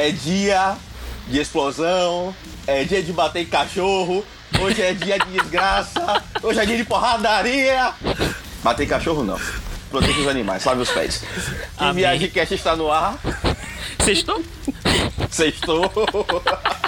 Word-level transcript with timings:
é 0.00 0.10
dia 0.10 0.76
de 1.28 1.38
explosão, 1.38 2.34
é 2.66 2.84
dia 2.84 3.02
de 3.02 3.12
bater 3.12 3.42
em 3.42 3.46
cachorro, 3.46 4.24
hoje 4.58 4.80
é 4.80 4.94
dia 4.94 5.18
de 5.18 5.26
desgraça, 5.26 6.22
hoje 6.42 6.58
é 6.58 6.64
dia 6.64 6.78
de 6.78 6.84
porradaria. 6.84 7.92
Bater 8.62 8.84
em 8.84 8.88
cachorro 8.88 9.22
não. 9.22 9.38
Proteja 9.90 10.20
os 10.20 10.28
animais, 10.28 10.62
salve 10.62 10.80
os 10.80 10.90
pés. 10.90 11.22
Amém. 11.76 11.96
viagem 11.96 12.30
cast 12.30 12.54
está 12.54 12.74
no 12.74 12.90
ar. 12.90 13.18
Sextou? 14.02 14.42
Sextou. 15.30 15.92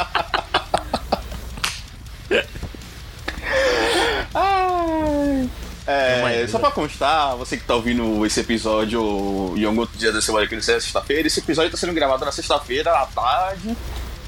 É, 5.87 6.21
Mas- 6.23 6.51
só 6.51 6.59
pra 6.59 6.71
constar, 6.71 7.35
você 7.37 7.57
que 7.57 7.65
tá 7.65 7.75
ouvindo 7.75 8.25
esse 8.25 8.39
episódio 8.41 9.55
em 9.57 9.65
algum 9.65 9.81
outro 9.81 9.99
dia 9.99 10.13
da 10.13 10.23
semana 10.23 10.47
que 10.47 10.55
não 10.55 10.63
seja 10.63 10.81
sexta-feira, 10.81 11.27
esse 11.27 11.41
episódio 11.41 11.71
tá 11.71 11.77
sendo 11.77 11.93
gravado 11.93 12.25
na 12.25 12.31
sexta-feira, 12.33 12.93
à 12.93 13.07
tarde, 13.07 13.77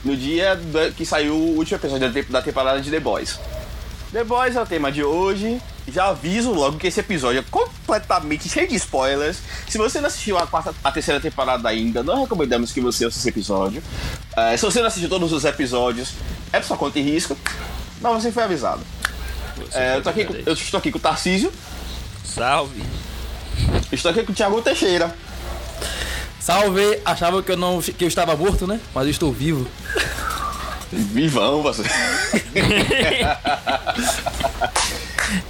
no 0.05 0.16
dia 0.16 0.59
que 0.96 1.06
saiu 1.06 1.34
o 1.34 1.56
último 1.59 1.77
episódio 1.79 2.09
da, 2.09 2.12
te- 2.23 2.30
da 2.32 2.43
temporada 2.43 2.80
de 2.80 2.91
The 2.91 2.98
Boys. 3.01 3.38
The 4.12 4.24
Boys 4.24 4.56
é 4.56 4.62
o 4.62 4.66
tema 4.66 4.91
de 4.93 5.02
hoje. 5.05 5.60
Já 5.87 6.06
aviso 6.09 6.51
logo 6.51 6.79
que 6.79 6.87
esse 6.87 6.98
episódio 7.01 7.41
é 7.41 7.45
completamente 7.51 8.48
cheio 8.48 8.66
de 8.66 8.74
spoilers. 8.77 9.37
Se 9.68 9.77
você 9.77 10.01
não 10.01 10.07
assistiu 10.07 10.38
a, 10.38 10.46
quarta, 10.46 10.74
a 10.82 10.91
terceira 10.91 11.21
temporada 11.21 11.68
ainda, 11.68 12.02
não 12.02 12.23
recomendamos 12.23 12.73
que 12.73 12.80
você 12.80 13.05
ouça 13.05 13.18
esse 13.18 13.29
episódio. 13.29 13.82
É, 14.34 14.57
se 14.57 14.65
você 14.65 14.80
não 14.80 14.87
assistiu 14.87 15.10
todos 15.10 15.30
os 15.32 15.45
episódios, 15.45 16.12
é 16.52 16.59
por 16.59 16.66
sua 16.66 16.77
conta 16.79 16.98
e 16.98 17.02
risco. 17.02 17.37
Mas 18.01 18.23
você 18.23 18.32
foi 18.32 18.45
avisado. 18.45 18.80
É, 19.73 19.97
eu, 19.97 20.03
tô 20.03 20.09
aqui, 20.11 20.25
com- 20.25 20.35
eu 20.35 20.53
estou 20.53 20.79
aqui 20.79 20.91
com 20.91 20.99
o 20.99 21.01
Tarcísio, 21.01 21.53
Salve. 22.25 22.83
estou 23.93 24.11
aqui 24.11 24.23
com 24.25 24.33
o 24.33 24.35
Thiago 24.35 24.61
Teixeira. 24.63 25.15
Salve! 26.41 26.99
Achava 27.05 27.43
que 27.43 27.52
eu, 27.52 27.57
não, 27.57 27.80
que 27.80 28.05
eu 28.05 28.09
estava 28.09 28.37
morto, 28.37 28.66
né? 28.66 28.80
Mas 28.95 29.05
eu 29.05 29.11
estou 29.11 29.33
vivo. 29.33 29.66
Vivão, 30.93 31.63
você. 31.63 31.83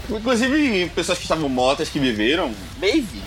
Inclusive, 0.09 0.91
pessoas 0.95 1.19
que 1.19 1.25
estavam 1.25 1.49
mortas, 1.49 1.89
que 1.89 1.99
viveram, 1.99 2.55
Maeve. 2.81 3.23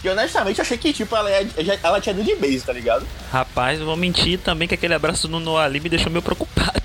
Que 0.00 0.08
honestamente 0.08 0.60
achei 0.60 0.78
que, 0.78 0.92
tipo, 0.92 1.14
ela, 1.14 1.30
é- 1.30 1.46
ela 1.82 2.00
tinha 2.00 2.14
ido 2.14 2.24
de 2.24 2.34
base, 2.36 2.60
tá 2.60 2.72
ligado? 2.72 3.06
Rapaz, 3.30 3.78
eu 3.80 3.86
vou 3.86 3.96
mentir 3.96 4.38
também 4.38 4.66
que 4.66 4.74
aquele 4.74 4.94
abraço 4.94 5.28
no 5.28 5.38
Noah 5.40 5.64
ali 5.66 5.78
me 5.80 5.88
deixou 5.90 6.10
meio 6.10 6.22
preocupado. 6.22 6.80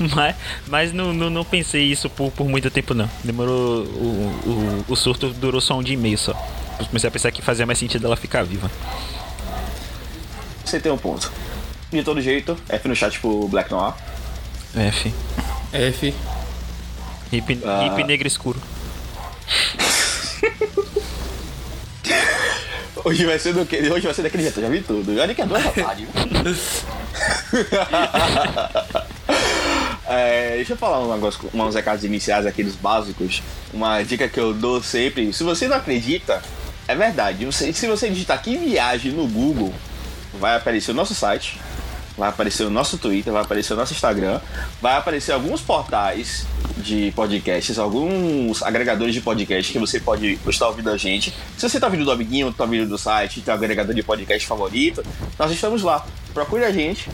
mas 0.14 0.36
mas 0.66 0.92
não, 0.92 1.12
não, 1.12 1.28
não 1.30 1.44
pensei 1.44 1.84
isso 1.84 2.08
por, 2.08 2.30
por 2.32 2.48
muito 2.48 2.70
tempo, 2.70 2.94
não. 2.94 3.08
Demorou. 3.22 3.84
O, 3.84 4.84
o, 4.88 4.92
o 4.92 4.96
surto 4.96 5.28
durou 5.30 5.60
só 5.60 5.78
um 5.78 5.82
dia 5.82 5.94
e 5.94 5.96
meio 5.96 6.16
só. 6.18 6.32
Eu 6.78 6.86
comecei 6.86 7.08
a 7.08 7.10
pensar 7.10 7.30
que 7.30 7.42
fazia 7.42 7.66
mais 7.66 7.78
sentido 7.78 8.06
ela 8.06 8.16
ficar 8.16 8.42
viva. 8.42 8.70
Você 10.64 10.80
tem 10.80 10.90
um 10.90 10.98
ponto. 10.98 11.30
De 11.90 12.02
todo 12.02 12.20
jeito, 12.20 12.56
F 12.68 12.88
no 12.88 12.94
chat 12.94 13.18
pro 13.20 13.48
Black 13.48 13.70
Noir. 13.70 13.94
F. 14.74 15.12
F. 15.72 16.14
Hip, 17.32 17.60
Ah. 17.64 17.86
hip 17.86 18.04
negro 18.04 18.26
escuro. 18.26 18.60
Hoje 23.04 23.24
vai 23.24 23.38
ser 23.38 23.54
do 23.54 23.64
que? 23.64 23.76
Hoje 23.90 24.04
vai 24.04 24.14
ser 24.14 24.22
daquele 24.22 24.42
jeito, 24.42 24.58
eu 24.60 24.64
já 24.64 24.68
vi 24.68 24.80
tudo. 24.82 25.18
Olha 25.18 25.34
que 25.34 25.40
é 25.40 25.46
tarde. 25.46 26.06
viu? 26.06 26.56
É, 30.12 30.56
deixa 30.56 30.72
eu 30.72 30.76
falar 30.76 30.98
um 30.98 31.14
negócio, 31.14 31.48
uns 31.54 31.74
recados 31.76 32.02
iniciais 32.02 32.44
aqueles 32.44 32.74
básicos. 32.74 33.42
Uma 33.72 34.02
dica 34.02 34.28
que 34.28 34.40
eu 34.40 34.52
dou 34.52 34.82
sempre. 34.82 35.32
Se 35.32 35.44
você 35.44 35.68
não 35.68 35.76
acredita, 35.76 36.42
é 36.88 36.96
verdade. 36.96 37.44
Você- 37.46 37.72
se 37.72 37.86
você 37.86 38.10
digitar 38.10 38.42
que 38.42 38.56
viagem 38.56 39.12
no 39.12 39.28
Google, 39.28 39.72
vai 40.34 40.56
aparecer 40.56 40.90
o 40.90 40.94
nosso 40.94 41.14
site, 41.14 41.60
vai 42.18 42.28
aparecer 42.28 42.64
o 42.64 42.70
nosso 42.70 42.98
Twitter, 42.98 43.32
vai 43.32 43.42
aparecer 43.42 43.72
o 43.72 43.76
nosso 43.76 43.92
Instagram, 43.92 44.40
vai 44.82 44.96
aparecer 44.96 45.30
alguns 45.30 45.60
portais 45.60 46.44
de 46.76 47.12
podcasts, 47.14 47.78
alguns 47.78 48.64
agregadores 48.64 49.14
de 49.14 49.20
podcast 49.20 49.72
que 49.72 49.78
você 49.78 50.00
pode 50.00 50.40
estar 50.48 50.66
ouvindo 50.66 50.90
a 50.90 50.96
gente. 50.96 51.32
Se 51.56 51.68
você 51.68 51.76
está 51.76 51.86
ouvindo 51.86 52.04
do 52.04 52.10
amiguinho, 52.10 52.48
está 52.48 52.64
ouvindo 52.64 52.88
do 52.88 52.98
site, 52.98 53.42
tem 53.42 53.54
um 53.54 53.56
agregador 53.56 53.94
de 53.94 54.02
podcast 54.02 54.44
favorito, 54.44 55.04
nós 55.38 55.52
estamos 55.52 55.82
lá. 55.84 56.04
Procure 56.34 56.64
a 56.64 56.72
gente, 56.72 57.08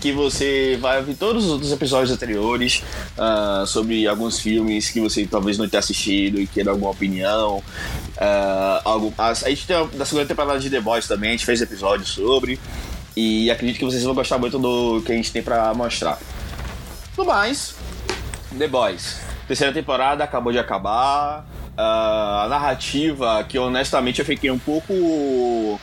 que 0.00 0.12
você 0.12 0.78
vai 0.80 0.98
ouvir 0.98 1.14
todos 1.14 1.44
os 1.44 1.50
outros 1.50 1.72
episódios 1.72 2.10
anteriores 2.10 2.82
ah, 3.18 3.64
sobre 3.66 4.06
alguns 4.06 4.38
filmes 4.38 4.90
que 4.90 5.00
você 5.00 5.26
talvez 5.26 5.58
não 5.58 5.68
tenha 5.68 5.80
assistido 5.80 6.40
e 6.40 6.46
queira 6.46 6.70
alguma 6.70 6.90
opinião. 6.90 7.62
Ah, 8.18 8.80
algo, 8.84 9.12
a, 9.16 9.28
a 9.30 9.34
gente 9.34 9.66
tem 9.66 9.76
a, 9.76 9.84
da 9.84 10.04
segunda 10.04 10.26
temporada 10.26 10.58
de 10.58 10.70
The 10.70 10.80
Boys 10.80 11.06
também, 11.06 11.30
a 11.30 11.32
gente 11.32 11.46
fez 11.46 11.60
episódios 11.60 12.10
sobre. 12.10 12.58
E 13.16 13.50
acredito 13.50 13.78
que 13.78 13.84
vocês 13.84 14.02
vão 14.02 14.14
gostar 14.14 14.38
muito 14.38 14.58
do 14.58 15.02
que 15.02 15.12
a 15.12 15.14
gente 15.14 15.30
tem 15.30 15.42
pra 15.42 15.74
mostrar. 15.74 16.18
No 17.16 17.24
mais, 17.24 17.74
The 18.56 18.68
Boys. 18.68 19.20
Terceira 19.46 19.72
temporada 19.72 20.24
acabou 20.24 20.52
de 20.52 20.58
acabar. 20.58 21.46
Ah, 21.76 22.44
a 22.44 22.48
narrativa, 22.48 23.44
que 23.44 23.58
honestamente 23.58 24.20
eu 24.20 24.24
fiquei 24.24 24.50
um 24.50 24.58
pouco. 24.58 25.80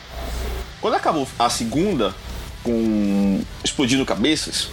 Quando 0.80 0.94
acabou 0.94 1.28
a 1.38 1.50
segunda, 1.50 2.14
com 2.62 3.40
explodindo 3.64 4.04
cabeças, 4.04 4.68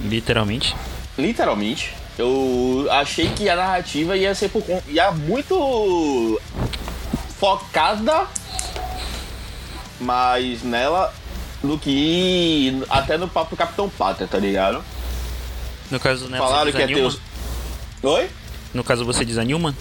Literalmente. 0.00 0.74
literalmente, 1.16 1.94
eu 2.18 2.86
achei 2.90 3.28
que 3.30 3.48
a 3.48 3.56
narrativa 3.56 4.16
ia 4.16 4.34
ser 4.34 4.48
por 4.48 4.62
ia 4.88 5.10
muito 5.10 6.40
focada 7.38 8.26
mais 10.00 10.62
nela 10.62 11.12
do 11.62 11.78
que 11.78 12.82
até 12.88 13.16
no 13.16 13.28
papo 13.28 13.56
Capitão 13.56 13.88
Pátria, 13.88 14.26
tá 14.26 14.38
ligado? 14.38 14.82
No 15.90 15.98
caso, 16.00 16.28
né? 16.28 16.38
Falaram 16.38 16.70
que 16.72 16.78
ia 16.78 16.86
ter 16.86 16.94
desanima? 16.94 17.08
os. 17.08 17.20
Oi? 18.02 18.28
No 18.74 18.84
caso, 18.84 19.04
você 19.04 19.24
diz 19.24 19.38
a 19.38 19.44
Newman? 19.44 19.74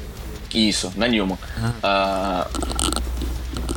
Isso, 0.54 0.92
não 0.96 1.06
é 1.06 1.10
nenhuma. 1.10 1.38
Ah, 1.84 2.48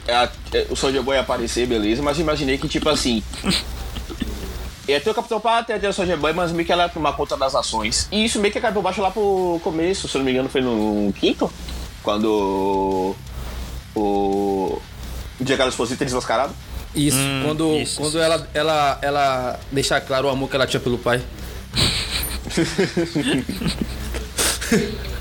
é 0.07 0.13
é- 0.13 0.31
o 0.71 0.77
Soldier 0.77 1.03
Boy 1.03 1.17
ia 1.17 1.23
aparecer, 1.23 1.67
beleza, 1.67 2.03
mas 2.03 2.19
eu 2.19 2.23
imaginei 2.23 2.59
que, 2.59 2.69
tipo 2.69 2.89
assim. 2.89 3.23
Ia 4.87 5.01
ter 5.01 5.11
o 5.11 5.15
Capitão 5.15 5.39
Pátria, 5.39 5.75
ia 5.75 5.81
ter 5.81 5.89
o 5.89 5.93
Soldier 5.93 6.17
Boy, 6.17 6.33
mas 6.33 6.51
meio 6.51 6.65
que 6.65 6.73
ela 6.73 6.85
ia 6.85 6.89
tomar 6.89 7.13
conta 7.13 7.37
das 7.37 7.55
ações. 7.55 8.09
E 8.11 8.25
isso 8.25 8.39
meio 8.39 8.53
que 8.53 8.61
por 8.61 8.83
baixo 8.83 9.03
lá 9.03 9.11
pro 9.11 9.61
começo, 9.63 10.09
se 10.09 10.17
eu 10.17 10.21
não 10.21 10.27
me 10.27 10.33
engano, 10.33 10.49
foi 10.49 10.63
no 10.63 11.13
quinto? 11.13 11.51
Quando. 12.03 13.15
O. 13.95 14.81
O 15.41 15.45
Giancarlo 15.45 15.71
Esposito 15.71 16.03
é 16.03 16.05
desmascarado. 16.05 16.53
Isso, 16.95 17.19
Hum, 17.19 17.43
quando, 17.45 17.77
isso, 17.77 18.01
quando 18.01 18.09
isso. 18.09 18.19
Ela, 18.19 18.49
ela, 18.55 18.99
ela 19.03 19.61
deixa 19.71 20.01
claro 20.01 20.27
o 20.27 20.31
amor 20.31 20.49
que 20.49 20.57
ela 20.57 20.67
tinha 20.67 20.81
pelo 20.81 20.99
pai. 20.99 21.23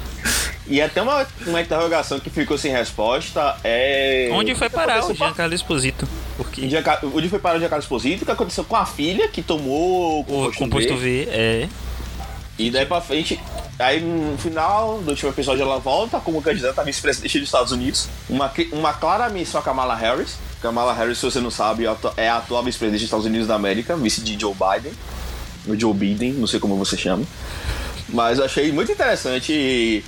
E 0.70 0.82
até 0.82 1.02
uma, 1.02 1.26
uma 1.46 1.62
interrogação 1.62 2.20
que 2.20 2.30
ficou 2.30 2.58
sem 2.58 2.72
resposta 2.72 3.56
é. 3.64 4.30
Onde 4.34 4.54
foi 4.54 4.70
parar 4.70 5.06
o 5.06 5.14
Giancarlo 5.14 5.54
Esposito? 5.54 6.06
O 6.38 6.44
Porque 6.44 6.68
Gianca- 6.70 7.00
Onde 7.04 7.30
foi 7.30 7.40
parar 7.40 7.56
o 7.56 7.60
Giancarlo 7.60 7.82
Esposito? 7.82 8.24
O 8.24 8.26
que 8.26 8.32
aconteceu 8.32 8.64
com 8.66 8.76
a 8.76 8.86
filha 8.86 9.28
que 9.30 9.42
tomou 9.42 10.22
o 10.22 10.52
composto 10.54 10.96
V 10.98 11.28
é. 11.32 11.70
E 12.60 12.72
daí 12.72 12.86
pra 12.86 13.00
frente, 13.00 13.40
aí 13.78 14.02
no 14.02 14.38
final 14.38 15.00
do 15.00 15.12
último 15.12 15.30
episódio 15.30 15.62
ela 15.62 15.78
volta 15.78 16.20
como 16.20 16.42
candidata 16.42 16.82
a 16.82 16.84
vice-presidente 16.84 17.40
dos 17.40 17.48
Estados 17.48 17.72
Unidos. 17.72 18.10
Uma, 18.28 18.52
uma 18.72 18.94
clara 18.94 19.30
menção 19.30 19.62
a 19.62 19.64
Kamala 19.64 19.96
Harris. 19.96 20.36
Kamala 20.62 20.92
Harris, 20.92 21.20
se 21.20 21.26
você 21.26 21.40
não 21.40 21.52
sabe, 21.52 21.86
é 21.86 21.88
a 21.90 21.96
é 22.18 22.30
a 22.30 22.38
atual 22.38 22.64
vice-presidente 22.64 23.02
dos 23.02 23.06
Estados 23.08 23.26
Unidos 23.28 23.48
da 23.48 23.56
América, 23.56 23.96
vice 23.96 24.22
de 24.22 24.38
Joe 24.40 24.54
Biden. 24.54 24.92
O 25.68 25.80
Joe 25.80 25.94
Biden, 25.94 26.34
não 26.34 26.48
sei 26.48 26.60
como 26.60 26.76
você 26.76 26.98
chama. 26.98 27.24
Mas 28.10 28.40
eu 28.40 28.46
achei 28.46 28.72
muito 28.72 28.92
interessante 28.92 30.04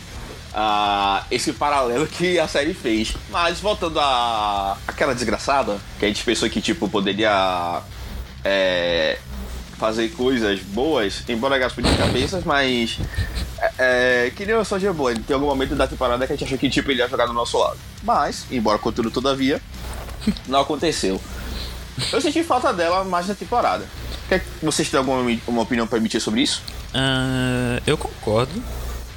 ah, 0.54 1.24
esse 1.30 1.54
paralelo 1.54 2.08
que 2.08 2.40
a 2.40 2.48
série 2.48 2.74
fez. 2.74 3.14
Mas 3.30 3.60
voltando 3.60 4.00
a 4.00 4.78
aquela 4.88 5.14
desgraçada, 5.14 5.78
que 5.98 6.06
a 6.06 6.08
gente 6.08 6.24
pensou 6.24 6.50
que 6.50 6.62
tipo 6.62 6.90
poderia 6.90 7.82
é, 8.44 9.20
fazer 9.78 10.10
coisas 10.10 10.60
boas, 10.60 11.24
embora 11.30 11.58
gaspe 11.58 11.82
de 11.82 11.96
cabeças, 11.96 12.44
mas 12.44 13.00
é, 13.60 14.28
é, 14.28 14.32
que 14.36 14.46
nem 14.46 14.56
o 14.56 14.66
Soldier 14.66 14.94
Boy, 14.94 15.16
tem 15.20 15.34
algum 15.34 15.48
momento 15.48 15.76
da 15.76 15.88
temporada 15.88 16.26
que 16.26 16.34
a 16.34 16.36
gente 16.36 16.46
achou 16.46 16.58
que 16.58 16.70
tipo, 16.70 16.92
ele 16.92 17.00
ia 17.00 17.08
jogar 17.08 17.26
do 17.26 17.34
nosso 17.34 17.58
lado. 17.58 17.78
Mas, 18.04 18.46
embora 18.52 18.78
contudo 18.78 19.12
todavia, 19.12 19.62
não 20.48 20.62
aconteceu. 20.62 21.20
Eu 22.12 22.22
senti 22.22 22.44
falta 22.44 22.74
dela 22.74 23.04
mais 23.04 23.28
na 23.28 23.36
temporada. 23.36 23.86
Vocês 24.62 24.90
têm 24.90 24.98
alguma 24.98 25.22
uma 25.48 25.62
opinião 25.64 25.88
pra 25.88 25.98
emitir 25.98 26.22
sobre 26.22 26.42
isso? 26.42 26.62
Ah, 26.94 27.82
eu 27.86 27.98
concordo. 27.98 28.62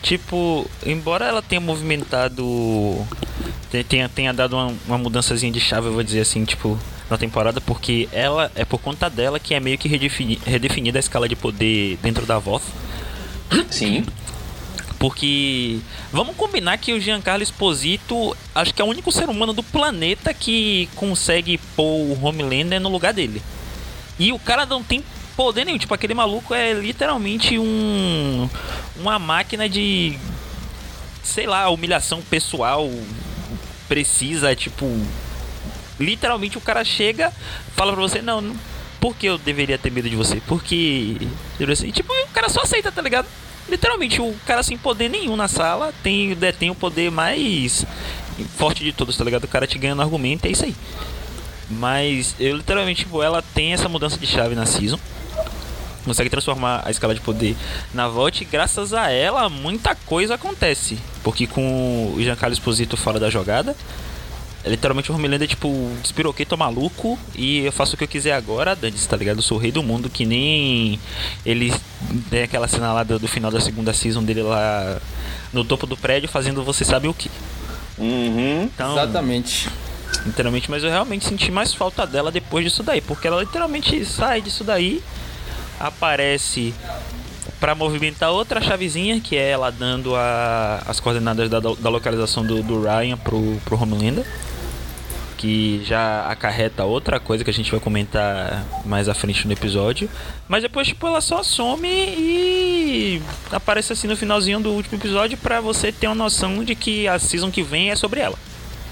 Tipo, 0.03 0.69
embora 0.85 1.27
ela 1.27 1.41
tenha 1.41 1.61
movimentado. 1.61 2.45
te- 3.71 3.85
Tenha, 3.85 4.09
tenha 4.09 4.33
dado 4.33 4.55
uma, 4.57 4.75
uma 4.87 4.99
mudançazinha 4.99 5.53
de 5.53 5.61
chave, 5.61 5.87
eu 5.87 5.93
vou 5.93 6.03
dizer 6.03 6.21
assim, 6.21 6.45
tipo, 6.45 6.79
na 7.09 7.17
temporada, 7.17 7.61
porque 7.61 8.09
ela 8.13 8.51
é 8.55 8.65
por 8.65 8.79
conta 8.79 9.09
dela 9.09 9.39
que 9.39 9.55
é 9.55 9.61
meio 9.61 9.79
que 9.79 9.89
redefini, 9.89 10.39
redefinida 10.45 10.99
a 10.99 11.01
escala 11.01 11.29
de 11.29 11.37
poder 11.37 11.97
dentro 12.03 12.27
da 12.27 12.39
voz. 12.39 12.63
Sim. 13.71 14.05
Porque 14.99 15.81
vamos 16.13 16.37
combinar 16.37 16.79
que 16.79 16.93
o 16.93 17.01
Giancarlo 17.01 17.43
Esposito 17.43 18.37
acho 18.55 18.73
que 18.73 18.81
é 18.81 18.85
o 18.85 18.89
único 18.89 19.11
ser 19.11 19.29
humano 19.29 19.53
do 19.53 19.63
planeta 19.63 20.33
que 20.33 20.89
consegue 20.95 21.59
pôr 21.77 21.85
o 21.85 22.25
Homelander 22.25 22.81
no 22.81 22.89
lugar 22.89 23.13
dele. 23.13 23.43
E 24.19 24.33
o 24.33 24.39
cara 24.39 24.65
não 24.65 24.83
tem 24.83 25.03
poder 25.37 25.65
nenhum. 25.65 25.79
Tipo, 25.79 25.95
aquele 25.95 26.15
maluco 26.15 26.55
é 26.55 26.73
literalmente 26.73 27.59
um. 27.59 28.49
Uma 28.97 29.19
máquina 29.19 29.69
de. 29.69 30.19
Sei 31.23 31.47
lá, 31.47 31.69
humilhação 31.69 32.21
pessoal. 32.23 32.91
Precisa, 33.89 34.55
tipo. 34.55 34.87
Literalmente 36.01 36.59
o 36.59 36.61
cara 36.61 36.85
chega, 36.85 37.33
fala 37.77 37.93
pra 37.93 38.01
você, 38.01 38.21
não, 38.21 38.57
por 38.99 39.15
que 39.17 39.27
eu 39.27 39.37
deveria 39.39 39.77
ter 39.79 39.91
medo 39.91 40.09
de 40.09 40.17
você? 40.17 40.41
Porque. 40.47 41.17
E, 41.61 41.93
tipo, 41.93 42.13
o 42.13 42.29
cara 42.29 42.49
só 42.49 42.63
aceita, 42.63 42.91
tá 42.91 43.03
ligado? 43.03 43.27
Literalmente, 43.69 44.21
o 44.21 44.35
cara 44.47 44.63
sem 44.63 44.77
poder 44.77 45.09
nenhum 45.09 45.37
na 45.37 45.49
sala 45.49 45.93
tem, 46.03 46.35
detém 46.35 46.71
o 46.71 46.75
poder 46.75 47.11
mais 47.11 47.85
forte 48.57 48.83
de 48.83 48.93
todos, 48.93 49.17
tá 49.17 49.25
ligado? 49.25 49.45
O 49.45 49.49
cara 49.49 49.67
te 49.67 49.79
ganha 49.79 49.95
no 49.95 50.03
argumento, 50.03 50.47
é 50.47 50.51
isso 50.51 50.65
aí. 50.65 50.75
Mas 51.71 52.35
eu 52.39 52.57
literalmente, 52.57 53.05
tipo, 53.05 53.23
ela 53.23 53.43
tem 53.55 53.73
essa 53.73 53.89
mudança 53.89 54.19
de 54.19 54.27
chave 54.27 54.55
na 54.55 54.67
season. 54.67 54.99
Consegue 56.05 56.29
transformar 56.29 56.83
a 56.85 56.91
escala 56.91 57.15
de 57.15 57.21
poder 57.21 57.57
na 57.95 58.09
Volt 58.09 58.41
e 58.41 58.45
graças 58.45 58.93
a 58.93 59.11
ela 59.11 59.49
muita 59.49 59.95
coisa 59.95 60.35
acontece. 60.35 60.99
Porque 61.23 61.47
com 61.47 62.13
o 62.15 62.23
Giancarlo 62.23 62.53
Esposito 62.53 62.97
fora 62.97 63.21
da 63.21 63.31
jogada, 63.31 63.77
é 64.65 64.71
literalmente 64.71 65.11
o 65.11 65.15
Homelander, 65.15 65.49
tipo, 65.49 65.91
despiroquei, 66.01 66.47
tô 66.47 66.57
maluco 66.57 67.19
e 67.35 67.65
eu 67.65 67.73
faço 67.73 67.95
o 67.95 67.99
que 67.99 68.05
eu 68.05 68.09
quiser 68.09 68.33
agora, 68.33 68.77
dane 68.77 68.97
tá 68.97 69.17
ligado? 69.17 69.39
Eu 69.39 69.43
sou 69.43 69.59
o 69.59 69.61
rei 69.61 69.73
do 69.73 69.83
mundo, 69.83 70.09
que 70.09 70.25
nem 70.25 71.01
ele 71.45 71.75
tem 72.31 72.45
aquela 72.45 72.69
cena 72.69 72.93
lá 72.93 73.03
do, 73.03 73.19
do, 73.19 73.27
final 73.27 73.51
da 73.51 73.61
segunda 73.61 73.93
season 73.93 74.23
dele 74.23 74.43
lá 74.43 75.01
no 75.53 75.65
topo 75.65 75.85
do 75.85 75.97
prédio 75.97 76.29
fazendo 76.29 76.63
você 76.63 76.85
sabe 76.85 77.09
o 77.09 77.15
que. 77.15 77.29
Uhum. 77.99 78.65
Então, 78.65 78.93
Exatamente. 78.93 79.69
Literalmente, 80.25 80.71
mas 80.71 80.85
eu 80.85 80.91
realmente 80.91 81.25
senti 81.25 81.51
mais 81.51 81.75
falta 81.75 82.07
dela 82.07 82.31
depois 82.31 82.65
disso 82.65 82.85
daí, 82.85 83.01
porque 83.01 83.27
ela 83.27 83.41
literalmente 83.41 84.05
sai 84.05 84.41
disso 84.41 84.63
daí, 84.63 85.03
aparece 85.87 86.75
para 87.59 87.75
movimentar 87.75 88.31
outra 88.31 88.61
chavezinha, 88.61 89.21
que 89.21 89.37
é 89.37 89.51
ela 89.51 89.71
dando 89.71 90.15
a, 90.17 90.83
as 90.87 91.01
coordenadas 91.01 91.49
da, 91.51 91.61
da 91.61 91.91
localização 91.91 92.45
do, 92.45 92.63
do 92.63 92.83
Ryan 92.83 93.17
pro, 93.17 93.61
pro 93.65 93.81
Homelander 93.81 94.25
que 95.43 95.83
já 95.85 96.25
acarreta 96.29 96.85
outra 96.85 97.19
coisa 97.19 97.43
que 97.43 97.51
a 97.51 97.53
gente 97.53 97.69
vai 97.69 97.81
comentar 97.81 98.65
mais 98.85 99.09
à 99.09 99.15
frente 99.15 99.45
no 99.45 99.53
episódio. 99.53 100.09
Mas 100.47 100.63
depois, 100.63 100.87
tipo, 100.87 101.05
ela 101.05 101.21
só 101.21 101.43
some 101.43 101.89
e 101.89 103.21
aparece 103.51 103.93
assim 103.93 104.07
no 104.07 104.17
finalzinho 104.17 104.61
do 104.61 104.71
último 104.71 104.97
episódio 104.97 105.37
para 105.37 105.61
você 105.61 105.91
ter 105.91 106.07
uma 106.07 106.15
noção 106.15 106.63
de 106.63 106.77
que 106.77 107.09
a 107.09 107.19
season 107.19 107.51
que 107.51 107.61
vem 107.61 107.91
é 107.91 107.97
sobre 107.97 108.21
ela. 108.21 108.39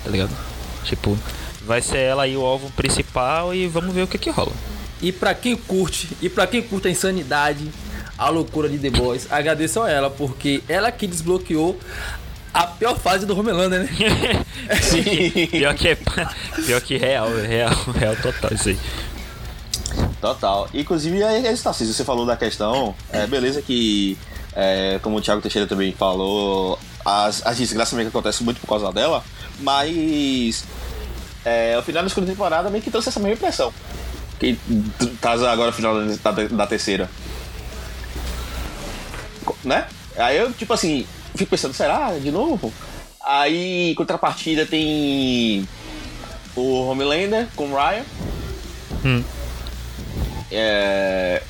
Tá 0.02 0.10
ligado? 0.10 0.36
Tipo, 0.82 1.16
vai 1.64 1.80
ser 1.80 1.98
ela 1.98 2.24
aí 2.24 2.36
o 2.36 2.44
alvo 2.44 2.68
principal 2.72 3.54
e 3.54 3.68
vamos 3.68 3.94
ver 3.94 4.02
o 4.02 4.08
que 4.08 4.18
que 4.18 4.30
rola. 4.30 4.50
E 5.02 5.12
para 5.12 5.34
quem 5.34 5.56
curte, 5.56 6.08
e 6.20 6.28
para 6.28 6.46
quem 6.46 6.62
curte 6.62 6.88
a 6.88 6.90
insanidade, 6.90 7.70
a 8.18 8.28
loucura 8.28 8.68
de 8.68 8.78
The 8.78 8.90
Boys, 8.90 9.26
agradeço 9.30 9.80
a 9.80 9.90
ela, 9.90 10.10
porque 10.10 10.62
ela 10.68 10.92
que 10.92 11.06
desbloqueou 11.06 11.78
a 12.52 12.66
pior 12.66 12.98
fase 12.98 13.24
do 13.24 13.38
Homelander, 13.38 13.80
né? 13.80 14.44
Sim, 14.82 15.46
pior 15.46 15.74
que, 15.74 15.88
é, 15.88 15.98
pior 16.66 16.80
que 16.80 16.96
real, 16.98 17.28
real, 17.30 17.72
real 17.98 18.16
total 18.16 18.52
isso 18.52 18.68
aí. 18.70 18.78
Total. 20.20 20.68
Inclusive, 20.74 21.22
é, 21.22 21.46
é 21.46 21.52
isso, 21.52 21.72
você 21.72 22.04
falou 22.04 22.26
da 22.26 22.36
questão, 22.36 22.94
é, 23.10 23.26
beleza 23.26 23.62
que, 23.62 24.18
é, 24.54 24.98
como 25.02 25.16
o 25.16 25.20
Thiago 25.20 25.40
Teixeira 25.40 25.66
também 25.66 25.92
falou, 25.92 26.78
as, 27.04 27.46
as 27.46 27.56
desgraças 27.56 27.94
meio 27.94 28.10
que 28.10 28.16
acontecem 28.16 28.44
muito 28.44 28.60
por 28.60 28.66
causa 28.66 28.92
dela, 28.92 29.24
mas 29.60 30.64
é, 31.44 31.76
o 31.78 31.82
final 31.82 32.02
da 32.02 32.08
segunda 32.08 32.30
temporada 32.30 32.68
meio 32.68 32.82
que 32.82 32.90
trouxe 32.90 33.08
essa 33.08 33.20
mesma 33.20 33.34
impressão. 33.34 33.72
Que 34.40 34.58
tá 35.20 35.32
agora 35.32 35.70
o 35.70 35.72
final 35.72 35.94
da, 35.94 36.30
da, 36.32 36.66
terceira. 36.66 37.10
Né? 39.62 39.86
Aí 40.16 40.38
eu, 40.38 40.50
tipo 40.52 40.72
assim, 40.72 41.06
fico 41.36 41.50
pensando, 41.50 41.74
será? 41.74 42.18
De 42.18 42.30
novo? 42.30 42.72
Aí, 43.22 43.94
contrapartida, 43.96 44.64
tem 44.64 45.68
o 46.56 46.86
Homelander 46.88 47.48
com 47.54 47.70
o 47.70 47.76
Ryan. 47.76 48.04
Hum. 49.04 49.22
É, 50.50 51.42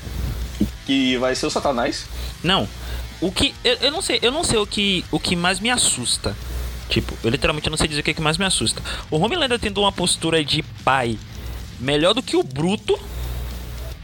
que 0.85 1.17
vai 1.17 1.33
ser 1.33 1.45
o 1.45 1.49
Satanás. 1.49 2.05
Não. 2.43 2.67
O 3.21 3.31
que. 3.31 3.55
Eu, 3.63 3.75
eu, 3.75 3.91
não 3.91 4.01
sei, 4.01 4.19
eu 4.21 4.31
não 4.31 4.43
sei 4.43 4.57
o 4.57 4.67
que, 4.67 5.05
o 5.09 5.19
que 5.19 5.35
mais 5.35 5.61
me 5.61 5.69
assusta. 5.69 6.35
Tipo, 6.89 7.17
eu 7.23 7.29
literalmente 7.29 7.69
não 7.69 7.77
sei 7.77 7.87
dizer 7.87 8.01
o 8.01 8.03
que, 8.03 8.11
é 8.11 8.13
que 8.13 8.21
mais 8.21 8.37
me 8.37 8.43
assusta. 8.43 8.81
O 9.09 9.17
Homelander 9.17 9.57
tendo 9.57 9.79
uma 9.79 9.93
postura 9.93 10.43
de 10.43 10.61
pai 10.83 11.17
melhor 11.81 12.13
do 12.13 12.23
que 12.23 12.37
o 12.37 12.43
Bruto, 12.43 12.97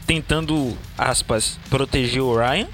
tentando, 0.06 0.76
aspas, 0.96 1.58
proteger 1.70 2.22
o 2.22 2.36
Ryan. 2.36 2.66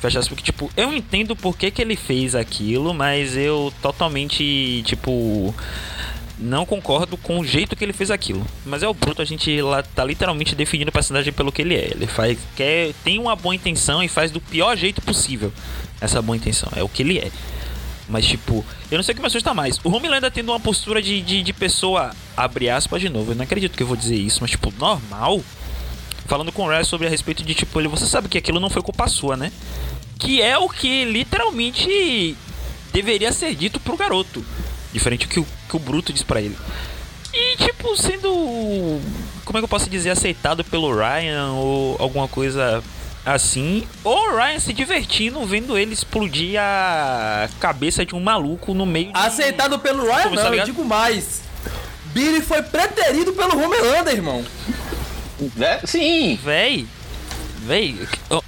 Fecha 0.00 0.18
aspas, 0.18 0.28
porque, 0.28 0.42
tipo, 0.42 0.70
eu 0.76 0.92
entendo 0.92 1.36
por 1.36 1.56
que, 1.56 1.70
que 1.70 1.80
ele 1.80 1.96
fez 1.96 2.34
aquilo, 2.34 2.92
mas 2.92 3.36
eu 3.36 3.72
totalmente, 3.80 4.82
tipo 4.84 5.54
não 6.38 6.66
concordo 6.66 7.16
com 7.16 7.38
o 7.38 7.44
jeito 7.44 7.76
que 7.76 7.84
ele 7.84 7.92
fez 7.92 8.10
aquilo. 8.10 8.44
Mas 8.66 8.82
é 8.82 8.88
o 8.88 8.94
Bruto, 8.94 9.22
a 9.22 9.24
gente 9.24 9.60
lá 9.62 9.82
tá 9.82 10.04
literalmente 10.04 10.54
definindo 10.54 10.88
o 10.88 10.92
personagem 10.92 11.32
pelo 11.32 11.52
que 11.52 11.62
ele 11.62 11.74
é. 11.74 11.92
Ele 11.92 12.06
faz, 12.06 12.38
quer, 12.56 12.92
tem 13.04 13.18
uma 13.18 13.36
boa 13.36 13.54
intenção 13.54 14.02
e 14.02 14.08
faz 14.08 14.30
do 14.30 14.40
pior 14.40 14.76
jeito 14.76 15.00
possível 15.00 15.52
essa 16.00 16.20
boa 16.20 16.36
intenção. 16.36 16.68
É 16.74 16.82
o 16.82 16.88
que 16.88 17.02
ele 17.02 17.18
é. 17.18 17.30
Mas, 18.08 18.26
tipo, 18.26 18.64
eu 18.90 18.98
não 18.98 19.02
sei 19.02 19.12
o 19.12 19.16
que 19.16 19.20
me 19.20 19.26
assusta 19.26 19.54
mais. 19.54 19.78
O 19.82 19.90
Homelander 19.90 20.30
tendo 20.30 20.52
uma 20.52 20.60
postura 20.60 21.00
de, 21.00 21.20
de, 21.22 21.42
de 21.42 21.52
pessoa, 21.52 22.10
abre 22.36 22.68
aspas 22.68 23.00
de 23.00 23.08
novo, 23.08 23.32
eu 23.32 23.34
não 23.34 23.44
acredito 23.44 23.76
que 23.76 23.82
eu 23.82 23.86
vou 23.86 23.96
dizer 23.96 24.16
isso, 24.16 24.38
mas, 24.40 24.50
tipo, 24.50 24.72
normal. 24.78 25.40
Falando 26.26 26.52
com 26.52 26.64
o 26.64 26.68
Ray 26.68 26.84
sobre 26.84 27.06
a 27.06 27.10
respeito 27.10 27.42
de, 27.42 27.54
tipo, 27.54 27.78
ele, 27.80 27.88
você 27.88 28.06
sabe 28.06 28.28
que 28.28 28.38
aquilo 28.38 28.60
não 28.60 28.70
foi 28.70 28.82
culpa 28.82 29.08
sua, 29.08 29.36
né? 29.36 29.52
Que 30.18 30.40
é 30.40 30.56
o 30.56 30.68
que 30.68 31.04
literalmente 31.04 32.36
deveria 32.92 33.32
ser 33.32 33.54
dito 33.54 33.80
pro 33.80 33.96
garoto. 33.96 34.44
Diferente 34.92 35.26
do 35.26 35.30
que 35.30 35.40
o, 35.40 35.46
que 35.68 35.76
o 35.76 35.78
Bruto 35.78 36.12
diz 36.12 36.22
para 36.22 36.40
ele. 36.40 36.56
E, 37.32 37.56
tipo, 37.56 37.96
sendo. 37.96 38.30
Como 39.44 39.58
é 39.58 39.60
que 39.60 39.64
eu 39.64 39.68
posso 39.68 39.90
dizer? 39.90 40.10
Aceitado 40.10 40.62
pelo 40.64 40.94
Ryan 40.94 41.52
ou 41.52 41.96
alguma 41.98 42.28
coisa 42.28 42.82
assim. 43.24 43.86
Ou 44.02 44.30
o 44.30 44.36
Ryan 44.36 44.60
se 44.60 44.72
divertindo 44.72 45.44
vendo 45.44 45.76
ele 45.78 45.92
explodir 45.92 46.60
a 46.60 47.48
cabeça 47.60 48.04
de 48.04 48.14
um 48.14 48.20
maluco 48.20 48.74
no 48.74 48.84
meio 48.84 49.12
de... 49.12 49.18
Aceitado 49.18 49.78
pelo 49.78 50.04
Ryan, 50.04 50.22
Como, 50.24 50.36
não, 50.36 50.42
tá 50.42 50.56
eu 50.56 50.64
digo 50.64 50.84
mais. 50.84 51.42
Billy 52.06 52.40
foi 52.40 52.62
preterido 52.62 53.32
pelo 53.32 53.58
Homelander, 53.62 54.14
irmão. 54.14 54.44
É, 55.58 55.86
sim. 55.86 56.38
Véi. 56.42 56.86
Véi, 57.66 57.98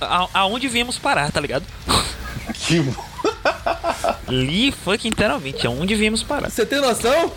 a, 0.01 0.29
aonde 0.35 0.69
viemos 0.69 0.99
parar, 0.99 1.33
tá 1.33 1.41
ligado? 1.41 1.65
Que 2.55 2.85
Li 4.29 4.71
fucking 4.73 5.09
inteiramente, 5.09 5.67
aonde 5.67 5.95
viemos 5.95 6.23
parar. 6.23 6.51
Você 6.51 6.67
tem 6.67 6.81
noção? 6.81 7.33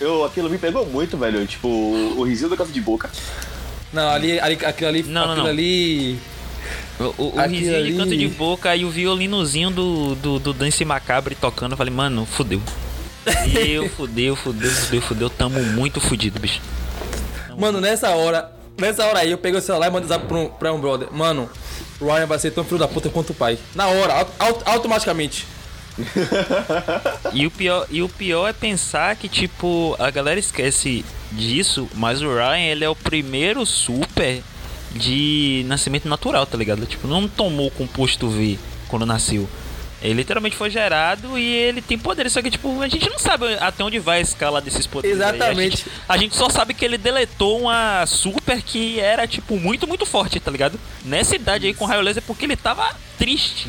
Eu, 0.00 0.24
aquilo 0.24 0.48
me 0.48 0.56
pegou 0.56 0.86
muito, 0.86 1.16
velho. 1.18 1.46
Tipo, 1.46 1.68
o 1.68 2.22
risinho 2.22 2.48
do 2.48 2.56
canto 2.56 2.70
de 2.70 2.80
boca. 2.80 3.10
Não, 3.92 4.08
ali, 4.08 4.38
ali 4.40 4.58
aquilo 4.64 4.88
ali. 4.88 5.02
Não, 5.02 5.22
aquilo 5.22 5.36
não, 5.44 5.46
ali. 5.46 6.18
O, 6.98 7.36
o, 7.36 7.40
risinho 7.46 7.76
ali... 7.76 7.92
de 7.92 7.98
canto 7.98 8.16
de 8.16 8.28
boca 8.28 8.74
e 8.74 8.84
o 8.84 8.90
violinozinho 8.90 9.70
do, 9.70 10.14
do, 10.16 10.38
do 10.38 10.52
Dance 10.52 10.84
Macabre 10.84 11.34
tocando. 11.34 11.72
Eu 11.72 11.76
falei, 11.76 11.92
mano, 11.92 12.26
fudeu. 12.26 12.60
Fudeu, 13.24 13.88
fudeu, 13.96 14.36
fudeu, 14.36 14.70
fudeu, 14.70 15.02
fudeu. 15.02 15.30
Tamo 15.30 15.62
muito 15.62 16.00
fudido, 16.00 16.40
bicho. 16.40 16.60
Tamo 17.46 17.60
mano, 17.60 17.80
nessa 17.80 18.10
hora, 18.10 18.50
nessa 18.76 19.06
hora 19.06 19.20
aí, 19.20 19.30
eu 19.30 19.38
peguei 19.38 19.58
o 19.58 19.62
celular 19.62 19.88
e 19.88 19.90
mandei 19.90 20.08
zap 20.08 20.26
pra 20.26 20.36
um, 20.36 20.48
pra 20.48 20.72
um 20.72 20.80
brother. 20.80 21.08
Mano, 21.12 21.48
o 22.00 22.06
Ryan 22.06 22.26
vai 22.26 22.38
ser 22.38 22.50
tão 22.50 22.64
filho 22.64 22.78
da 22.78 22.88
puta 22.88 23.08
quanto 23.08 23.30
o 23.30 23.34
pai. 23.34 23.58
Na 23.74 23.86
hora, 23.86 24.26
aut 24.38 24.62
automaticamente. 24.64 25.46
e, 27.32 27.46
o 27.46 27.50
pior, 27.50 27.86
e 27.90 28.02
o 28.02 28.08
pior 28.08 28.48
é 28.48 28.52
pensar 28.52 29.16
que, 29.16 29.28
tipo, 29.28 29.96
a 29.98 30.10
galera 30.10 30.38
esquece 30.38 31.04
disso, 31.32 31.88
mas 31.94 32.22
o 32.22 32.28
Ryan, 32.28 32.58
ele 32.58 32.84
é 32.84 32.88
o 32.88 32.96
primeiro 32.96 33.64
super 33.66 34.42
de 34.92 35.64
nascimento 35.66 36.08
natural, 36.08 36.46
tá 36.46 36.56
ligado? 36.56 36.86
Tipo, 36.86 37.06
não 37.06 37.28
tomou 37.28 37.70
composto 37.70 38.28
V 38.28 38.58
quando 38.88 39.04
nasceu. 39.04 39.48
Ele 40.00 40.14
literalmente 40.14 40.54
foi 40.54 40.70
gerado 40.70 41.36
e 41.36 41.44
ele 41.44 41.82
tem 41.82 41.98
poderes, 41.98 42.32
só 42.32 42.40
que 42.40 42.50
tipo, 42.50 42.80
a 42.80 42.86
gente 42.86 43.10
não 43.10 43.18
sabe 43.18 43.54
até 43.54 43.82
onde 43.82 43.98
vai 43.98 44.18
a 44.18 44.22
escala 44.22 44.60
desses 44.60 44.86
poderes. 44.86 45.16
Exatamente. 45.16 45.58
A 45.58 45.62
gente, 45.62 45.86
a 46.08 46.16
gente, 46.16 46.36
só 46.36 46.48
sabe 46.48 46.72
que 46.72 46.84
ele 46.84 46.96
deletou 46.96 47.62
uma 47.62 48.06
super 48.06 48.62
que 48.62 49.00
era, 49.00 49.26
tipo, 49.26 49.58
muito, 49.58 49.88
muito 49.88 50.06
forte, 50.06 50.38
tá 50.38 50.52
ligado? 50.52 50.78
Nessa 51.04 51.34
idade 51.34 51.66
aí 51.66 51.74
com 51.74 51.84
raio 51.84 52.00
laser 52.00 52.22
porque 52.24 52.44
ele 52.44 52.54
tava 52.54 52.94
triste, 53.18 53.68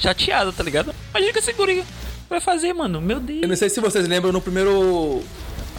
chateado, 0.00 0.54
tá 0.54 0.64
ligado? 0.64 0.94
Imagina 1.10 1.32
que 1.34 1.38
esse 1.38 1.52
guri 1.52 1.84
vai 2.30 2.40
fazer, 2.40 2.72
mano, 2.72 2.98
meu 2.98 3.20
Deus. 3.20 3.42
Eu 3.42 3.48
não 3.48 3.56
sei 3.56 3.68
se 3.68 3.78
vocês 3.78 4.08
lembram 4.08 4.32
no 4.32 4.40
primeiro. 4.40 5.22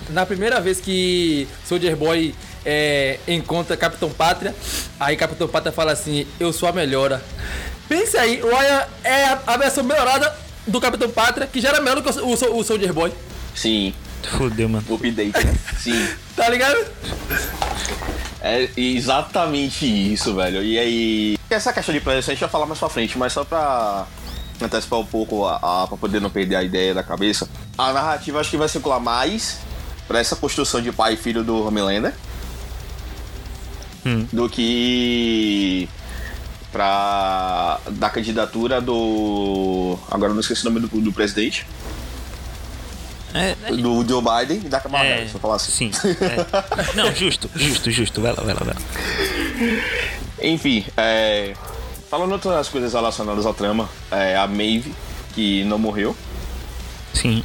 Na 0.09 0.25
primeira 0.25 0.59
vez 0.59 0.79
que 0.79 1.47
Soldier 1.65 1.95
Boy 1.95 2.33
é, 2.65 3.19
encontra 3.27 3.77
Capitão 3.77 4.09
Pátria, 4.09 4.55
aí 4.99 5.15
Capitão 5.15 5.47
Pátria 5.47 5.71
fala 5.71 5.91
assim: 5.91 6.25
Eu 6.39 6.51
sou 6.51 6.67
a 6.67 6.71
melhora. 6.71 7.23
Pense 7.87 8.17
aí, 8.17 8.41
o 8.41 8.55
Aya 8.55 8.87
é 9.03 9.25
a, 9.25 9.39
a 9.47 9.57
versão 9.57 9.83
melhorada 9.83 10.35
do 10.67 10.79
Capitão 10.79 11.09
Pátria, 11.09 11.47
que 11.47 11.59
já 11.59 11.69
era 11.69 11.81
melhor 11.81 12.01
do 12.01 12.03
que 12.03 12.19
o, 12.19 12.25
o, 12.27 12.59
o 12.59 12.63
Soldier 12.63 12.93
Boy. 12.93 13.11
Sim, 13.55 13.93
Fudeu, 14.23 14.69
mano. 14.69 14.85
o 14.89 14.95
update, 14.95 15.45
né? 15.45 15.55
Sim. 15.77 16.07
Tá 16.39 16.47
ligado? 16.47 16.77
É 18.39 18.69
exatamente 18.77 19.85
isso, 19.85 20.33
velho. 20.33 20.63
E 20.63 20.79
aí. 20.79 21.37
Essa 21.49 21.73
questão 21.73 21.93
de 21.93 21.99
planos 21.99 22.29
a 22.29 22.31
gente 22.31 22.39
vai 22.39 22.49
falar 22.49 22.65
mais 22.65 22.79
pra 22.79 22.87
frente, 22.87 23.17
mas 23.17 23.33
só 23.33 23.43
pra 23.43 24.07
antecipar 24.61 24.99
um 24.99 25.05
pouco 25.05 25.45
a, 25.45 25.55
a, 25.83 25.87
pra 25.87 25.97
poder 25.97 26.21
não 26.21 26.29
perder 26.29 26.55
a 26.55 26.63
ideia 26.63 26.93
da 26.93 27.03
cabeça. 27.03 27.49
A 27.77 27.91
narrativa 27.91 28.39
acho 28.39 28.51
que 28.51 28.55
vai 28.55 28.69
circular 28.69 29.01
mais 29.01 29.57
pra 30.09 30.19
essa 30.19 30.35
construção 30.35 30.81
de 30.81 30.91
pai 30.91 31.13
e 31.13 31.17
filho 31.17 31.43
do 31.43 31.65
Homelander 31.65 32.13
Hum. 34.05 34.25
do 34.31 34.49
que 34.49 35.87
pra 36.71 37.79
da 37.91 38.09
candidatura 38.09 38.79
do. 38.81 39.99
Agora 40.09 40.33
não 40.33 40.39
esqueci 40.39 40.65
o 40.65 40.71
nome 40.71 40.87
do, 40.87 41.01
do 41.01 41.11
presidente. 41.11 41.65
É, 43.33 43.55
é, 43.65 43.71
Do 43.73 44.07
Joe 44.07 44.23
Biden 44.23 44.61
e 44.65 44.69
da 44.69 44.79
Kamala 44.79 45.05
é, 45.05 45.15
Harris, 45.17 45.31
vou 45.31 45.41
falar 45.41 45.55
assim. 45.57 45.91
Sim. 45.91 46.15
é. 46.21 46.95
Não, 46.95 47.13
justo, 47.13 47.49
justo, 47.55 47.91
justo. 47.91 48.21
Vai 48.21 48.31
lá, 48.33 48.41
vai 48.41 48.53
lá, 48.55 48.61
vai 48.63 48.73
lá. 48.73 48.81
Enfim, 50.41 50.85
é, 50.97 51.53
falando 52.09 52.31
outras 52.31 52.69
coisas 52.69 52.93
relacionadas 52.93 53.45
à 53.45 53.53
trama, 53.53 53.87
é, 54.09 54.35
a 54.35 54.47
Maeve, 54.47 54.93
que 55.35 55.63
não 55.65 55.77
morreu. 55.77 56.15
Sim. 57.13 57.43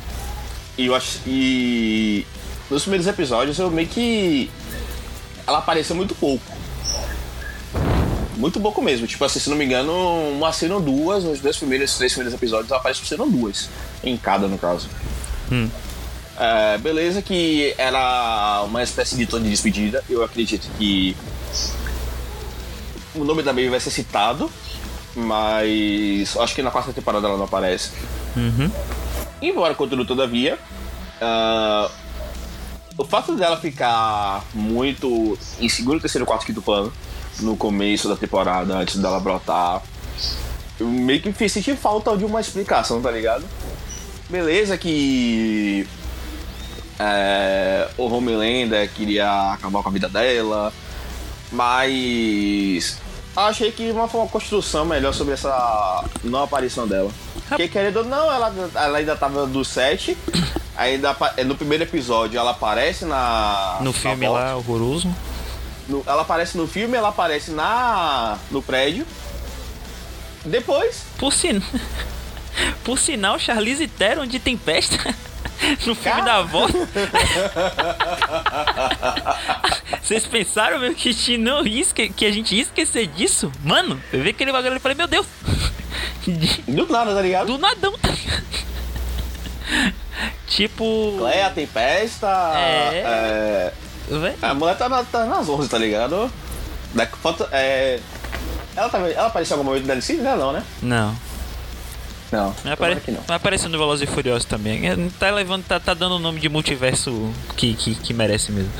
E 0.78 0.86
eu 0.86 0.94
acho. 0.94 1.18
E 1.26 2.24
nos 2.70 2.82
primeiros 2.82 3.06
episódios 3.06 3.58
eu 3.58 3.70
meio 3.70 3.88
que. 3.88 4.50
Ela 5.46 5.58
apareceu 5.58 5.94
muito 5.94 6.14
pouco. 6.14 6.44
Muito 8.36 8.60
pouco 8.60 8.82
mesmo. 8.82 9.06
Tipo 9.06 9.24
assim, 9.24 9.38
se 9.38 9.50
não 9.50 9.56
me 9.56 9.64
engano, 9.64 9.92
uma 10.30 10.52
cena 10.52 10.74
ou 10.74 10.80
duas, 10.80 11.22
nos 11.24 11.40
dois 11.40 11.56
primeiros, 11.56 11.96
três 11.96 12.12
primeiros 12.12 12.34
episódios, 12.34 12.70
ela 12.70 12.80
aparece 12.80 13.00
por 13.00 13.06
cena 13.06 13.22
ou 13.22 13.30
duas. 13.30 13.68
Em 14.02 14.16
cada, 14.16 14.48
no 14.48 14.58
caso. 14.58 14.88
Hum. 15.52 15.68
É, 16.38 16.78
beleza 16.78 17.22
que 17.22 17.74
era 17.78 18.62
uma 18.64 18.82
espécie 18.82 19.16
de 19.16 19.26
tom 19.26 19.40
de 19.40 19.50
despedida. 19.50 20.02
Eu 20.08 20.24
acredito 20.24 20.66
que 20.78 21.16
o 23.14 23.24
nome 23.24 23.42
da 23.42 23.52
Maeve 23.52 23.70
vai 23.70 23.80
ser 23.80 23.90
citado, 23.90 24.50
mas 25.14 26.36
acho 26.38 26.54
que 26.54 26.62
na 26.62 26.70
quarta 26.70 26.92
temporada 26.92 27.28
ela 27.28 27.36
não 27.36 27.44
aparece. 27.44 27.90
Uhum. 28.36 28.70
Embora, 29.40 29.74
contudo, 29.74 30.04
todavia, 30.04 30.58
ah, 31.20 31.90
o 32.96 33.04
fato 33.04 33.34
dela 33.34 33.56
ficar 33.56 34.44
muito 34.54 35.38
em 35.58 35.68
segundo, 35.68 36.00
terceiro, 36.00 36.26
quarto, 36.26 36.46
quinto 36.46 36.62
plano 36.62 36.92
no 37.40 37.56
começo 37.56 38.08
da 38.08 38.16
temporada, 38.16 38.74
antes 38.74 38.96
dela 38.96 39.18
brotar, 39.18 39.82
eu 40.78 40.86
meio 40.86 41.20
que 41.20 41.32
fiz 41.32 41.52
sentir 41.52 41.76
falta 41.76 42.16
de 42.16 42.24
uma 42.24 42.40
explicação, 42.40 43.02
tá 43.02 43.10
ligado? 43.10 43.44
Beleza 44.28 44.78
que 44.78 45.86
é, 46.98 47.88
o 47.98 48.06
Homelander 48.06 48.88
queria 48.92 49.52
acabar 49.52 49.82
com 49.82 49.88
a 49.88 49.92
vida 49.92 50.08
dela, 50.08 50.72
mas 51.50 52.98
achei 53.36 53.72
que 53.72 53.90
uma, 53.90 54.04
uma 54.04 54.28
construção 54.28 54.84
melhor 54.84 55.12
sobre 55.12 55.34
essa 55.34 56.04
não 56.22 56.42
aparição 56.42 56.86
dela. 56.86 57.10
Porque 57.48 57.68
querendo 57.68 57.98
ou 57.98 58.04
não, 58.04 58.32
ela, 58.32 58.54
ela 58.74 58.98
ainda 58.98 59.16
tava 59.16 59.46
do 59.46 59.64
7 59.64 60.16
Aí 60.76 61.00
é, 61.36 61.44
no 61.44 61.54
primeiro 61.54 61.84
episódio 61.84 62.36
ela 62.38 62.50
aparece 62.50 63.04
na. 63.04 63.76
No 63.80 63.86
na 63.86 63.92
filme 63.92 64.26
porta. 64.26 64.44
lá, 64.44 64.56
horroroso. 64.56 65.14
No, 65.88 66.02
ela 66.06 66.22
aparece 66.22 66.56
no 66.56 66.66
filme, 66.66 66.96
ela 66.96 67.10
aparece 67.10 67.52
na. 67.52 68.38
no 68.50 68.62
prédio. 68.62 69.06
Depois. 70.44 71.04
Por, 71.18 71.32
sin... 71.32 71.62
Por 72.84 72.98
sinal, 72.98 73.38
Charlize 73.38 73.86
Theron 73.86 74.26
de 74.26 74.38
Tempesta. 74.38 75.14
No 75.86 75.94
filme 75.94 76.02
Cara... 76.02 76.24
da 76.24 76.34
avó. 76.38 76.66
Vocês 80.02 80.26
pensaram 80.26 80.78
meu, 80.78 80.94
que, 80.94 81.38
não 81.38 81.64
esque... 81.64 82.10
que 82.10 82.26
a 82.26 82.30
gente 82.30 82.54
ia 82.54 82.60
esquecer 82.62 83.06
disso? 83.06 83.50
Mano, 83.62 83.98
eu 84.12 84.22
vi 84.22 84.28
aquele 84.30 84.52
bagulho 84.52 84.76
e 84.76 84.80
falei, 84.80 84.96
meu 84.96 85.06
Deus. 85.06 85.26
Do 86.66 86.92
nada, 86.92 87.14
tá 87.14 87.22
ligado? 87.22 87.46
Do 87.46 87.56
nadão, 87.56 87.96
tá 87.96 88.10
ligado? 88.10 88.44
Tipo. 90.46 91.14
Cleia, 91.18 91.50
Tempesta. 91.50 92.28
É. 92.54 93.02
é, 93.04 93.72
Véi, 94.08 94.34
a 94.42 94.54
mulher 94.54 94.76
tá, 94.76 94.88
na- 94.88 95.02
tá 95.04 95.24
nas 95.24 95.48
11, 95.48 95.68
tá 95.68 95.78
ligado? 95.78 96.30
Da, 96.94 97.06
falta, 97.06 97.48
é, 97.50 97.98
ela, 98.76 98.88
tá, 98.88 98.98
ela 98.98 99.26
apareceu 99.26 99.56
em 99.56 99.58
algum 99.58 99.70
momento 99.70 99.86
da 99.86 99.94
DLC? 99.94 100.14
Não, 100.14 100.36
não, 100.36 100.52
né? 100.52 100.62
Não. 100.82 101.14
Não. 102.30 102.50
Vai, 102.64 102.76
tomara 102.76 102.92
apare... 102.94 103.12
não. 103.12 103.20
vai 103.22 103.36
aparecer 103.36 103.68
no 103.68 103.78
Velozes 103.78 104.08
e 104.08 104.12
Furiosos 104.12 104.44
também. 104.44 104.88
É, 104.88 104.96
Tá 105.18 105.30
levando, 105.30 105.64
tá, 105.64 105.78
tá 105.80 105.94
dando 105.94 106.16
o 106.16 106.18
nome 106.18 106.40
de 106.40 106.48
multiverso 106.48 107.30
que, 107.56 107.74
que, 107.74 107.94
que 107.94 108.12
merece 108.14 108.52
mesmo. 108.52 108.72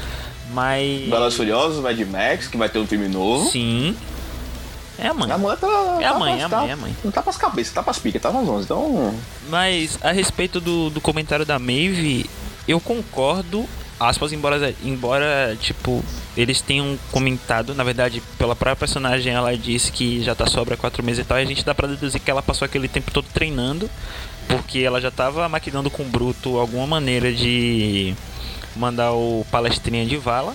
Mas. 0.52 1.08
Velozes 1.08 1.34
e 1.34 1.36
Furiosos, 1.36 1.82
Mad 1.82 1.98
Max, 2.00 2.48
que 2.48 2.56
vai 2.56 2.68
ter 2.68 2.78
um 2.78 2.86
filme 2.86 3.08
novo. 3.08 3.48
Sim. 3.50 3.96
É 4.98 5.08
a 5.08 5.14
mãe. 5.14 5.30
A 5.30 5.38
mulher 5.38 5.56
tá. 5.58 5.66
É 6.00 6.06
a 6.06 6.12
tá 6.12 6.18
mãe, 6.18 6.30
pras- 6.38 6.42
é 6.42 6.44
a 6.44 6.48
tá- 6.48 6.60
mãe, 6.60 6.70
é 6.70 6.72
a 6.72 6.76
mãe. 6.76 6.96
Não 7.04 7.10
tá 7.12 7.22
pras 7.22 7.36
cabeças, 7.36 7.72
tá 7.74 7.82
pras 7.82 7.98
picas, 7.98 8.22
tá 8.22 8.30
nas 8.30 8.48
11. 8.48 8.64
Então. 8.64 9.14
Mas 9.48 9.98
a 10.02 10.12
respeito 10.12 10.60
do, 10.60 10.90
do 10.90 11.00
comentário 11.00 11.44
da 11.44 11.58
Maeve, 11.58 12.28
eu 12.68 12.80
concordo, 12.80 13.66
aspas, 13.98 14.32
embora, 14.32 14.74
embora, 14.84 15.56
tipo, 15.60 16.02
eles 16.36 16.60
tenham 16.60 16.98
comentado, 17.12 17.74
na 17.74 17.82
verdade, 17.84 18.22
pela 18.38 18.54
própria 18.54 18.76
personagem, 18.76 19.32
ela 19.32 19.56
disse 19.56 19.90
que 19.92 20.22
já 20.22 20.34
tá 20.34 20.46
sobra 20.46 20.76
quatro 20.76 21.02
meses 21.02 21.24
e 21.24 21.28
tal, 21.28 21.38
e 21.38 21.42
a 21.42 21.46
gente 21.46 21.64
dá 21.64 21.74
pra 21.74 21.88
deduzir 21.88 22.20
que 22.20 22.30
ela 22.30 22.42
passou 22.42 22.66
aquele 22.66 22.88
tempo 22.88 23.10
todo 23.10 23.26
treinando, 23.32 23.90
porque 24.48 24.78
ela 24.80 25.00
já 25.00 25.10
tava 25.10 25.48
maquinando 25.48 25.90
com 25.90 26.02
o 26.02 26.06
Bruto 26.06 26.58
alguma 26.58 26.86
maneira 26.86 27.32
de 27.32 28.14
mandar 28.76 29.12
o 29.12 29.44
palestrinha 29.50 30.06
de 30.06 30.16
vala. 30.16 30.54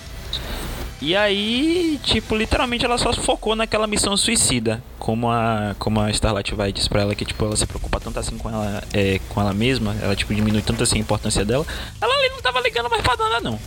E 1.02 1.16
aí, 1.16 1.98
tipo, 2.04 2.36
literalmente 2.36 2.84
ela 2.84 2.98
só 2.98 3.14
focou 3.14 3.56
naquela 3.56 3.88
missão 3.88 4.18
suicida. 4.18 4.84
Como 4.98 5.30
a, 5.32 5.76
como 5.80 6.02
a 6.02 6.10
Starlight 6.12 6.54
vai 6.54 6.74
diz 6.74 6.88
pra 6.90 7.02
ela 7.02 7.16
que, 7.16 7.24
tipo, 7.24 7.46
ela 7.46 7.56
se 7.56 7.66
preocupa 7.66 8.02
tanto 8.02 8.20
assim 8.20 8.38
com 8.38 8.50
ela, 8.50 8.84
é, 8.94 9.20
com 9.30 9.40
ela 9.40 9.54
mesma, 9.54 9.96
ela, 10.02 10.14
tipo, 10.16 10.34
diminui 10.34 10.62
tanto 10.62 10.84
assim 10.84 10.98
a 10.98 11.02
importância 11.02 11.46
dela. 11.46 11.66
Ela 12.02 12.14
ali 12.14 12.30
não 12.30 12.42
tava 12.42 12.60
ligando 12.60 12.90
mais 12.90 13.02
pra 13.02 13.16
nada, 13.16 13.40
não. 13.40 13.58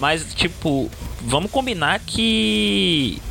Mas, 0.00 0.34
tipo, 0.34 0.90
vamos 1.20 1.50
combinar 1.50 2.00
que 2.00 3.22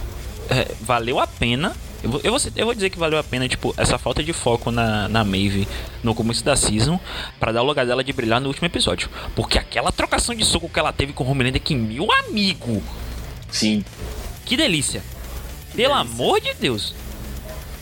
é, 0.49 0.71
valeu 0.81 1.19
a 1.19 1.27
pena. 1.27 1.75
Eu 2.01 2.11
vou, 2.11 2.21
eu, 2.23 2.65
vou, 2.65 2.73
dizer 2.73 2.89
que 2.89 2.97
valeu 2.97 3.19
a 3.19 3.23
pena, 3.23 3.49
tipo, 3.49 3.73
essa 3.75 3.97
falta 3.97 4.23
de 4.23 4.31
foco 4.31 4.71
na, 4.71 5.09
na 5.09 5.25
Maeve 5.25 5.67
no 6.01 6.15
começo 6.15 6.45
da 6.45 6.55
season 6.55 6.97
pra 7.37 7.51
dar 7.51 7.61
o 7.61 7.65
lugar 7.65 7.85
dela 7.85 8.01
de 8.01 8.13
brilhar 8.13 8.39
no 8.39 8.47
último 8.47 8.67
episódio. 8.67 9.09
Porque 9.35 9.57
aquela 9.59 9.91
trocação 9.91 10.33
de 10.33 10.45
soco 10.45 10.69
que 10.69 10.79
ela 10.79 10.93
teve 10.93 11.11
com 11.11 11.25
o 11.25 11.29
Homelander, 11.29 11.61
que 11.61 11.75
meu 11.75 12.07
amigo, 12.09 12.81
Sim. 13.51 13.83
que 14.45 14.55
delícia. 14.57 15.03
Pelo 15.75 15.93
amor 15.93 16.39
de 16.41 16.53
Deus. 16.53 16.93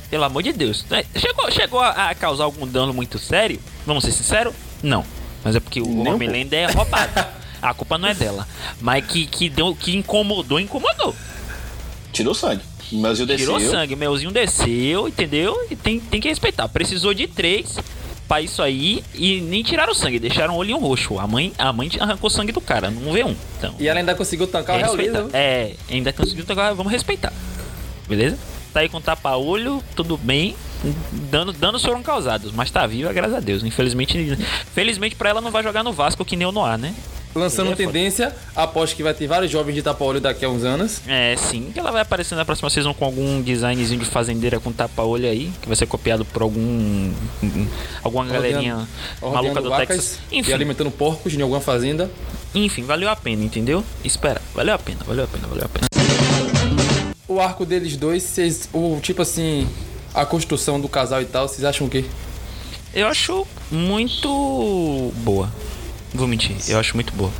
Pelo 0.09 0.23
amor 0.23 0.43
de 0.43 0.53
Deus. 0.53 0.85
É, 0.91 1.05
Chegou, 1.19 1.51
chegou 1.51 1.79
a, 1.79 2.09
a 2.09 2.15
causar 2.15 2.45
algum 2.45 2.65
dano 2.67 2.93
muito 2.93 3.17
sério? 3.19 3.59
Vamos 3.85 4.03
ser 4.03 4.11
sinceros? 4.11 4.53
Não. 4.81 5.05
Mas 5.43 5.55
é 5.55 5.59
porque 5.59 5.81
o 5.81 6.01
Homelander 6.01 6.69
é 6.69 6.71
roubado. 6.71 7.25
A 7.61 7.73
culpa 7.73 7.97
não 7.97 8.07
é 8.07 8.13
dela. 8.13 8.47
Mas 8.79 9.05
que, 9.05 9.25
que, 9.25 9.49
deu, 9.49 9.75
que 9.75 9.95
incomodou, 9.95 10.59
incomodou. 10.59 11.15
Tirou 12.13 12.33
sangue. 12.33 12.61
O 12.91 12.97
Melzinho 12.97 13.27
desceu. 13.27 13.57
Tirou 13.57 13.71
sangue, 13.71 13.93
o 13.95 13.97
melzinho 13.97 14.31
desceu, 14.31 15.07
entendeu? 15.07 15.67
E 15.69 15.75
tem, 15.75 15.99
tem 15.99 16.21
que 16.21 16.29
respeitar. 16.29 16.67
Precisou 16.69 17.13
de 17.13 17.27
três 17.27 17.77
pra 18.27 18.41
isso 18.41 18.61
aí 18.61 19.03
e 19.13 19.39
nem 19.41 19.63
tiraram 19.63 19.93
sangue, 19.93 20.19
deixaram 20.19 20.53
o 20.55 20.57
olhinho 20.57 20.77
roxo. 20.77 21.17
A 21.19 21.25
mãe, 21.27 21.53
a 21.57 21.71
mãe 21.71 21.89
arrancou 21.99 22.29
sangue 22.29 22.51
do 22.51 22.61
cara, 22.61 22.91
não 22.91 23.11
vê 23.13 23.23
um. 23.23 23.35
Então, 23.57 23.73
E 23.79 23.87
ela 23.87 23.99
ainda 23.99 24.13
conseguiu 24.15 24.47
tancar 24.47 24.75
o 24.75 24.79
é, 24.79 24.83
respeitar. 24.83 25.19
Lisa. 25.21 25.37
é, 25.37 25.73
ainda 25.89 26.13
conseguiu 26.13 26.45
agora 26.49 26.73
vamos 26.73 26.91
respeitar. 26.91 27.33
Beleza? 28.07 28.37
Tá 28.73 28.81
aí 28.81 28.89
com 28.89 29.01
tapa-olho, 29.01 29.81
tudo 29.95 30.17
bem. 30.17 30.55
Dano, 31.31 31.51
danos 31.51 31.83
foram 31.83 32.03
causados, 32.03 32.51
mas 32.51 32.69
tá 32.69 32.85
viva, 32.85 33.11
graças 33.11 33.35
a 33.35 33.39
Deus. 33.39 33.63
Infelizmente, 33.63 34.37
felizmente 34.73 35.15
pra 35.15 35.29
ela 35.29 35.41
não 35.41 35.49
vai 35.49 35.63
jogar 35.63 35.83
no 35.83 35.91
Vasco 35.91 36.23
que 36.23 36.35
nem 36.35 36.45
o 36.47 36.51
Noah, 36.51 36.77
né? 36.77 36.93
Lançando 37.35 37.71
é 37.71 37.75
tendência, 37.75 38.35
aposto 38.55 38.95
que 38.95 39.03
vai 39.03 39.13
ter 39.13 39.27
vários 39.27 39.51
jovens 39.51 39.75
de 39.75 39.81
tapa-olho 39.83 40.19
daqui 40.19 40.43
a 40.43 40.49
uns 40.49 40.63
anos. 40.63 41.01
É, 41.07 41.35
sim, 41.37 41.69
que 41.71 41.79
ela 41.79 41.91
vai 41.91 42.01
aparecer 42.01 42.35
na 42.35 42.43
próxima 42.43 42.69
season 42.69 42.93
com 42.93 43.05
algum 43.05 43.41
designzinho 43.41 43.99
de 43.99 44.05
fazendeira 44.09 44.59
com 44.59 44.71
tapa-olho 44.71 45.27
aí, 45.29 45.51
que 45.61 45.67
vai 45.67 45.75
ser 45.75 45.85
copiado 45.85 46.25
por 46.25 46.41
algum. 46.41 47.11
alguma 48.03 48.25
galerinha 48.25 48.87
maluca 49.21 49.37
Ordeando 49.59 49.69
do 49.69 49.75
Texas. 49.77 50.19
E 50.31 50.39
Enfim, 50.39 50.53
alimentando 50.53 50.89
porcos 50.89 51.33
em 51.33 51.41
alguma 51.41 51.61
fazenda. 51.61 52.09
enfim, 52.55 52.83
valeu 52.83 53.09
a 53.09 53.15
pena, 53.15 53.43
entendeu? 53.43 53.83
Espera, 54.03 54.41
valeu 54.55 54.73
a 54.73 54.79
pena, 54.79 54.99
valeu 55.05 55.25
a 55.25 55.27
pena, 55.27 55.47
valeu 55.47 55.65
a 55.65 55.69
pena. 55.69 55.87
O 57.27 57.39
arco 57.41 57.65
deles 57.65 57.97
dois, 57.97 58.23
vocês. 58.23 58.69
O 58.73 58.99
tipo 59.01 59.21
assim. 59.21 59.67
A 60.13 60.25
construção 60.25 60.79
do 60.81 60.89
casal 60.89 61.21
e 61.21 61.25
tal, 61.25 61.47
vocês 61.47 61.63
acham 61.63 61.85
o 61.85 61.89
quê? 61.89 62.03
Eu 62.93 63.05
acho 63.07 63.45
muito 63.69 65.11
boa. 65.17 65.51
Vou 66.13 66.27
mentir, 66.27 66.55
eu 66.67 66.79
acho 66.79 66.95
muito 66.95 67.13
boa. 67.13 67.31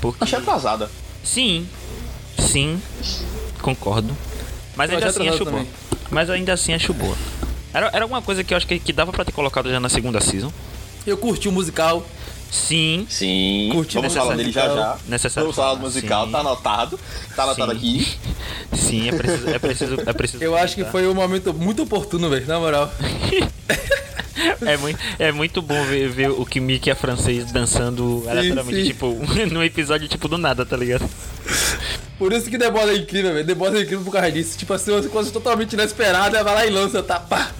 Porque... 0.00 0.22
Achei 0.22 0.38
atrasada. 0.38 0.90
Sim, 1.24 1.68
sim, 2.38 2.80
concordo. 3.60 4.16
Mas 4.76 4.90
Eu 4.90 4.96
ainda 4.96 5.08
assim 5.08 5.28
acho 5.28 5.42
atrasado 5.42 5.50
boa. 5.50 5.66
Mas 6.10 6.30
ainda 6.30 6.52
assim 6.52 6.74
acho 6.74 6.92
boa. 6.94 7.16
Era, 7.72 7.90
era 7.92 8.02
alguma 8.04 8.20
coisa 8.22 8.42
que 8.42 8.52
eu 8.52 8.56
acho 8.56 8.66
que, 8.66 8.78
que 8.78 8.92
dava 8.92 9.12
pra 9.12 9.24
ter 9.24 9.32
colocado 9.32 9.70
já 9.70 9.78
na 9.78 9.88
segunda 9.88 10.20
season. 10.20 10.52
Eu 11.06 11.16
curti 11.16 11.48
o 11.48 11.52
musical. 11.52 12.04
Sim. 12.50 13.06
Sim, 13.08 13.70
Curti 13.72 13.94
vamos 13.94 14.12
falar 14.12 14.34
dele 14.34 14.50
já 14.50 14.66
já. 14.66 14.98
Necessário 15.06 15.44
vamos 15.46 15.56
falar 15.56 15.74
do 15.74 15.80
musical, 15.82 16.26
sim. 16.26 16.32
tá 16.32 16.38
anotado. 16.40 17.00
Tá 17.36 17.44
anotado 17.44 17.72
Sim. 17.72 17.78
aqui. 17.78 18.18
Sim, 18.76 19.08
é 19.08 19.12
preciso. 19.12 19.48
É 19.48 19.58
preciso, 19.58 19.96
é 20.06 20.12
preciso 20.12 20.44
Eu 20.44 20.56
acho 20.56 20.74
que 20.74 20.84
foi 20.84 21.06
um 21.06 21.14
momento 21.14 21.54
muito 21.54 21.82
oportuno, 21.82 22.28
velho, 22.28 22.46
na 22.46 22.58
moral. 22.58 22.92
É 24.66 24.76
muito, 24.76 24.98
é 25.18 25.32
muito 25.32 25.62
bom 25.62 25.82
ver, 25.84 26.08
ver 26.08 26.30
o 26.30 26.44
Kimiki 26.44 26.88
e 26.88 26.92
a 26.92 26.96
francês 26.96 27.50
dançando 27.52 28.24
aleatoriamente, 28.28 28.84
tipo, 28.84 29.16
num 29.50 29.62
episódio 29.62 30.08
tipo 30.08 30.28
do 30.28 30.38
nada, 30.38 30.64
tá 30.64 30.76
ligado? 30.76 31.08
Por 32.18 32.32
isso 32.32 32.50
que 32.50 32.58
The 32.58 32.70
Boss 32.70 32.90
é 32.90 32.96
incrível, 32.96 33.32
velho. 33.32 33.46
The 33.46 33.54
Boss 33.54 33.74
é 33.74 33.80
incrível 33.80 34.04
por 34.04 34.12
causa 34.12 34.30
disso. 34.30 34.58
Tipo 34.58 34.74
assim, 34.74 34.90
uma 34.90 35.02
coisa 35.02 35.30
totalmente 35.30 35.72
inesperada, 35.72 36.44
vai 36.44 36.54
lá 36.54 36.66
e 36.66 36.70
lança, 36.70 37.02
tá? 37.02 37.18
Pá. 37.18 37.50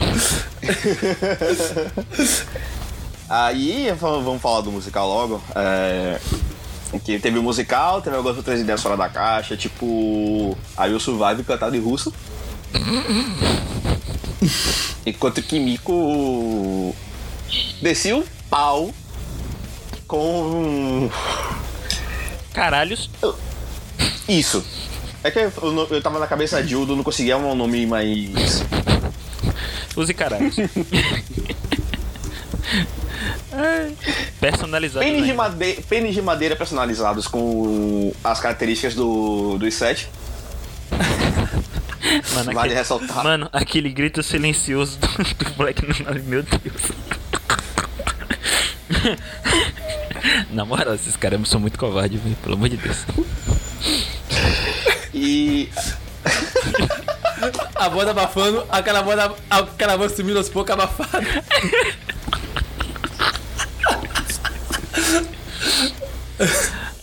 Aí 3.28 3.92
vamos 3.98 4.24
vamos 4.24 4.42
falar 4.42 4.60
do 4.60 4.72
musical 4.72 5.08
logo. 5.08 5.42
É, 5.54 6.18
que 7.04 7.18
teve 7.18 7.38
o 7.38 7.42
musical, 7.42 8.02
teve 8.02 8.16
algumas 8.16 8.36
outras 8.36 8.60
ideias 8.60 8.82
fora 8.82 8.96
da 8.96 9.08
caixa, 9.08 9.56
tipo. 9.56 10.56
Aí 10.76 10.92
o 10.92 11.00
Survive 11.00 11.44
cantado 11.44 11.76
em 11.76 11.80
russo. 11.80 12.12
Enquanto 15.06 15.42
Kimiko 15.42 16.94
descia 17.80 18.16
o 18.16 18.24
pau 18.48 18.92
com. 20.06 21.10
Caralhos. 22.52 23.10
Isso. 24.28 24.64
É 25.22 25.30
que 25.30 25.38
eu, 25.38 25.52
eu, 25.90 26.02
tava 26.02 26.18
na 26.18 26.26
cabeça 26.26 26.62
de 26.62 26.74
Udo, 26.74 26.96
não 26.96 27.04
conseguia 27.04 27.36
um 27.36 27.54
nome 27.54 27.86
mais. 27.86 28.64
Use 29.96 30.14
caralhos. 30.14 30.56
Ai, 33.52 33.94
Personalizado. 34.40 35.04
Pênis 35.04 35.26
de, 35.26 35.32
madeira, 35.32 35.82
pênis 35.82 36.14
de 36.14 36.22
madeira 36.22 36.56
personalizados 36.56 37.26
com 37.26 38.12
as 38.22 38.40
características 38.40 38.94
do, 38.94 39.58
dos 39.58 39.74
set. 39.74 40.08
Mano, 42.34 42.44
Vale 42.52 42.58
aquele, 42.58 42.74
ressaltar. 42.74 43.24
mano, 43.24 43.48
aquele 43.52 43.90
grito 43.90 44.22
silencioso 44.22 44.98
do, 44.98 45.08
do 45.44 45.50
Black 45.56 45.82
meu 46.24 46.42
Deus. 46.42 46.82
Na 50.50 50.64
moral, 50.64 50.94
esses 50.94 51.16
caras 51.16 51.48
são 51.48 51.60
muito 51.60 51.78
covardes, 51.78 52.20
velho, 52.20 52.36
pelo 52.36 52.54
amor 52.54 52.68
de 52.68 52.76
Deus. 52.76 52.98
E 55.14 55.68
A 57.74 57.88
voz 57.88 58.08
abafando, 58.08 58.66
aquela 58.70 59.02
voz, 59.02 59.18
aquela 59.48 59.96
voz 59.96 60.12
sumindo 60.12 60.38
aos 60.38 60.48
poucos 60.48 60.72
abafada. 60.72 61.26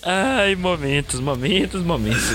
Ai, 0.03 0.55
momentos, 0.55 1.19
momentos, 1.19 1.81
momentos. 1.83 2.33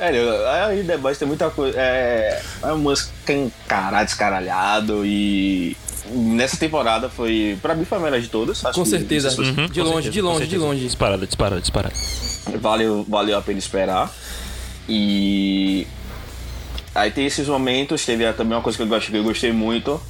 Velho, 0.00 0.46
aí 0.48 0.82
The 0.82 0.96
Boys 0.96 1.18
tem 1.18 1.28
muita 1.28 1.50
coisa. 1.50 1.78
É, 1.78 2.40
é 2.62 2.72
um 2.72 2.90
escancarado, 2.92 4.06
descaralhado 4.06 5.04
e. 5.04 5.76
Nessa 6.12 6.56
temporada 6.56 7.10
foi. 7.10 7.58
Pra 7.60 7.74
mim 7.74 7.84
foi 7.84 7.98
a 7.98 8.00
melhor 8.00 8.20
de 8.20 8.28
todas. 8.28 8.64
Acho 8.64 8.78
Com 8.78 8.84
que 8.84 8.88
certeza. 8.90 9.28
isso 9.28 9.42
Uhum, 9.42 9.66
De 9.66 9.80
com 9.80 9.86
longe, 9.86 9.92
certeza, 9.92 10.10
de 10.10 10.20
longe, 10.22 10.46
de 10.46 10.56
longe. 10.56 10.80
Disparada, 10.86 11.26
disparada, 11.26 11.60
disparada. 11.60 11.94
Valeu, 12.58 13.04
valeu 13.06 13.36
a 13.36 13.42
pena 13.42 13.58
esperar. 13.58 14.10
E. 14.88 15.86
Aí 16.94 17.10
tem 17.10 17.26
esses 17.26 17.46
momentos, 17.46 18.04
teve 18.04 18.32
também 18.32 18.56
uma 18.56 18.62
coisa 18.62 18.76
que 18.76 18.82
eu 18.82 18.88
gostei, 18.88 19.10
que 19.12 19.16
eu 19.18 19.22
gostei 19.22 19.52
muito. 19.52 20.00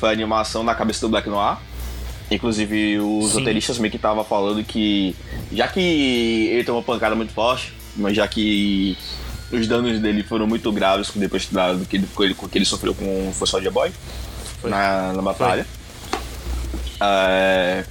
Foi 0.00 0.08
a 0.08 0.12
animação 0.12 0.64
da 0.64 0.74
cabeça 0.74 1.00
do 1.00 1.08
Black 1.08 1.28
Noir. 1.28 1.56
Inclusive 2.28 2.98
os 2.98 3.30
Sim. 3.30 3.38
roteiristas 3.38 3.78
meio 3.78 3.92
que 3.92 3.98
tava 3.98 4.24
falando 4.24 4.64
que. 4.64 5.14
Já 5.52 5.68
que 5.68 5.80
ele 6.50 6.64
tomou 6.64 6.80
uma 6.80 6.84
pancada 6.86 7.14
muito 7.14 7.32
forte, 7.32 7.72
mas 7.96 8.16
já 8.16 8.26
que 8.28 8.96
os 9.50 9.66
danos 9.66 9.98
dele 10.00 10.22
foram 10.22 10.46
muito 10.46 10.70
graves 10.72 11.10
depois 11.14 11.46
da- 11.50 11.72
do 11.74 11.84
que 11.84 11.96
ele, 11.96 12.08
que 12.34 12.58
ele 12.58 12.64
sofreu 12.64 12.94
com 12.94 13.30
o 13.38 13.46
Soldier 13.46 13.72
Boy 13.72 13.90
na, 14.64 15.12
na 15.12 15.22
batalha. 15.22 15.66
É, 17.00 17.84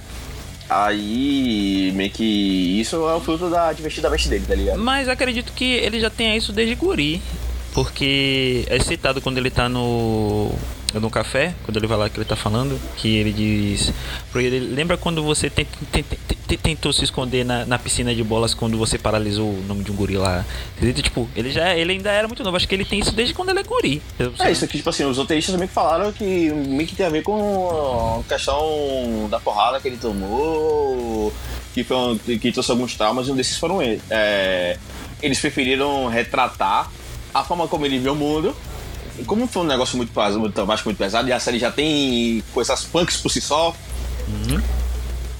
aí 0.68 1.92
meio 1.94 2.10
que 2.10 2.24
isso 2.80 2.96
é 2.96 3.14
o 3.14 3.20
fruto 3.20 3.48
da 3.50 3.72
divertidamente 3.72 4.28
dele, 4.28 4.44
tá 4.46 4.54
ligado? 4.54 4.78
Mas 4.78 5.08
acredito 5.08 5.52
que 5.52 5.64
ele 5.64 6.00
já 6.00 6.10
tenha 6.10 6.36
isso 6.36 6.52
desde 6.52 6.74
guri. 6.74 7.20
Porque 7.74 8.64
é 8.68 8.78
citado 8.80 9.20
quando 9.22 9.38
ele 9.38 9.50
tá 9.50 9.68
no. 9.68 10.50
No 10.94 11.08
café, 11.10 11.54
quando 11.64 11.76
ele 11.78 11.86
vai 11.86 11.96
lá 11.96 12.08
que 12.10 12.18
ele 12.18 12.24
tá 12.26 12.36
falando, 12.36 12.78
que 12.96 13.16
ele 13.16 13.32
diz. 13.32 13.92
Porque 14.30 14.46
ele, 14.46 14.60
lembra 14.74 14.96
quando 14.98 15.22
você 15.22 15.48
tent- 15.48 15.66
tent- 15.90 16.04
tent- 16.46 16.60
tentou 16.60 16.92
se 16.92 17.02
esconder 17.02 17.44
na, 17.44 17.64
na 17.64 17.78
piscina 17.78 18.14
de 18.14 18.22
bolas 18.22 18.52
quando 18.52 18.76
você 18.76 18.98
paralisou 18.98 19.48
o 19.48 19.64
nome 19.66 19.82
de 19.84 19.90
um 19.90 19.94
guri 19.94 20.18
lá? 20.18 20.44
Tipo, 21.02 21.26
ele 21.34 21.50
já 21.50 21.74
ele 21.74 21.92
ainda 21.92 22.10
era 22.10 22.28
muito 22.28 22.44
novo. 22.44 22.56
Acho 22.56 22.68
que 22.68 22.74
ele 22.74 22.84
tem 22.84 22.98
isso 22.98 23.12
desde 23.12 23.32
quando 23.32 23.48
ele 23.48 23.60
é 23.60 23.62
guri. 23.62 24.02
É 24.38 24.50
isso 24.52 24.64
aqui, 24.64 24.76
tipo 24.76 24.90
assim, 24.90 25.04
os 25.04 25.16
roteiristas 25.16 25.58
que 25.58 25.66
falaram 25.68 26.12
que 26.12 26.50
meio 26.50 26.86
que 26.86 26.94
tem 26.94 27.06
a 27.06 27.08
ver 27.10 27.22
com 27.22 28.20
a 28.20 28.28
questão 28.28 29.28
da 29.30 29.40
porrada 29.40 29.80
que 29.80 29.88
ele 29.88 29.96
tomou, 29.96 31.32
que, 31.72 31.82
foi 31.84 31.96
um, 31.96 32.18
que 32.18 32.52
trouxe 32.52 32.70
alguns 32.70 32.94
traumas, 32.96 33.28
e 33.28 33.30
um 33.30 33.34
desses 33.36 33.56
foram 33.56 33.82
eles. 33.82 34.02
É, 34.10 34.76
eles 35.22 35.38
preferiram 35.40 36.06
retratar 36.08 36.90
a 37.32 37.44
forma 37.44 37.66
como 37.66 37.86
ele 37.86 37.98
viu 37.98 38.12
o 38.12 38.16
mundo. 38.16 38.54
Como 39.26 39.46
foi 39.46 39.62
um 39.62 39.66
negócio 39.66 39.96
muito 39.96 40.12
pesado, 40.12 40.40
muito, 40.40 40.66
muito 40.84 40.96
pesado, 40.98 41.28
e 41.28 41.32
a 41.32 41.40
série 41.40 41.58
já 41.58 41.70
tem 41.70 42.42
coisas 42.52 42.84
punks 42.84 43.16
por 43.16 43.30
si 43.30 43.40
só, 43.40 43.74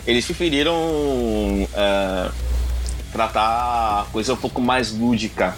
eles 0.07 0.25
preferiram 0.25 0.75
é, 1.75 2.31
tratar 3.13 4.03
a 4.03 4.07
coisa 4.13 4.33
um 4.35 4.37
pouco 4.37 4.61
mais 4.61 4.93
lúdica. 4.93 5.55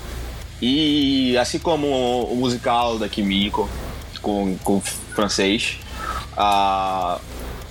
E 0.62 1.36
assim 1.38 1.58
como 1.58 1.86
o 2.24 2.36
musical 2.36 2.98
da 2.98 3.08
Kimiko 3.08 3.68
com, 4.22 4.56
com 4.64 4.80
francês, 5.14 5.78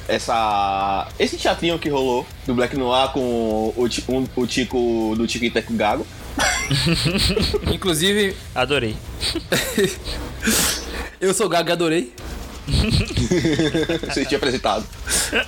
essa, 0.07 1.07
esse 1.17 1.37
teatrinho 1.37 1.79
que 1.79 1.89
rolou 1.89 2.25
do 2.45 2.53
Black 2.53 2.75
Noir 2.75 3.09
com 3.09 3.19
o, 3.19 3.87
um- 4.09 4.27
o 4.35 4.45
Tico 4.47 5.13
do 5.15 5.25
Tico 5.25 5.45
e 5.45 5.49
Teco 5.49 5.73
Gago. 5.73 6.05
Inclusive, 7.73 8.35
Adorei. 8.55 8.95
eu 11.19 11.33
sou 11.33 11.49
gago 11.49 11.69
e 11.69 11.71
adorei. 11.71 12.13
Você 14.07 14.25
tinha 14.25 14.37
apresentado. 14.37 14.85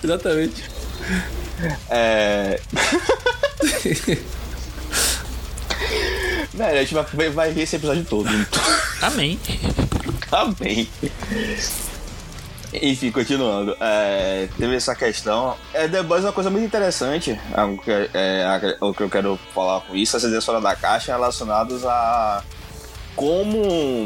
Exatamente. 0.04 0.64
É... 1.90 2.60
Velho, 6.54 6.80
a 6.80 6.84
gente 6.84 6.94
vai, 6.94 7.30
vai 7.30 7.52
ver 7.52 7.64
esse 7.64 7.76
episódio 7.76 8.06
todo. 8.06 8.30
Amém. 9.02 9.40
Tá 10.30 10.46
bem. 10.46 10.88
Enfim, 12.82 13.12
continuando. 13.12 13.76
É, 13.80 14.48
teve 14.58 14.76
essa 14.76 14.96
questão. 14.96 15.56
É, 15.74 15.88
The 15.88 16.04
Boys 16.04 16.24
é 16.24 16.28
uma 16.28 16.34
coisa 16.34 16.50
muito 16.50 16.66
interessante. 16.66 17.40
algo 17.54 17.82
que, 17.82 17.92
é, 17.92 18.44
a- 18.46 18.86
o 18.86 18.94
que 18.94 19.02
eu 19.04 19.10
quero 19.10 19.40
falar 19.54 19.82
com 19.82 19.96
isso, 19.96 20.16
essas 20.16 20.28
ideias 20.28 20.46
fora 20.46 20.60
da 20.62 20.76
caixa 20.76 21.12
relacionadas 21.14 21.86
a 21.86 22.44
como 23.16 24.06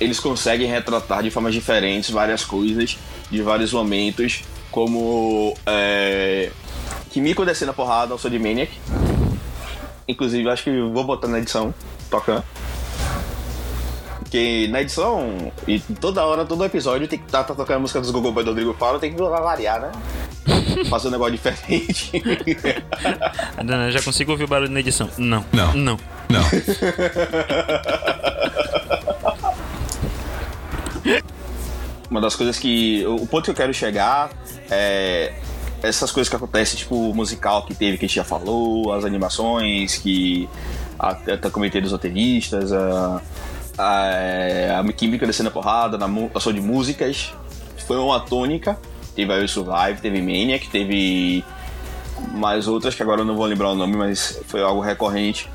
eles 0.00 0.18
conseguem 0.18 0.66
retratar 0.66 1.22
de 1.22 1.30
formas 1.30 1.52
diferentes 1.54 2.10
várias 2.10 2.44
coisas, 2.44 2.96
de 3.30 3.42
vários 3.42 3.72
momentos, 3.72 4.42
como 4.70 5.54
é, 5.66 6.50
Kimiko 7.10 7.44
descendo 7.44 7.70
a 7.72 7.74
porrada 7.74 8.12
ao 8.12 8.18
de 8.18 8.38
Maniac. 8.38 8.72
Inclusive, 10.08 10.48
acho 10.50 10.64
que 10.64 10.80
vou 10.80 11.04
botar 11.04 11.28
na 11.28 11.38
edição, 11.38 11.72
tocando. 12.10 12.42
Porque 14.32 14.66
na 14.68 14.80
edição, 14.80 15.52
e 15.68 15.78
toda 15.78 16.24
hora, 16.24 16.46
todo 16.46 16.64
episódio, 16.64 17.06
tem 17.06 17.18
que 17.18 17.26
estar 17.26 17.44
tá, 17.44 17.54
tocando 17.54 17.76
a 17.76 17.80
música 17.80 18.00
dos 18.00 18.10
Google 18.10 18.32
Boy 18.32 18.42
do 18.42 18.52
Rodrigo 18.52 18.72
Faro, 18.72 18.98
tem 18.98 19.12
que 19.12 19.20
variar, 19.20 19.78
né? 19.78 19.92
Fazer 20.88 21.08
um 21.08 21.10
negócio 21.10 21.32
diferente. 21.32 22.10
Não, 23.62 23.82
eu 23.82 23.92
já 23.92 24.00
consigo 24.00 24.32
ouvir 24.32 24.44
o 24.44 24.48
barulho 24.48 24.70
na 24.70 24.80
edição. 24.80 25.10
Não. 25.18 25.44
Não. 25.52 25.74
Não. 25.74 26.00
Não. 26.30 26.42
Uma 32.10 32.22
das 32.22 32.34
coisas 32.34 32.58
que. 32.58 33.04
O 33.06 33.26
ponto 33.26 33.44
que 33.44 33.50
eu 33.50 33.54
quero 33.54 33.74
chegar 33.74 34.30
é. 34.70 35.34
Essas 35.82 36.10
coisas 36.10 36.30
que 36.30 36.36
acontecem, 36.36 36.78
tipo 36.78 37.10
o 37.10 37.14
musical 37.14 37.66
que 37.66 37.74
teve, 37.74 37.98
que 37.98 38.06
a 38.06 38.08
gente 38.08 38.16
já 38.16 38.24
falou, 38.24 38.94
as 38.94 39.04
animações 39.04 39.98
que. 39.98 40.48
Até 40.98 41.36
tá 41.36 41.50
comentei 41.50 41.82
dos 41.82 41.92
roteiristas, 41.92 42.72
a. 42.72 43.20
A, 43.78 44.80
a 44.80 44.92
química 44.92 45.26
descendo 45.26 45.48
a 45.48 45.52
porrada, 45.52 45.96
na 45.98 46.06
ação 46.34 46.52
de 46.52 46.60
músicas. 46.60 47.32
Foi 47.86 47.96
uma 47.96 48.20
tônica. 48.20 48.78
Teve 49.14 49.32
aí 49.32 49.44
o 49.44 49.48
Survive, 49.48 50.00
teve 50.00 50.20
Maniac, 50.20 50.68
teve 50.68 51.44
mais 52.32 52.68
outras 52.68 52.94
que 52.94 53.02
agora 53.02 53.20
eu 53.20 53.24
não 53.24 53.36
vou 53.36 53.44
lembrar 53.46 53.70
o 53.70 53.74
nome, 53.74 53.96
mas 53.96 54.40
foi 54.46 54.62
algo 54.62 54.80
recorrente. 54.80 55.50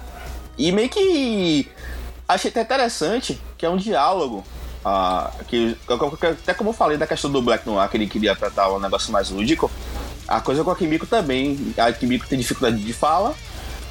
E 0.57 0.71
meio 0.71 0.89
que 0.89 1.67
achei 2.27 2.51
até 2.51 2.61
interessante 2.61 3.39
que 3.57 3.65
é 3.65 3.69
um 3.69 3.77
diálogo 3.77 4.43
a, 4.83 5.31
que, 5.47 5.77
até 5.89 6.53
como 6.53 6.69
eu 6.69 6.73
falei 6.73 6.97
da 6.97 7.07
questão 7.07 7.31
do 7.31 7.41
Black 7.41 7.67
Noir, 7.67 7.89
que 7.89 7.97
ele 7.97 8.07
queria 8.07 8.35
tratar 8.35 8.71
um 8.71 8.79
negócio 8.79 9.11
mais 9.11 9.29
lúdico, 9.29 9.71
a 10.27 10.39
coisa 10.41 10.63
com 10.63 10.71
a 10.71 10.75
Kimiko 10.75 11.05
também. 11.05 11.73
A 11.77 11.91
Kimiko 11.91 12.27
tem 12.27 12.37
dificuldade 12.37 12.81
de 12.81 12.93
fala. 12.93 13.33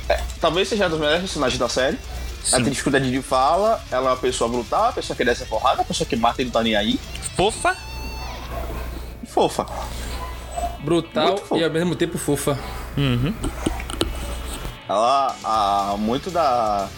É, 0.09 0.21
talvez 0.41 0.69
seja 0.69 0.87
um 0.87 0.91
dos 0.91 0.99
melhores 0.99 1.21
personagens 1.23 1.59
da 1.59 1.69
série. 1.69 1.99
Ela 2.53 2.63
tem 2.63 2.71
dificuldade 2.71 3.11
de 3.11 3.23
fala, 3.23 3.83
ela 3.91 4.11
é 4.11 4.11
uma 4.13 4.17
pessoa 4.17 4.49
brutal, 4.49 4.85
uma 4.85 4.93
pessoa 4.93 5.17
que 5.17 5.25
desce 5.25 5.43
a 5.43 5.47
porrada, 5.47 5.79
uma 5.79 5.85
pessoa 5.85 6.09
que 6.09 6.17
mata 6.17 6.43
e 6.43 6.45
não 6.45 6.53
tá 6.53 6.63
nem 6.63 6.77
aí. 6.77 6.99
Fofa? 7.37 7.77
Fofa. 9.27 9.67
Brutal 10.81 11.43
e 11.57 11.65
ao 11.65 11.71
mesmo 11.71 11.97
tempo 11.97 12.17
fofa. 12.17 12.59
Uhum. 12.97 13.35
Ela 14.89 15.37
há 15.43 15.97
muito 15.99 16.31
da. 16.31 16.89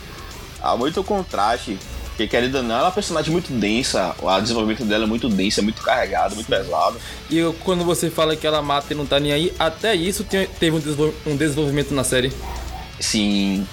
há 0.62 0.76
muito 0.76 1.02
contraste. 1.02 1.78
Porque 2.08 2.26
querendo 2.26 2.56
ou 2.56 2.62
não, 2.64 2.74
ela 2.74 2.84
é 2.84 2.86
uma 2.86 2.92
personagem 2.92 3.30
muito 3.30 3.52
densa. 3.52 4.14
O 4.20 4.40
desenvolvimento 4.40 4.84
dela 4.84 5.04
é 5.04 5.06
muito 5.06 5.28
denso, 5.28 5.60
é 5.60 5.62
muito 5.62 5.80
carregado, 5.82 6.34
muito 6.34 6.48
pesado. 6.48 7.00
E 7.30 7.40
quando 7.62 7.84
você 7.84 8.10
fala 8.10 8.34
que 8.34 8.46
ela 8.46 8.60
mata 8.60 8.92
e 8.92 8.96
não 8.96 9.06
tá 9.06 9.20
nem 9.20 9.32
aí, 9.32 9.54
até 9.58 9.94
isso 9.94 10.24
teve 10.24 10.76
um 11.24 11.36
desenvolvimento 11.36 11.94
na 11.94 12.02
série. 12.02 12.32
Sim. 12.98 13.66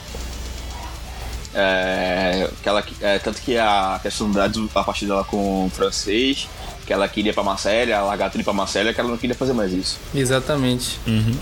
É, 1.57 2.49
que 2.61 2.67
ela, 2.67 2.83
é, 2.99 3.17
tanto 3.17 3.41
que 3.41 3.57
a 3.57 3.97
questão 4.03 4.29
da 4.29 4.45
a 4.45 4.83
partir 4.83 5.05
dela 5.05 5.23
com 5.23 5.65
o 5.65 5.69
francês, 5.69 6.49
que 6.85 6.91
ela 6.91 7.07
queria 7.07 7.33
pra 7.33 7.43
Marcélia, 7.43 8.01
largar 8.01 8.29
tudo 8.29 8.43
pra 8.43 8.51
Marcélia, 8.51 8.93
que 8.93 8.99
ela 8.99 9.09
não 9.09 9.17
queria 9.17 9.35
fazer 9.35 9.53
mais 9.53 9.71
isso. 9.71 9.97
Exatamente. 10.13 10.99
Uhum. 11.07 11.33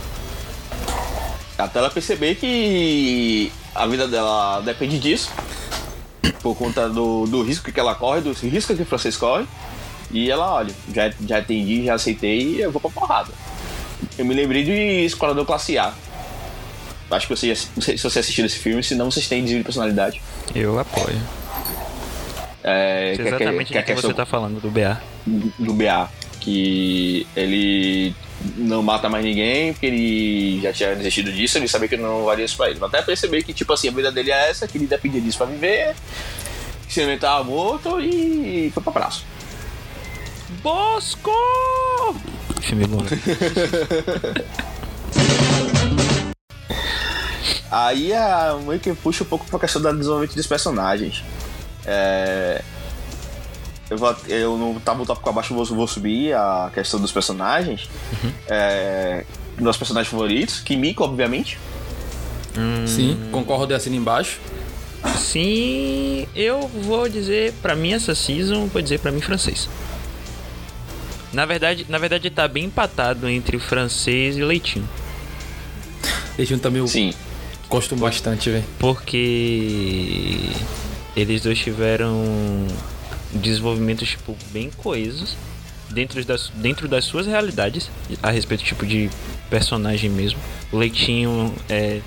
Até 1.58 1.80
ela 1.80 1.90
perceber 1.90 2.36
que 2.36 3.52
a 3.74 3.88
vida 3.88 4.08
dela 4.08 4.62
depende 4.62 5.00
disso, 5.00 5.32
por 6.42 6.56
conta 6.56 6.88
do, 6.88 7.26
do 7.26 7.42
risco 7.42 7.72
que 7.72 7.80
ela 7.80 7.96
corre, 7.96 8.22
do 8.22 8.34
risco 8.34 8.76
que 8.76 8.84
o 8.84 8.86
francês 8.86 9.18
corre. 9.18 9.46
E 10.12 10.30
ela, 10.30 10.54
olha, 10.54 10.74
já, 10.94 11.12
já 11.28 11.40
entendi, 11.40 11.86
já 11.86 11.96
aceitei 11.96 12.58
e 12.58 12.62
eu 12.62 12.72
vou 12.72 12.80
pra 12.80 12.92
porrada. 12.92 13.32
Eu 14.16 14.26
me 14.26 14.36
lembrei 14.36 14.64
de 14.64 14.72
Escolador 15.06 15.44
Classe 15.44 15.76
A. 15.78 15.92
Acho 17.14 17.28
que 17.28 17.36
você, 17.36 17.48
não 17.76 17.82
sei 17.82 17.98
se 17.98 18.04
você 18.04 18.20
assistiu 18.20 18.46
esse 18.46 18.60
filme, 18.60 18.84
senão 18.84 19.10
vocês 19.10 19.28
têm 19.28 19.42
desvio 19.42 19.60
de 19.60 19.64
personalidade. 19.64 20.22
Eu 20.54 20.80
apoio. 20.80 21.20
É, 22.64 23.14
que, 23.16 23.22
exatamente 23.22 23.68
que, 23.68 23.74
que, 23.74 23.84
que, 23.84 23.96
que 23.96 24.02
você 24.02 24.14
tá 24.14 24.26
falando, 24.26 24.62
do 24.62 24.72
BA. 24.72 25.02
Do 25.60 25.74
BA. 25.74 26.10
Que 26.40 27.28
ele 27.36 28.16
não 28.58 28.84
mata 28.84 29.10
mais 29.10 29.24
ninguém, 29.24 29.74
porque 29.74 29.86
ele 29.86 30.60
já 30.62 30.74
tinha 30.74 30.96
desistido 30.96 31.32
disso, 31.32 31.58
ele 31.58 31.68
sabia 31.68 31.88
que 31.88 31.98
não 31.98 32.26
valia 32.26 32.46
isso 32.46 32.58
pra 32.58 32.70
ele. 32.70 32.80
Até 32.82 33.02
perceber 33.02 33.44
que, 33.44 33.54
tipo 33.54 33.72
assim, 33.74 33.90
a 33.90 33.92
vida 33.92 34.12
dele 34.12 34.32
é 34.32 34.50
essa, 34.50 34.68
que 34.68 34.78
ele 34.78 34.88
dependia 34.88 35.22
disso 35.22 35.38
pra 35.38 35.48
viver, 35.48 35.96
que 36.88 36.94
se 36.94 37.02
ele 37.02 37.18
tava 37.18 37.44
morto 37.44 38.00
e 38.00 38.72
foi 38.74 38.84
pra 38.84 38.92
praça. 38.92 39.22
Bosco! 40.62 41.32
Filme 42.62 42.88
bom. 42.88 43.04
Aí 47.74 48.14
a 48.14 48.56
meio 48.64 48.80
que 48.80 48.94
puxa 48.94 49.24
um 49.24 49.28
pouco 49.28 49.48
pra 49.48 49.58
questão 49.58 49.82
do 49.82 49.98
desenvolvimento 49.98 50.36
dos 50.36 50.46
personagens. 50.46 51.24
É, 51.84 52.62
eu, 53.90 53.98
vou, 53.98 54.16
eu 54.28 54.58
no 54.60 54.80
tá 54.80 54.94
no 54.94 55.08
tópico 55.08 55.28
abaixo 55.28 55.56
vou, 55.56 55.66
vou 55.66 55.88
subir 55.88 56.36
a 56.36 56.70
questão 56.72 57.00
dos 57.00 57.12
personagens. 57.12 57.90
Uhum. 58.12 58.32
É, 58.48 59.26
meus 59.58 59.76
personagens 59.76 60.12
favoritos, 60.12 60.60
Kimiko, 60.60 61.04
obviamente. 61.04 61.58
Hum... 62.56 62.86
Sim, 62.86 63.18
concordo 63.32 63.74
e 63.74 63.76
assino 63.76 63.96
embaixo. 63.96 64.40
Sim, 65.18 66.28
eu 66.36 66.68
vou 66.68 67.10
dizer 67.10 67.54
para 67.60 67.76
mim 67.76 67.94
essa 67.94 68.14
season, 68.14 68.68
vou 68.68 68.84
dizer 68.84 69.00
para 69.00 69.12
mim 69.12 69.20
francês. 69.20 69.68
Na 71.34 71.48
verdade, 71.48 71.88
na 71.90 71.98
verdade 71.98 72.30
tá 72.30 72.48
bem 72.48 72.66
empatado 72.66 73.28
entre 73.28 73.58
francês 73.58 74.38
e 74.38 74.44
leitinho. 74.44 74.88
Leitinho 76.38 76.60
também 76.60 76.80
eu 76.80 76.88
Sim. 76.88 77.12
Gosto 77.74 77.96
bastante, 77.96 78.52
velho. 78.52 78.64
Porque 78.78 80.38
eles 81.16 81.42
dois 81.42 81.58
tiveram 81.58 82.68
desenvolvimentos 83.34 84.10
tipo 84.10 84.38
bem 84.52 84.70
coesos 84.78 85.36
dentro 85.90 86.24
das, 86.24 86.52
dentro 86.58 86.88
das 86.88 87.04
suas 87.04 87.26
realidades 87.26 87.90
a 88.22 88.30
respeito 88.30 88.64
tipo 88.64 88.86
de 88.86 89.10
personagem 89.50 90.08
mesmo. 90.08 90.40
O 90.72 90.78
Leitinho 90.78 91.52
é 91.68 92.00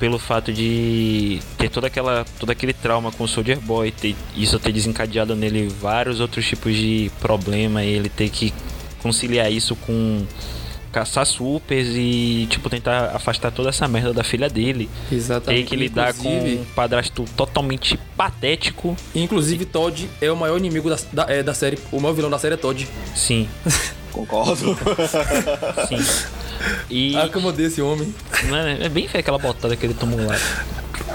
pelo 0.00 0.18
fato 0.18 0.54
de 0.54 1.38
ter 1.58 1.68
toda 1.68 1.88
aquela 1.88 2.24
todo 2.38 2.50
aquele 2.50 2.72
trauma 2.72 3.12
com 3.12 3.24
o 3.24 3.28
Soldier 3.28 3.60
Boy, 3.60 3.90
ter, 3.90 4.16
isso 4.34 4.58
ter 4.58 4.72
desencadeado 4.72 5.36
nele 5.36 5.68
vários 5.68 6.18
outros 6.18 6.46
tipos 6.46 6.74
de 6.74 7.10
problema 7.20 7.84
e 7.84 7.90
ele 7.90 8.08
ter 8.08 8.30
que 8.30 8.54
conciliar 9.02 9.52
isso 9.52 9.76
com 9.76 10.24
caçar 10.92 11.26
supers 11.26 11.88
e, 11.94 12.46
tipo, 12.50 12.68
tentar 12.68 13.12
afastar 13.14 13.50
toda 13.50 13.68
essa 13.68 13.86
merda 13.88 14.12
da 14.12 14.24
filha 14.24 14.48
dele. 14.48 14.88
Exatamente. 15.10 15.58
Tem 15.58 15.66
que 15.66 15.76
lidar 15.76 16.10
Inclusive, 16.10 16.56
com 16.56 16.62
um 16.62 16.64
padrasto 16.74 17.24
totalmente 17.36 17.98
patético. 18.16 18.96
Inclusive, 19.14 19.64
Todd 19.64 20.08
é 20.20 20.30
o 20.30 20.36
maior 20.36 20.58
inimigo 20.58 20.88
da, 20.88 20.98
da, 21.12 21.32
é, 21.32 21.42
da 21.42 21.54
série. 21.54 21.78
O 21.92 22.00
maior 22.00 22.14
vilão 22.14 22.30
da 22.30 22.38
série 22.38 22.54
é 22.54 22.58
Todd. 22.58 22.88
Sim. 23.14 23.48
Concordo. 24.12 24.76
Sim. 25.88 25.98
E... 26.90 27.16
Ah, 27.16 27.28
como 27.28 27.52
desse 27.52 27.80
homem. 27.80 28.12
É, 28.80 28.86
é 28.86 28.88
bem 28.88 29.06
feio 29.06 29.20
aquela 29.20 29.38
botada 29.38 29.76
que 29.76 29.86
ele 29.86 29.94
tomou 29.94 30.18
lá. 30.20 30.36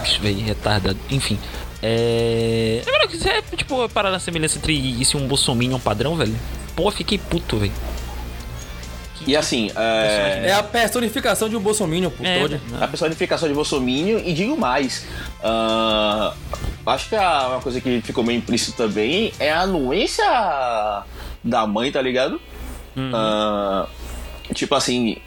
Bicho, 0.02 0.22
velho, 0.22 0.40
retardado. 0.40 0.98
Enfim. 1.10 1.38
É. 1.82 2.82
Agora, 2.88 3.08
você 3.10 3.30
é, 3.30 3.42
tipo, 3.58 3.90
parar 3.90 4.10
na 4.10 4.20
semelhança 4.20 4.58
entre 4.58 4.74
isso 4.74 5.18
e 5.18 5.22
um 5.22 5.28
Bolsonaro 5.28 5.76
um 5.76 5.80
padrão, 5.80 6.16
velho? 6.16 6.34
Pô, 6.76 6.90
fiquei 6.92 7.18
puto, 7.18 7.58
velho. 7.58 7.74
E 9.28 9.36
assim. 9.36 9.72
É... 9.76 10.50
é 10.50 10.54
a 10.54 10.64
personificação 10.64 11.50
de 11.50 11.56
um 11.56 11.60
bolsominion, 11.60 12.10
por 12.10 12.26
é, 12.26 12.40
todo. 12.40 12.62
A 12.80 12.88
personificação 12.88 13.48
de 13.48 13.56
bolsominion, 13.56 14.20
e 14.20 14.34
digo 14.34 14.58
mais. 14.58 15.06
Uh, 15.40 16.34
acho 16.86 17.10
que 17.10 17.16
a, 17.16 17.48
uma 17.48 17.62
coisa 17.62 17.80
que 17.80 18.02
ficou 18.02 18.24
bem 18.24 18.38
implícito 18.38 18.76
também 18.78 19.34
é 19.40 19.52
a 19.52 19.62
anuência 19.62 20.26
da 21.44 21.68
mãe, 21.68 21.92
tá 21.92 22.02
ligado? 22.02 22.42
Uhum. 22.96 23.12
Uh, 23.12 24.54
tipo 24.54 24.76
assim. 24.76 25.18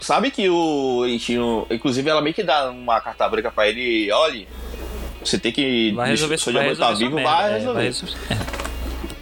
Sabe 0.00 0.30
que 0.30 0.48
o 0.48 1.04
Ichino. 1.06 1.66
Inclusive, 1.70 2.08
ela 2.08 2.20
meio 2.20 2.34
que 2.34 2.42
dá 2.42 2.70
uma 2.70 3.00
carta 3.00 3.28
branca 3.28 3.50
pra 3.50 3.68
ele: 3.68 4.10
olha, 4.12 4.46
você 5.24 5.38
tem 5.38 5.52
que. 5.52 5.92
Vai 5.92 6.10
resolver, 6.10 6.38
seu 6.38 6.52
vai 6.52 6.76
tá 6.76 6.92
vivo, 6.92 7.16
vai 7.16 7.54
resolver. 7.54 7.74
Vai 7.74 7.84
resolver. 7.84 8.16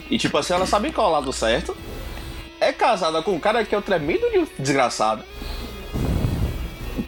E 0.08 0.18
tipo 0.18 0.38
assim, 0.38 0.52
ela 0.54 0.66
sabe 0.66 0.92
qual 0.92 1.08
é 1.08 1.10
o 1.10 1.12
lado 1.14 1.32
certo 1.32 1.76
é 1.76 1.85
casada 2.86 3.20
com 3.20 3.32
um 3.32 3.40
cara 3.40 3.64
que 3.64 3.74
é 3.74 3.78
o 3.78 3.82
tremendo 3.82 4.30
de 4.30 4.46
desgraçado. 4.62 5.24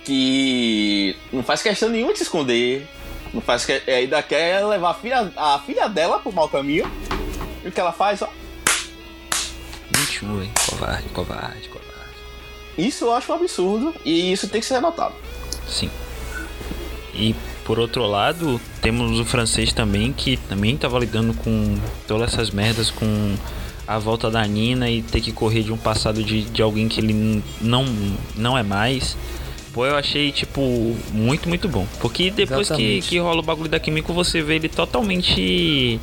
Que 0.04 1.16
não 1.32 1.44
faz 1.44 1.62
questão 1.62 1.88
nenhuma 1.88 2.12
de 2.12 2.18
se 2.18 2.24
esconder. 2.24 2.84
Não 3.32 3.40
faz 3.40 3.64
que... 3.64 3.80
É, 3.86 3.96
ainda 3.96 4.20
quer 4.22 4.64
levar 4.66 4.90
a 4.90 4.94
filha, 4.94 5.32
a 5.36 5.60
filha 5.60 5.88
dela 5.88 6.18
pro 6.18 6.32
mau 6.32 6.48
caminho. 6.48 6.90
E 7.64 7.68
o 7.68 7.72
que 7.72 7.78
ela 7.78 7.92
faz, 7.92 8.22
ó. 8.22 8.28
21, 9.94 10.42
hein? 10.42 10.52
Covarde, 10.68 11.08
covarde, 11.10 11.68
covarde. 11.68 11.88
Isso 12.76 13.04
eu 13.04 13.14
acho 13.14 13.30
um 13.30 13.36
absurdo 13.36 13.94
e 14.04 14.32
isso 14.32 14.48
tem 14.48 14.60
que 14.60 14.66
ser 14.66 14.80
notado. 14.80 15.14
Sim. 15.68 15.90
E 17.14 17.36
por 17.64 17.78
outro 17.78 18.04
lado, 18.04 18.60
temos 18.80 19.20
o 19.20 19.24
francês 19.24 19.72
também 19.72 20.12
que 20.12 20.36
também 20.48 20.74
estava 20.74 20.98
lidando 20.98 21.34
com 21.34 21.78
todas 22.06 22.32
essas 22.32 22.50
merdas 22.50 22.90
com 22.90 23.36
a 23.88 23.98
volta 23.98 24.30
da 24.30 24.46
Nina 24.46 24.88
e 24.90 25.00
ter 25.00 25.22
que 25.22 25.32
correr 25.32 25.62
de 25.62 25.72
um 25.72 25.78
passado 25.78 26.22
de, 26.22 26.42
de 26.42 26.60
alguém 26.60 26.88
que 26.88 27.00
ele 27.00 27.42
não, 27.58 27.86
não 28.36 28.58
é 28.58 28.62
mais. 28.62 29.16
Pô, 29.72 29.86
eu 29.86 29.96
achei, 29.96 30.30
tipo, 30.30 30.94
muito, 31.10 31.48
muito 31.48 31.66
bom. 31.66 31.86
Porque 31.98 32.30
depois 32.30 32.68
que, 32.68 33.00
que 33.00 33.18
rola 33.18 33.40
o 33.40 33.42
bagulho 33.42 33.70
da 33.70 33.80
Kimiko, 33.80 34.12
você 34.12 34.42
vê 34.42 34.56
ele 34.56 34.68
totalmente. 34.68 35.98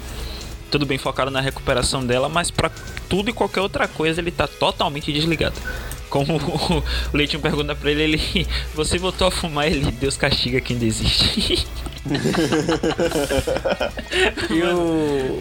Tudo 0.71 0.83
bem 0.83 0.97
focado 0.97 1.29
na 1.29 1.39
recuperação 1.39 2.03
dela, 2.03 2.27
mas 2.27 2.49
para 2.49 2.71
tudo 3.07 3.29
e 3.29 3.33
qualquer 3.33 3.61
outra 3.61 3.87
coisa 3.87 4.19
ele 4.19 4.31
tá 4.31 4.47
totalmente 4.47 5.13
desligado. 5.13 5.61
Como 6.09 6.37
o 7.13 7.13
Leitinho 7.13 7.39
pergunta 7.39 7.75
pra 7.75 7.91
ele, 7.91 8.01
ele. 8.01 8.47
Você 8.73 8.97
voltou 8.97 9.27
a 9.27 9.31
fumar, 9.31 9.67
ele. 9.67 9.91
Deus 9.91 10.17
castiga 10.17 10.59
quem 10.59 10.77
desiste. 10.77 11.67
e 14.49 14.63
o 14.63 15.39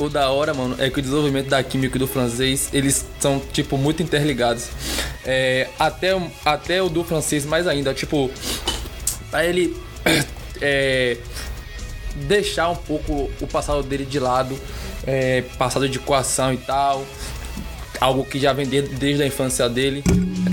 o 0.00 0.08
da 0.08 0.30
hora, 0.30 0.54
mano, 0.54 0.74
é 0.78 0.88
que 0.88 0.98
o 0.98 1.02
desenvolvimento 1.02 1.48
da 1.48 1.62
química 1.62 1.96
e 1.96 1.98
do 1.98 2.06
francês, 2.06 2.70
eles 2.72 3.04
são, 3.18 3.38
tipo, 3.52 3.76
muito 3.76 4.02
interligados. 4.02 4.68
É, 5.26 5.68
até, 5.78 6.18
até 6.42 6.82
o 6.82 6.88
do 6.88 7.04
francês 7.04 7.44
mais 7.44 7.66
ainda, 7.66 7.92
tipo, 7.92 8.30
pra 9.30 9.44
ele 9.44 9.76
é, 10.60 11.18
deixar 12.26 12.70
um 12.70 12.76
pouco 12.76 13.30
o 13.42 13.46
passado 13.46 13.82
dele 13.82 14.06
de 14.06 14.18
lado, 14.18 14.58
é, 15.06 15.42
passado 15.58 15.86
de 15.86 15.98
coação 15.98 16.54
e 16.54 16.56
tal, 16.56 17.04
algo 18.00 18.24
que 18.24 18.38
já 18.38 18.54
vem 18.54 18.66
desde 18.66 19.22
a 19.22 19.26
infância 19.26 19.68
dele. 19.68 20.02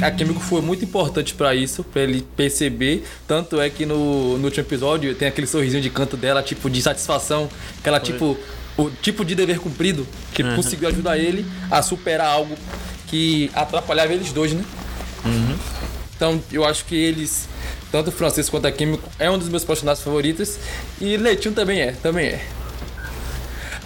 A 0.02 0.12
química 0.12 0.42
foi 0.42 0.62
muito 0.62 0.84
importante 0.84 1.34
para 1.34 1.56
isso, 1.56 1.86
para 1.86 2.02
ele 2.02 2.22
perceber. 2.36 3.06
Tanto 3.26 3.62
é 3.62 3.70
que 3.70 3.86
no, 3.86 4.38
no 4.38 4.44
último 4.44 4.66
episódio 4.66 5.16
tem 5.16 5.30
aquele 5.30 5.48
sorrisinho 5.48 5.82
de 5.82 5.90
canto 5.90 6.18
dela, 6.18 6.44
tipo, 6.44 6.70
de 6.70 6.82
satisfação, 6.82 7.50
que 7.82 7.88
ela, 7.88 8.02
foi. 8.02 8.12
tipo 8.12 8.38
o 8.78 8.90
tipo 8.90 9.26
de 9.26 9.34
dever 9.36 9.60
cumprido 9.60 10.08
que 10.34 10.44
conseguiu 10.56 10.88
ajudar 10.90 11.18
ele 11.18 11.46
a 11.72 11.82
superar 11.82 12.28
algo 12.28 12.56
que 13.08 13.50
atrapalhava 13.56 14.14
eles 14.14 14.32
dois, 14.32 14.54
né? 14.54 14.64
Então 16.16 16.42
eu 16.52 16.66
acho 16.66 16.86
que 16.86 16.96
eles, 16.96 17.48
tanto 17.92 18.10
o 18.10 18.12
Francisco 18.12 18.52
quanto 18.52 18.66
a 18.68 18.72
Químico, 18.72 19.08
é 19.20 19.30
um 19.30 19.38
dos 19.38 19.50
meus 19.50 19.64
personagens 19.64 20.04
favoritos. 20.04 20.58
E 21.00 21.16
Letinho 21.18 21.54
também 21.54 21.80
é, 21.82 21.92
também 21.92 22.28
é. 22.28 22.46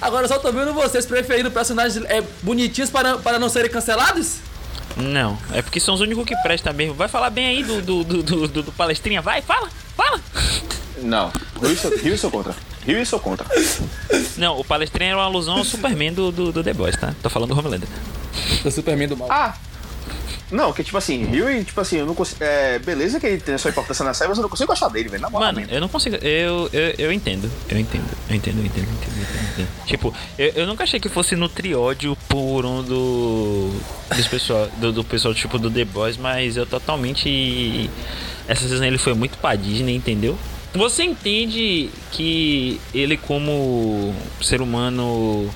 Agora 0.01 0.27
só 0.27 0.39
tô 0.39 0.51
vendo 0.51 0.73
vocês 0.73 1.05
preferindo 1.05 1.51
personagens 1.51 2.03
é, 2.05 2.23
bonitinhos 2.41 2.89
para, 2.89 3.17
para 3.17 3.37
não 3.37 3.49
serem 3.49 3.69
cancelados? 3.69 4.37
Não, 4.97 5.37
é 5.53 5.61
porque 5.61 5.79
são 5.79 5.93
os 5.93 6.01
únicos 6.01 6.25
que 6.25 6.35
prestam 6.41 6.73
mesmo. 6.73 6.93
Vai 6.95 7.07
falar 7.07 7.29
bem 7.29 7.45
aí 7.47 7.63
do, 7.63 7.81
do, 7.81 8.03
do, 8.03 8.23
do, 8.23 8.47
do- 8.47 8.63
do 8.63 8.71
palestrinha, 8.71 9.21
vai, 9.21 9.41
fala, 9.41 9.69
fala. 9.95 10.19
Não, 11.01 11.31
Rio, 11.61 11.97
Rio 12.01 12.17
sou 12.17 12.31
contra. 12.31 12.53
Rio 12.85 12.97
eu 12.97 13.05
sou 13.05 13.19
contra. 13.19 13.45
Não, 14.37 14.59
o 14.59 14.63
palestrinha 14.63 15.11
era 15.11 15.17
uma 15.17 15.25
alusão 15.25 15.57
ao 15.57 15.63
Superman 15.63 16.13
do, 16.13 16.31
do, 16.31 16.51
do 16.51 16.63
The 16.63 16.73
Boys, 16.73 16.95
tá? 16.97 17.13
Tô 17.21 17.29
falando 17.29 17.53
do 17.53 17.59
Homelander. 17.59 17.87
Do 18.63 18.71
Superman 18.71 19.07
do 19.07 19.17
mal. 19.17 19.27
Ah! 19.31 19.55
Não, 20.51 20.73
que 20.73 20.83
tipo 20.83 20.97
assim, 20.97 21.23
Rio, 21.25 21.63
tipo 21.63 21.79
assim, 21.79 21.97
eu 21.97 22.05
não 22.05 22.13
consigo. 22.13 22.43
É, 22.43 22.77
beleza 22.77 23.21
que 23.21 23.25
ele 23.25 23.39
tem 23.39 23.55
a 23.55 23.57
sua 23.57 23.71
importância 23.71 24.03
na 24.03 24.13
série, 24.13 24.27
mas 24.27 24.37
eu 24.37 24.41
não 24.41 24.49
consigo 24.49 24.67
gostar 24.67 24.89
dele, 24.89 25.07
velho. 25.07 25.21
Na 25.21 25.29
moral 25.29 25.47
Mano, 25.47 25.61
mesmo. 25.61 25.73
eu 25.73 25.79
não 25.79 25.87
consigo. 25.87 26.17
Eu, 26.17 26.69
eu, 26.73 26.93
eu 26.97 27.11
entendo. 27.13 27.49
Eu 27.69 27.79
entendo. 27.79 28.03
Eu 28.29 28.35
entendo, 28.35 28.59
eu 28.59 28.65
entendo, 28.65 28.87
eu 28.87 28.93
entendo, 28.93 29.15
eu 29.15 29.21
entendo, 29.23 29.57
eu 29.57 29.63
entendo. 29.63 29.85
Tipo, 29.85 30.13
eu, 30.37 30.49
eu 30.49 30.67
nunca 30.67 30.83
achei 30.83 30.99
que 30.99 31.07
fosse 31.07 31.37
nutriódio 31.37 32.17
por 32.27 32.65
um 32.65 32.83
do. 32.83 33.71
Dos 34.13 34.27
pessoal, 34.27 34.67
do, 34.77 34.91
do 34.91 35.03
pessoal 35.05 35.33
tipo 35.33 35.57
do 35.57 35.71
The 35.71 35.85
Boys, 35.85 36.17
mas 36.17 36.57
eu 36.57 36.65
totalmente. 36.65 37.89
Essa 38.45 38.67
season 38.67 38.83
ele 38.83 38.97
foi 38.97 39.13
muito 39.13 39.37
pra 39.37 39.55
Disney, 39.55 39.95
entendeu? 39.95 40.37
Você 40.73 41.03
entende 41.03 41.89
que 42.11 42.79
ele, 42.93 43.17
como 43.17 44.15
ser 44.41 44.61
humano 44.61 45.49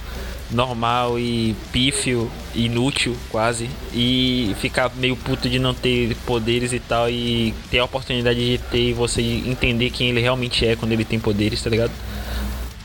normal 0.51 1.17
e 1.17 1.55
pífio, 1.71 2.29
inútil 2.53 3.15
quase, 3.29 3.69
e 3.93 4.55
ficar 4.59 4.91
meio 4.95 5.15
puto 5.15 5.49
de 5.49 5.57
não 5.57 5.73
ter 5.73 6.15
poderes 6.25 6.73
e 6.73 6.79
tal, 6.79 7.09
e 7.09 7.53
ter 7.71 7.79
a 7.79 7.85
oportunidade 7.85 8.39
de 8.39 8.57
ter 8.69 8.89
e 8.89 8.93
você 8.93 9.21
entender 9.21 9.89
quem 9.89 10.09
ele 10.09 10.21
realmente 10.21 10.65
é 10.65 10.75
quando 10.75 10.91
ele 10.91 11.05
tem 11.05 11.19
poderes, 11.19 11.61
tá 11.61 11.69
ligado? 11.69 11.91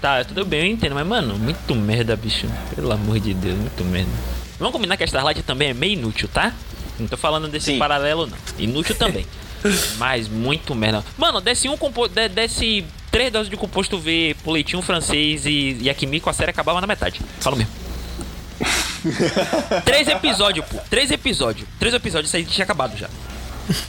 Tá, 0.01 0.25
tudo 0.25 0.45
bem, 0.45 0.61
eu 0.61 0.67
entendo, 0.67 0.95
mas 0.95 1.07
mano, 1.07 1.37
muito 1.37 1.75
merda, 1.75 2.17
bicho. 2.17 2.47
Pelo 2.75 2.91
amor 2.93 3.21
de 3.21 3.35
Deus, 3.35 3.59
muito 3.59 3.85
merda. 3.85 4.11
Vamos 4.59 4.73
combinar 4.73 4.97
que 4.97 5.03
a 5.03 5.07
Starlight 5.07 5.43
também 5.43 5.71
é 5.71 5.75
meio 5.75 5.95
inútil, 5.95 6.29
tá? 6.33 6.55
Não 6.99 7.07
tô 7.07 7.17
falando 7.17 7.49
desse 7.49 7.73
Sim. 7.73 7.79
paralelo, 7.79 8.27
não. 8.27 8.37
Inútil 8.59 8.95
também. 8.95 9.27
mas 9.99 10.29
muito 10.29 10.75
merda. 10.75 11.05
Mano, 11.19 11.41
desce 11.41 11.69
um 11.69 11.77
composto. 11.77 12.15
Desce 12.29 12.85
três 13.11 13.33
doses 13.33 13.51
de 13.51 13.57
composto 13.57 13.99
V, 13.99 14.37
poleitinho 14.45 14.81
francês 14.83 15.45
e, 15.47 15.77
e 15.81 15.91
a 15.91 15.95
Kimiko, 15.95 16.31
a 16.31 16.33
série 16.33 16.51
acabava 16.51 16.81
na 16.81 16.87
metade. 16.87 17.21
Falo 17.41 17.57
mesmo. 17.57 17.73
Três 19.85 20.09
episódios, 20.09 20.67
pô. 20.67 20.79
Três 20.91 21.11
episódios. 21.11 21.67
Três 21.79 21.95
episódios, 21.95 22.29
isso 22.29 22.37
aí 22.37 22.45
tinha 22.45 22.65
acabado 22.65 22.97
já. 22.97 23.09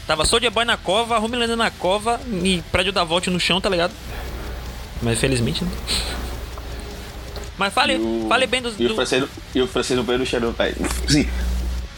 Tava 0.08 0.24
Soldier 0.26 0.52
Boy 0.52 0.64
na 0.64 0.78
cova, 0.78 1.20
Homelander 1.20 1.58
na 1.58 1.70
cova 1.72 2.20
e 2.44 2.64
prédio 2.72 2.94
da 2.94 3.04
Volt 3.04 3.28
no 3.28 3.40
chão, 3.40 3.60
tá 3.60 3.70
ligado? 3.70 3.92
Mas 5.02 5.20
felizmente 5.20 5.64
não. 5.64 5.72
Mas 7.58 7.74
fale, 7.74 7.96
o- 7.96 8.28
fale 8.30 8.48
bem 8.48 8.62
dos. 8.62 8.80
E 8.80 8.86
o 8.86 8.90
do- 8.90 8.96
francês, 8.96 9.24
e 9.54 9.62
o 9.62 9.68
francês 9.68 9.98
no 9.98 10.04
banheiro 10.04 10.26
sim. 11.08 11.28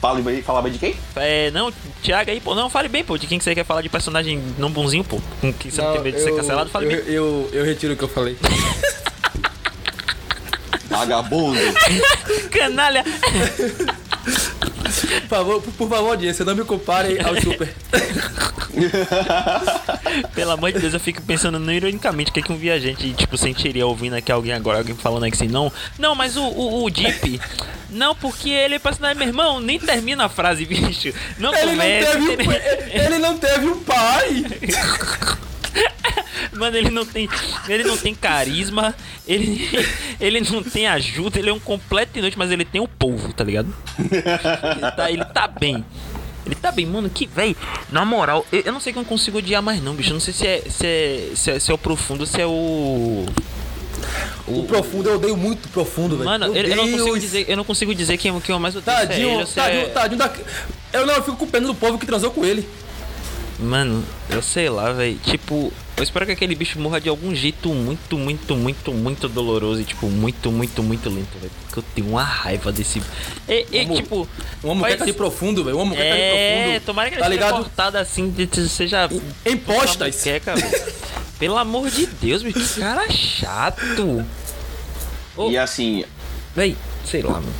Fala 0.03 0.19
bem, 0.21 0.43
fala 0.43 0.61
bem 0.61 0.73
de 0.73 0.79
quem? 0.79 0.95
É, 1.15 1.49
não, 1.51 1.71
Thiago 2.01 2.29
aí, 2.29 2.41
pô, 2.41 2.53
não, 2.53 2.69
fale 2.69 2.89
bem, 2.89 3.05
pô. 3.05 3.17
De 3.17 3.25
quem 3.25 3.37
que 3.37 3.43
você 3.45 3.55
quer 3.55 3.63
falar 3.63 3.81
de 3.81 3.87
personagem 3.87 4.37
não 4.57 4.69
bonzinho, 4.69 5.01
pô? 5.01 5.21
Com 5.39 5.53
que 5.53 5.71
você 5.71 5.81
não, 5.81 5.93
tem 5.93 6.01
medo 6.01 6.17
de 6.17 6.23
ser 6.23 6.31
eu- 6.31 6.35
cancelado, 6.35 6.69
fale 6.69 6.87
eu, 6.87 6.89
bem. 6.89 6.99
Eu, 7.13 7.49
eu 7.53 7.63
retiro 7.63 7.93
o 7.93 7.95
que 7.95 8.03
eu 8.03 8.09
falei. 8.09 8.37
Vagabundo. 10.89 11.57
Canalha! 12.51 13.05
Por 15.21 15.27
favor, 15.29 15.61
por, 15.61 15.73
por 15.73 15.89
favor, 15.89 16.09
audiência, 16.09 16.43
não 16.43 16.53
me 16.53 16.65
comparem 16.65 17.17
ao 17.21 17.39
Super. 17.39 17.73
Pelo 20.35 20.51
amor 20.51 20.71
de 20.71 20.79
Deus, 20.79 20.93
eu 20.93 20.99
fico 20.99 21.21
pensando 21.21 21.59
não 21.59 21.71
ironicamente 21.73 22.31
o 22.31 22.33
que, 22.33 22.41
que 22.41 22.51
um 22.51 22.57
viajante, 22.57 23.11
tipo, 23.13 23.37
sentiria 23.37 23.85
ouvindo 23.85 24.15
aqui 24.15 24.31
alguém 24.31 24.53
agora, 24.53 24.79
alguém 24.79 24.95
falando 24.95 25.23
aqui 25.25 25.35
assim, 25.35 25.47
não, 25.47 25.71
não, 25.97 26.13
mas 26.15 26.35
o, 26.37 26.43
o, 26.43 26.83
o 26.85 26.89
Deep. 26.89 27.39
Não, 27.89 28.15
porque 28.15 28.49
ele 28.49 28.75
é 28.75 28.79
personagem, 28.79 29.17
meu 29.17 29.27
irmão, 29.27 29.59
nem 29.59 29.79
termina 29.79 30.25
a 30.25 30.29
frase, 30.29 30.65
bicho. 30.67 31.13
Não 31.37 31.53
Ele 31.53 31.65
não, 31.65 31.71
começa. 31.71 32.11
teve 32.11 32.23
um, 32.47 32.51
ele- 32.51 32.91
ele 33.05 33.17
não 33.19 33.37
teve 33.37 33.65
um 33.67 33.79
pai! 33.83 34.45
Mano, 36.53 36.77
ele 36.77 36.91
não 36.91 37.05
tem. 37.05 37.27
Ele 37.67 37.83
não 37.83 37.97
tem 37.97 38.13
carisma, 38.13 38.93
ele, 39.27 39.67
ele 40.19 40.39
não 40.41 40.61
tem 40.61 40.87
ajuda, 40.87 41.39
ele 41.39 41.49
é 41.49 41.53
um 41.53 41.59
completo 41.59 42.19
inútil, 42.19 42.37
mas 42.37 42.51
ele 42.51 42.63
tem 42.63 42.79
o 42.79 42.87
povo, 42.87 43.33
tá 43.33 43.43
ligado? 43.43 43.73
Ele 43.99 44.91
tá, 44.95 45.11
ele 45.11 45.25
tá 45.25 45.47
bem. 45.47 45.83
Ele 46.45 46.55
tá 46.55 46.71
bem, 46.71 46.85
mano, 46.85 47.09
que 47.09 47.25
véi. 47.25 47.55
Na 47.91 48.03
moral, 48.03 48.45
eu, 48.51 48.61
eu 48.65 48.71
não 48.73 48.79
sei 48.79 48.91
que 48.91 48.99
eu 48.99 49.03
não 49.03 49.07
consigo 49.09 49.37
odiar 49.37 49.61
mais 49.61 49.81
não, 49.81 49.93
bicho. 49.95 50.09
Eu 50.09 50.13
não 50.15 50.19
sei 50.19 50.33
se 50.33 50.45
é, 50.47 50.61
se 50.69 50.85
é, 50.85 51.31
se 51.35 51.51
é, 51.51 51.59
se 51.59 51.71
é 51.71 51.73
o 51.73 51.77
profundo, 51.77 52.25
se 52.25 52.41
é 52.41 52.45
o. 52.45 53.25
O 54.45 54.63
profundo, 54.63 55.07
eu 55.09 55.15
odeio 55.15 55.37
muito 55.37 55.69
profundo, 55.69 56.17
velho. 56.17 56.29
Mano, 56.29 56.47
eu, 56.47 56.53
eu 56.65 56.75
não 56.75 56.91
consigo 56.91 57.19
dizer, 57.19 57.45
eu 57.47 57.55
não 57.57 57.63
consigo 57.63 57.95
dizer 57.95 58.17
quem, 58.17 58.37
quem 58.41 58.53
eu 58.53 58.59
mais 58.59 58.75
odeio. 58.75 58.97
é 58.97 58.99
Tadinho, 59.05 59.29
ele 59.29 59.37
ou 59.37 59.47
se 59.47 59.59
é- 59.59 59.63
tadinho, 59.63 59.89
tadinho 59.93 60.17
da. 60.19 60.33
Eu 60.91 61.05
não, 61.05 61.13
eu 61.15 61.23
fico 61.23 61.37
com 61.37 61.47
pena 61.47 61.67
do 61.67 61.73
povo 61.75 61.97
que 61.97 62.05
transou 62.05 62.29
com 62.31 62.43
ele. 62.43 62.67
Mano, 63.63 64.03
eu 64.29 64.41
sei 64.41 64.69
lá, 64.69 64.91
velho. 64.91 65.17
Tipo, 65.23 65.71
eu 65.95 66.03
espero 66.03 66.25
que 66.25 66.31
aquele 66.33 66.53
bicho 66.55 66.79
morra 66.79 66.99
de 66.99 67.07
algum 67.09 67.33
jeito 67.33 67.69
muito, 67.69 68.17
muito, 68.17 68.55
muito, 68.55 68.91
muito 68.91 69.29
doloroso 69.29 69.81
e, 69.81 69.83
tipo, 69.85 70.07
muito, 70.07 70.51
muito, 70.51 70.83
muito 70.83 71.09
lento, 71.09 71.37
velho. 71.39 71.51
Porque 71.65 71.79
eu 71.79 71.83
tenho 71.95 72.07
uma 72.09 72.23
raiva 72.23 72.71
desse. 72.71 73.01
E, 73.47 73.65
e, 73.71 73.83
Vamos- 73.83 73.97
tipo. 73.97 74.27
O 74.61 74.67
homem 74.67 74.85
quer 74.85 74.97
cair 74.97 75.13
profundo, 75.13 75.63
velho. 75.63 75.77
O 75.77 75.79
homem 75.79 75.95
quer 75.95 76.05
É, 76.05 76.63
profundo. 76.65 76.85
tomara 76.85 77.09
que 77.09 77.15
ele 77.15 77.21
tá 77.21 77.27
seja 77.29 77.35
ligado? 77.39 77.55
cortado 77.63 77.97
assim, 77.97 78.29
de- 78.29 78.45
de- 78.45 78.69
seja. 78.69 79.09
Em 79.45 79.57
postas. 79.57 80.21
Queca, 80.23 80.55
velho. 80.55 80.93
Pelo 81.39 81.57
amor 81.57 81.89
de 81.89 82.05
Deus, 82.05 82.41
bicho, 82.43 82.59
que 82.59 82.79
cara 82.79 83.09
chato. 83.11 84.25
Ô, 85.35 85.49
E 85.49 85.57
assim, 85.57 86.05
véi, 86.55 86.75
sei 87.05 87.21
lá, 87.21 87.33
mano. 87.33 87.53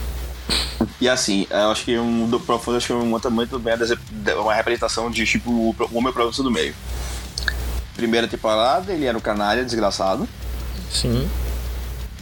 E 1.01 1.09
assim, 1.09 1.45
eu 1.49 1.71
acho 1.71 1.83
que 1.83 1.97
um 1.97 2.29
do 2.29 2.39
Profundo 2.39 2.77
acho 2.77 2.87
que 2.87 2.93
monta 2.93 3.29
muito 3.29 3.59
bem 3.59 3.73
a 3.73 3.75
dese- 3.75 3.97
uma 4.39 4.53
representação 4.53 5.11
de 5.11 5.25
tipo 5.25 5.51
o 5.51 5.75
o 5.91 5.97
homem 5.97 6.13
profundo 6.13 6.43
do 6.43 6.51
meio. 6.51 6.73
Primeira 7.95 8.27
temporada, 8.27 8.91
ele 8.91 9.05
era 9.05 9.17
um 9.17 9.21
canalha 9.21 9.63
desgraçado. 9.63 10.27
Sim. 10.91 11.27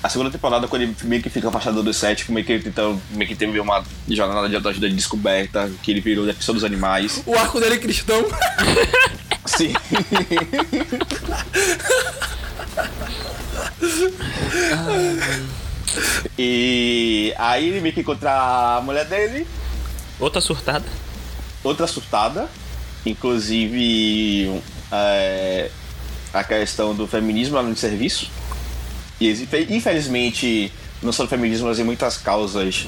A 0.04 0.10
segunda 0.10 0.32
temporada, 0.32 0.67
quando 0.67 0.82
ele 0.82 0.96
meio 1.04 1.22
que 1.22 1.30
fica 1.30 1.48
afastado 1.48 1.84
do 1.84 1.94
set, 1.94 2.30
meio 2.32 2.44
que 2.44 2.52
ele 2.54 2.63
tenta, 2.63 2.82
meio 3.12 3.28
que 3.30 3.36
teve 3.36 3.60
uma 3.60 3.84
jornada 4.10 4.50
de 4.50 4.56
autoajuda 4.56 4.89
de 4.89 4.96
descoberta, 4.96 5.70
que 5.84 5.91
ele 5.91 6.02
virou 6.02 6.26
defensor 6.26 6.56
dos 6.56 6.63
animais. 6.63 7.22
O 7.28 7.38
arco 7.38 7.60
dele 7.60 7.76
é 7.76 7.78
cristão. 7.78 8.26
Sim. 9.46 9.74
e 16.38 17.34
aí 17.38 17.67
ele 17.69 17.82
meio 17.82 17.93
que 17.93 18.01
encontra 18.01 18.32
a 18.77 18.82
mulher 18.82 19.06
dele, 19.06 19.47
Outra 20.19 20.39
surtada. 20.41 20.86
outra 21.63 21.88
surtada, 21.88 22.47
inclusive 23.06 24.62
é, 24.91 25.69
a 26.34 26.43
questão 26.43 26.93
do 26.93 27.08
feminismo 27.08 27.56
lá 27.56 27.63
no 27.63 27.75
serviço. 27.75 28.30
E 29.19 29.30
infelizmente, 29.69 30.71
não 31.01 31.12
só 31.12 31.23
do 31.23 31.30
feminismo, 31.30 31.67
mas 31.67 31.80
em 31.80 31.84
muitas 31.84 32.17
causas 32.17 32.88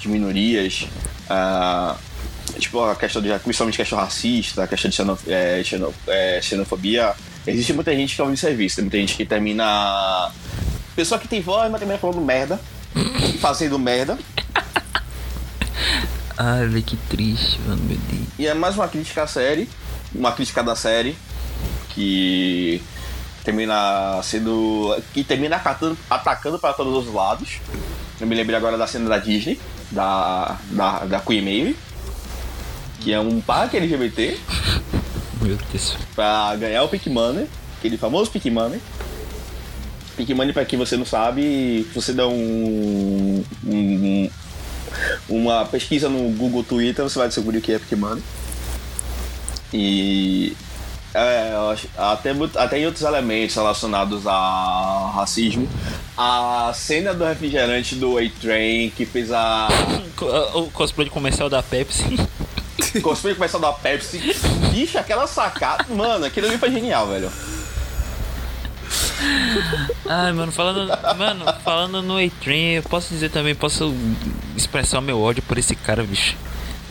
de 0.00 0.08
minorias. 0.08 0.86
ah, 1.28 1.96
tipo 2.58 2.82
a 2.82 2.94
questão 2.94 3.20
de 3.20 3.28
principalmente 3.38 3.76
questão 3.76 3.98
racista, 3.98 4.64
a 4.64 4.66
questão 4.66 4.90
de 4.90 5.32
é, 5.32 5.62
é, 6.08 6.40
xenofobia. 6.42 7.14
Existe 7.46 7.72
muita 7.72 7.94
gente 7.94 8.14
que 8.14 8.20
é 8.20 8.24
um 8.24 8.36
serviço, 8.36 8.76
tem 8.76 8.84
muita 8.84 8.98
gente 8.98 9.16
que 9.16 9.24
termina. 9.24 10.30
Pessoa 10.94 11.18
que 11.18 11.28
tem 11.28 11.40
voz, 11.40 11.70
mas 11.70 11.80
termina 11.80 11.98
falando 11.98 12.20
merda. 12.20 12.60
fazendo 13.40 13.78
merda. 13.78 14.18
Ai, 16.36 16.66
velho, 16.66 16.82
que 16.82 16.96
triste, 16.96 17.60
mano, 17.66 17.82
meu 17.84 17.96
Deus. 17.96 18.28
E 18.38 18.46
é 18.46 18.54
mais 18.54 18.74
uma 18.74 18.88
crítica 18.88 19.22
à 19.22 19.26
série, 19.26 19.68
uma 20.14 20.32
crítica 20.32 20.62
da 20.62 20.74
série, 20.74 21.16
que 21.90 22.82
termina 23.44 24.20
sendo. 24.22 24.96
que 25.12 25.22
termina 25.22 25.56
atacando, 25.56 25.96
atacando 26.10 26.58
para 26.58 26.72
todos 26.72 27.06
os 27.06 27.14
lados. 27.14 27.60
Eu 28.20 28.26
me 28.26 28.34
lembrei 28.34 28.56
agora 28.56 28.76
da 28.78 28.86
cena 28.86 29.08
da 29.08 29.18
Disney, 29.18 29.60
da, 29.90 30.56
da, 30.70 30.98
da 31.04 31.20
Queen 31.20 31.42
Maeve, 31.42 31.76
que 33.00 33.12
é 33.12 33.20
um 33.20 33.40
parque 33.40 33.76
LGBT 33.76 34.38
Meu 35.40 35.56
Deus. 35.70 35.96
para 36.14 36.56
ganhar 36.56 36.82
o 36.84 36.88
Pick 36.88 37.06
Money, 37.08 37.48
aquele 37.78 37.98
famoso 37.98 38.30
Pick 38.30 38.46
Money. 38.46 38.80
Pick 40.16 40.30
Money, 40.30 40.52
para 40.52 40.64
quem 40.64 40.78
você 40.78 40.96
não 40.96 41.04
sabe, 41.06 41.86
você 41.94 42.12
dá 42.12 42.26
um, 42.28 43.44
um- 43.66 44.30
uma 45.28 45.64
pesquisa 45.66 46.08
no 46.08 46.30
Google 46.30 46.62
Twitter, 46.62 47.02
você 47.04 47.18
vai 47.18 47.28
descobrir 47.28 47.58
o 47.58 47.60
que 47.60 47.72
é 47.72 47.78
Pick 47.78 47.92
Money. 47.98 48.22
E 49.72 50.56
É, 51.16 51.52
até, 51.96 52.30
até 52.56 52.78
em 52.80 52.86
outros 52.86 53.04
elementos 53.04 53.54
relacionados 53.54 54.26
a 54.26 55.12
racismo. 55.14 55.68
A 56.18 56.72
cena 56.74 57.14
do 57.14 57.24
refrigerante 57.24 57.94
do 57.94 58.18
A-Train 58.18 58.90
que 58.90 59.06
fez 59.06 59.30
a 59.30 59.68
O 60.54 60.70
cosplay 60.72 61.04
de 61.04 61.10
comercial 61.12 61.48
da 61.48 61.62
Pepsi. 61.62 62.04
cosplay 63.00 63.34
comercial 63.34 63.60
da 63.62 63.72
Pepsi. 63.72 64.18
Bicho, 64.72 64.98
aquela 64.98 65.26
sacada. 65.28 65.84
Mano, 65.88 66.24
aquilo 66.24 66.48
ali 66.48 66.58
foi 66.58 66.70
genial, 66.72 67.06
velho. 67.06 67.30
Ai, 70.06 70.32
mano, 70.32 70.52
falando, 70.52 71.16
mano, 71.16 71.44
falando 71.62 72.02
no 72.02 72.18
A-Train, 72.18 72.74
eu 72.74 72.82
posso 72.82 73.08
dizer 73.08 73.30
também, 73.30 73.54
posso 73.54 73.94
expressar 74.56 74.98
o 74.98 75.02
meu 75.02 75.20
ódio 75.20 75.42
por 75.42 75.58
esse 75.58 75.74
cara, 75.74 76.02
bicho. 76.02 76.36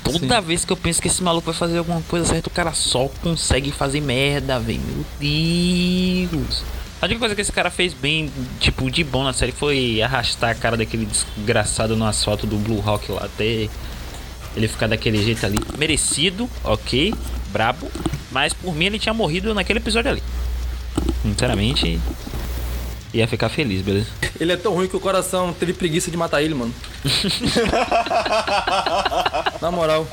Toda 0.03 0.41
vez 0.41 0.65
que 0.65 0.73
eu 0.73 0.77
penso 0.77 1.01
que 1.01 1.07
esse 1.07 1.23
maluco 1.23 1.45
vai 1.45 1.55
fazer 1.55 1.77
alguma 1.77 2.01
coisa 2.01 2.25
certa, 2.25 2.49
o 2.49 2.51
cara 2.51 2.73
só 2.73 3.07
consegue 3.21 3.71
fazer 3.71 4.01
merda, 4.01 4.59
velho. 4.59 4.81
Meu 4.81 5.05
Deus. 5.19 6.63
A 7.01 7.05
única 7.05 7.19
coisa 7.19 7.35
que 7.35 7.41
esse 7.41 7.51
cara 7.51 7.69
fez 7.69 7.93
bem, 7.93 8.31
tipo, 8.59 8.89
de 8.89 9.03
bom 9.03 9.23
na 9.23 9.33
série 9.33 9.51
foi 9.51 10.01
arrastar 10.01 10.51
a 10.51 10.55
cara 10.55 10.77
daquele 10.77 11.05
desgraçado 11.05 11.95
no 11.95 12.05
asfalto 12.05 12.47
do 12.47 12.57
Blue 12.57 12.81
Hawk 12.85 13.11
lá 13.11 13.25
até 13.25 13.69
ele 14.55 14.67
ficar 14.67 14.87
daquele 14.87 15.21
jeito 15.21 15.45
ali. 15.45 15.59
Merecido, 15.77 16.49
ok, 16.63 17.13
brabo. 17.51 17.89
Mas 18.31 18.53
por 18.53 18.73
mim 18.75 18.85
ele 18.85 18.99
tinha 18.99 19.13
morrido 19.13 19.53
naquele 19.53 19.79
episódio 19.79 20.11
ali. 20.11 20.23
Sinceramente, 21.23 21.99
ia 23.13 23.27
ficar 23.27 23.49
feliz, 23.49 23.81
beleza? 23.81 24.07
Ele 24.39 24.51
é 24.51 24.57
tão 24.57 24.73
ruim 24.73 24.87
que 24.87 24.95
o 24.95 24.99
coração 24.99 25.53
teve 25.53 25.73
preguiça 25.73 26.11
de 26.11 26.17
matar 26.17 26.41
ele, 26.41 26.53
mano. 26.53 26.73
Na 29.61 29.71
moral. 29.71 30.07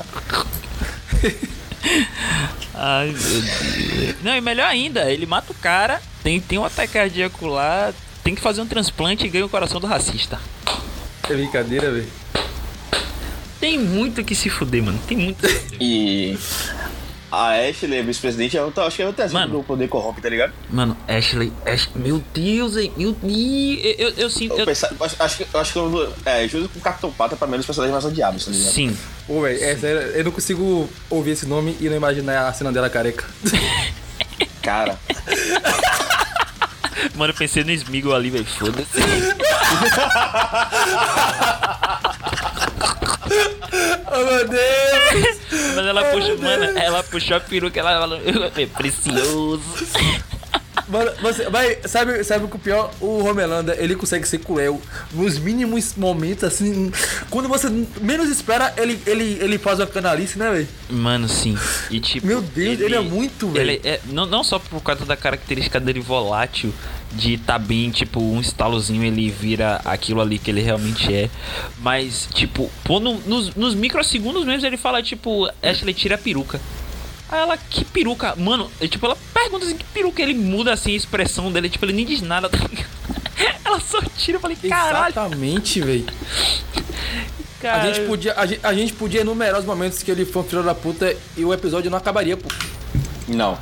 Ai, 2.73 3.07
meu 3.07 3.41
Deus. 3.41 4.15
Não, 4.23 4.35
e 4.35 4.41
melhor 4.41 4.67
ainda, 4.67 5.11
ele 5.11 5.25
mata 5.25 5.51
o 5.51 5.55
cara, 5.55 6.01
tem, 6.23 6.39
tem 6.39 6.57
um 6.57 6.65
ataque 6.65 6.93
cardíaco 6.93 7.45
lá, 7.47 7.93
tem 8.23 8.35
que 8.35 8.41
fazer 8.41 8.61
um 8.61 8.67
transplante 8.67 9.25
e 9.25 9.29
ganha 9.29 9.45
o 9.45 9.49
coração 9.49 9.81
do 9.81 9.87
racista. 9.87 10.39
É 11.29 11.33
brincadeira, 11.33 11.91
velho. 11.91 12.07
Tem 13.59 13.77
muito 13.77 14.23
que 14.23 14.35
se 14.35 14.49
fuder, 14.49 14.83
mano. 14.83 14.99
Tem 15.07 15.17
muito. 15.17 15.41
que 15.41 15.47
se 15.47 15.59
fuder. 15.59 15.77
E 15.81 16.37
a 17.31 17.51
Ashley, 17.69 17.99
a 17.99 18.03
vice-presidente, 18.03 18.57
eu 18.57 18.71
tô- 18.71 18.81
acho 18.81 18.97
que 18.97 19.01
é 19.03 19.07
o 19.07 19.13
terceiro 19.13 19.47
do 19.47 19.63
poder 19.63 19.87
corrompe, 19.87 20.21
tá 20.21 20.29
ligado? 20.29 20.53
Mano, 20.69 20.95
Ashley, 21.07 21.51
Ashley, 21.65 21.91
meu 21.95 22.21
Deus, 22.33 22.75
hein, 22.77 22.91
meu 22.97 23.13
Deus. 23.13 23.79
Eu, 23.83 23.95
eu, 24.09 24.13
eu 24.17 24.29
sinto. 24.29 24.53
Eu, 24.53 24.59
eu- 24.59 24.65
pensa- 24.65 24.93
acho, 24.99 25.15
acho 25.17 25.37
que, 25.37 25.47
acho 25.57 25.73
que 25.73 25.79
eu, 25.79 26.13
é, 26.25 26.47
junto 26.47 26.69
com 26.69 26.79
o 26.79 26.81
Capitão 26.81 27.11
Pata, 27.11 27.35
pra 27.35 27.47
mim, 27.47 27.57
os 27.57 27.65
personagens 27.65 27.93
mais 27.93 28.05
odiados, 28.05 28.45
tá 28.45 28.51
ligado? 28.51 28.71
Sim. 28.73 28.97
Pô, 29.25 29.41
velho, 29.41 29.63
é 29.63 29.75
sério, 29.77 30.01
eu 30.11 30.23
não 30.25 30.31
consigo 30.31 30.89
ouvir 31.09 31.31
esse 31.31 31.45
nome 31.45 31.75
e 31.79 31.87
não 31.89 31.95
imaginar 31.95 32.47
a 32.49 32.53
cena 32.53 32.71
dela 32.71 32.89
careca. 32.89 33.25
Cara, 34.61 34.97
Mano, 37.15 37.33
eu 37.33 37.37
pensei 37.37 37.63
no 37.63 37.71
Smigol 37.71 38.13
ali, 38.15 38.29
velho. 38.29 38.45
Foda-se. 38.45 38.85
oh, 44.07 44.25
meu 44.25 44.47
Deus! 44.47 45.37
Mas 45.75 45.85
ela 45.85 46.03
puxou, 46.05 46.37
mano, 46.37 46.63
ela 46.77 47.03
puxou 47.03 47.37
a 47.37 47.39
peruca, 47.39 47.79
ela 47.79 47.99
falou, 47.99 48.19
é 48.55 48.65
precioso. 48.65 49.61
Mano, 50.91 51.09
você, 51.21 51.49
vai, 51.49 51.77
sabe, 51.85 52.21
sabe 52.21 52.43
o 52.43 52.47
que 52.49 52.57
o 52.57 52.59
pior? 52.59 52.91
O 52.99 53.23
Homelanda, 53.23 53.75
ele 53.79 53.95
consegue 53.95 54.27
ser 54.27 54.39
cruel 54.39 54.81
nos 55.13 55.39
mínimos 55.39 55.95
momentos, 55.95 56.43
assim. 56.43 56.91
Quando 57.29 57.47
você 57.47 57.69
menos 58.01 58.29
espera, 58.29 58.73
ele, 58.75 59.01
ele, 59.07 59.37
ele 59.39 59.57
faz 59.57 59.79
uma 59.79 59.87
canalice, 59.87 60.37
né, 60.37 60.51
velho? 60.51 60.67
Mano, 60.89 61.29
sim. 61.29 61.57
E 61.89 62.01
tipo. 62.01 62.27
Meu 62.27 62.41
Deus, 62.41 62.81
ele 62.81 62.95
é 62.95 62.99
muito, 62.99 63.47
velho. 63.47 63.71
Ele 63.71 63.81
é, 63.85 64.01
não, 64.07 64.25
não 64.25 64.43
só 64.43 64.59
por 64.59 64.81
causa 64.81 65.05
da 65.05 65.15
característica 65.15 65.79
dele 65.79 66.01
volátil, 66.01 66.73
de 67.13 67.37
tá 67.37 67.59
bem, 67.59 67.89
tipo, 67.91 68.19
um 68.21 68.39
estalozinho 68.39 69.03
ele 69.03 69.29
vira 69.29 69.81
aquilo 69.85 70.21
ali 70.21 70.39
que 70.39 70.49
ele 70.49 70.61
realmente 70.61 71.13
é. 71.13 71.29
Mas, 71.79 72.27
tipo, 72.33 72.71
pô, 72.83 72.99
no- 72.99 73.19
nos, 73.25 73.53
nos 73.55 73.75
microsegundos 73.75 74.45
mesmo 74.45 74.65
ele 74.65 74.77
fala, 74.77 75.01
tipo, 75.03 75.49
Ashley 75.61 75.93
tira 75.93 76.15
a 76.15 76.17
peruca. 76.17 76.59
Aí 77.29 77.39
ela, 77.39 77.57
que 77.57 77.85
peruca? 77.85 78.35
Mano, 78.35 78.69
é, 78.79 78.87
tipo, 78.87 79.05
ela 79.05 79.17
pergunta 79.33 79.65
assim, 79.65 79.77
que 79.77 79.85
peruca? 79.85 80.21
Ele 80.21 80.33
muda 80.33 80.73
assim 80.73 80.93
a 80.93 80.95
expressão 80.97 81.51
dele, 81.51 81.69
tipo, 81.69 81.85
ele 81.85 81.93
nem 81.93 82.05
diz 82.05 82.21
nada, 82.21 82.49
tá 82.49 82.57
ligado? 82.57 82.89
Ela 83.65 83.79
só 83.79 83.99
tira, 84.17 84.35
eu 84.37 84.41
falei, 84.41 84.57
caralho, 84.67 85.11
Exatamente, 85.13 85.79
velho. 85.81 86.05
A 87.63 87.85
gente, 87.85 88.07
podia, 88.07 88.33
a, 88.35 88.45
gente, 88.45 88.59
a 88.65 88.73
gente 88.73 88.93
podia 88.93 89.21
enumerar 89.21 89.59
os 89.59 89.65
momentos 89.65 90.01
que 90.03 90.09
ele 90.11 90.25
foi 90.25 90.41
um 90.41 90.45
filho 90.45 90.63
da 90.63 90.73
puta 90.75 91.15
e 91.37 91.45
o 91.45 91.53
episódio 91.53 91.89
não 91.91 91.97
acabaria, 91.97 92.35
pô. 92.35 92.49
não. 93.27 93.57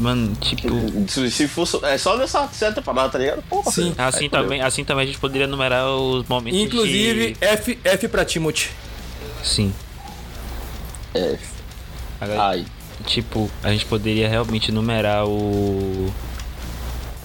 Mano, 0.00 0.34
tipo. 0.40 0.68
Se, 1.08 1.30
se 1.30 1.46
fosse. 1.46 1.78
É 1.84 1.98
só 1.98 2.16
nessa 2.16 2.48
certa 2.48 2.76
temporada, 2.80 3.10
tá 3.10 3.18
ligado? 3.18 3.42
Porra, 3.42 3.70
Sim. 3.70 3.94
Assim 3.98 4.24
Aí, 4.24 4.28
também, 4.30 4.62
assim 4.62 4.82
também 4.84 5.04
a 5.04 5.06
gente 5.06 5.18
poderia 5.18 5.44
enumerar 5.44 5.86
os 5.88 6.26
momentos 6.26 6.58
Inclusive, 6.58 7.32
de... 7.34 7.44
F, 7.44 7.78
F 7.84 8.08
pra 8.08 8.24
Timothy. 8.24 8.70
Sim. 9.44 9.72
É. 11.14 11.36
Agora, 12.20 12.42
Ai. 12.42 12.66
Tipo, 13.06 13.50
a 13.62 13.70
gente 13.72 13.86
poderia 13.86 14.28
realmente 14.28 14.70
enumerar 14.70 15.26
o... 15.26 16.12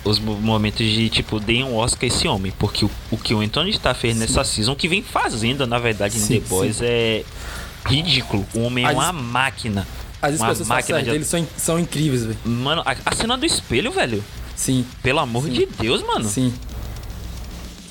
Os 0.03 0.19
mo- 0.19 0.35
momentos 0.35 0.85
de, 0.85 1.09
tipo, 1.09 1.39
deem 1.39 1.63
um 1.63 1.75
Oscar 1.75 2.03
a 2.03 2.07
esse 2.07 2.27
homem. 2.27 2.53
Porque 2.57 2.85
o, 2.85 2.91
o 3.11 3.17
que 3.17 3.33
o 3.33 3.39
Anthony 3.41 3.71
está 3.71 3.93
fez 3.93 4.15
nessa 4.15 4.43
season, 4.43 4.75
que 4.75 4.88
vem 4.88 5.01
fazendo, 5.01 5.65
na 5.65 5.79
verdade, 5.79 6.19
Sim, 6.19 6.35
em 6.35 6.41
The 6.41 6.47
Boys 6.47 6.79
é 6.81 7.23
ridículo. 7.85 8.45
O 8.53 8.61
homem 8.61 8.85
é 8.85 8.88
As- 8.89 8.93
uma 8.93 9.11
máquina. 9.11 9.88
As 10.21 10.36
expressões 10.36 10.67
máquina 10.67 11.04
de... 11.04 11.12
dele 11.12 11.25
são, 11.25 11.47
são 11.58 11.80
incríveis, 11.80 12.25
velho. 12.25 12.38
Mano, 12.45 12.82
a, 12.86 13.15
cena 13.15 13.38
do 13.38 13.45
espelho, 13.45 13.91
velho. 13.91 14.23
Sim, 14.56 14.86
Pelo 15.04 15.19
amor 15.19 15.49
de 15.49 15.65
Deus, 15.80 16.01
mano. 16.01 16.25
sim. 16.28 16.54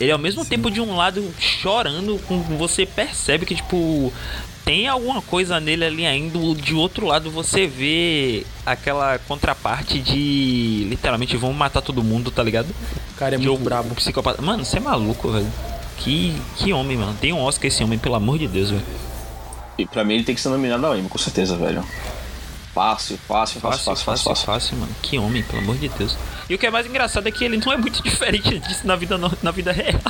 Ele 0.00 0.10
ao 0.10 0.18
mesmo 0.18 0.44
tempo 0.44 0.70
de 0.70 0.80
um 0.80 0.96
lado 0.96 1.24
chorando, 1.38 2.18
com- 2.26 2.40
você 2.58 2.84
percebe 2.84 3.46
que 3.46 3.54
tipo 3.54 4.12
tem 4.64 4.88
alguma 4.88 5.20
coisa 5.22 5.60
nele 5.60 5.84
ali 5.84 6.06
ainda, 6.06 6.38
de 6.54 6.74
outro 6.74 7.06
lado 7.06 7.30
você 7.30 7.66
vê 7.66 8.44
aquela 8.64 9.18
contraparte 9.18 9.98
de 10.00 10.86
literalmente 10.88 11.36
vão 11.36 11.52
matar 11.52 11.80
todo 11.82 12.02
mundo, 12.02 12.30
tá 12.30 12.42
ligado? 12.42 12.70
O 13.12 13.18
cara 13.18 13.36
é 13.36 13.38
De 13.38 13.46
muito 13.46 13.60
o- 13.60 13.64
brabo. 13.64 13.92
o 13.92 13.94
psicopata. 13.94 14.40
Mano, 14.42 14.64
você 14.64 14.78
é 14.78 14.80
maluco, 14.80 15.30
velho. 15.30 15.46
Que, 15.98 16.34
que 16.56 16.72
homem, 16.72 16.96
mano. 16.96 17.16
Tem 17.20 17.32
um 17.32 17.40
Oscar 17.40 17.66
esse 17.68 17.84
homem, 17.84 17.98
pelo 17.98 18.14
amor 18.16 18.38
de 18.38 18.48
Deus, 18.48 18.70
velho. 18.70 18.82
E 19.76 19.86
pra 19.86 20.04
mim 20.04 20.14
ele 20.14 20.24
tem 20.24 20.34
que 20.34 20.40
ser 20.40 20.48
nominado 20.48 20.86
ao 20.86 20.96
Emmy, 20.96 21.08
com 21.08 21.18
certeza, 21.18 21.56
velho. 21.56 21.84
Fácil, 22.74 23.16
fácil, 23.18 23.60
fácil, 23.60 23.84
Fácil, 23.84 23.84
fácil, 23.84 24.04
fácil. 24.04 24.24
fácil. 24.24 24.46
fácil, 24.46 24.76
mano. 24.78 24.94
Que 25.00 25.18
homem, 25.18 25.42
pelo 25.44 25.62
amor 25.62 25.76
de 25.76 25.88
Deus. 25.88 26.16
E 26.48 26.54
o 26.54 26.58
que 26.58 26.66
é 26.66 26.70
mais 26.70 26.86
engraçado 26.86 27.28
é 27.28 27.30
que 27.30 27.44
ele 27.44 27.56
não 27.56 27.72
é 27.72 27.76
muito 27.76 28.02
diferente 28.02 28.58
disso 28.58 28.86
na 28.86 28.96
vida, 28.96 29.16
na 29.42 29.50
vida 29.50 29.72
real. 29.72 30.00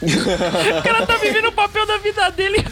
o 0.00 0.82
cara 0.82 1.06
tá 1.06 1.16
vivendo 1.16 1.48
o 1.48 1.52
papel 1.52 1.86
da 1.86 1.98
vida 1.98 2.30
dele. 2.30 2.64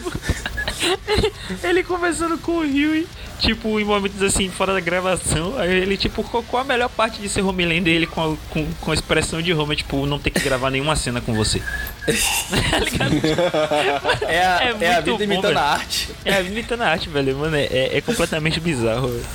ele 1.63 1.83
conversando 1.83 2.37
com 2.39 2.53
o 2.53 2.65
Rio, 2.65 3.07
tipo, 3.39 3.79
em 3.79 3.83
momentos 3.83 4.21
assim, 4.21 4.49
fora 4.49 4.73
da 4.73 4.79
gravação. 4.79 5.57
Aí 5.57 5.71
ele, 5.71 5.95
tipo, 5.97 6.23
qual, 6.23 6.43
qual 6.43 6.63
a 6.63 6.65
melhor 6.65 6.89
parte 6.89 7.21
de 7.21 7.29
ser 7.29 7.41
Homelander 7.41 7.93
ele 7.93 8.07
com 8.07 8.33
a, 8.33 8.37
com, 8.49 8.67
com 8.81 8.91
a 8.91 8.93
expressão 8.93 9.41
de 9.41 9.53
Homer, 9.53 9.77
tipo, 9.77 10.05
não 10.05 10.17
ter 10.19 10.31
que 10.31 10.39
gravar 10.39 10.71
nenhuma 10.71 10.95
cena 10.95 11.21
com 11.21 11.33
você. 11.33 11.61
É 14.27 14.45
a, 14.45 14.63
É 14.63 14.75
é 14.81 14.95
a 14.95 14.99
vida 15.01 15.17
bom, 15.17 15.23
imitando 15.23 15.47
velho. 15.47 15.59
a 15.59 15.63
arte. 15.63 16.09
É 16.23 16.33
a 16.37 16.41
vida 16.41 16.77
na 16.77 16.87
arte, 16.87 17.09
velho. 17.09 17.37
Mano, 17.37 17.55
é, 17.55 17.63
é- 17.65 17.97
é 17.97 18.01
completamente 18.01 18.59
bizarro, 18.59 19.07
velho. 19.09 19.25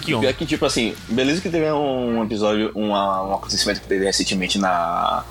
Que 0.00 0.06
Pior 0.06 0.18
homem. 0.18 0.34
que, 0.34 0.44
tipo 0.46 0.66
assim, 0.66 0.94
beleza 1.08 1.40
que 1.40 1.48
teve 1.48 1.70
um 1.70 2.22
episódio, 2.24 2.72
uma, 2.74 3.22
um 3.22 3.34
acontecimento 3.34 3.80
que 3.80 3.86
teve 3.86 4.04
recentemente 4.04 4.58
na, 4.58 5.22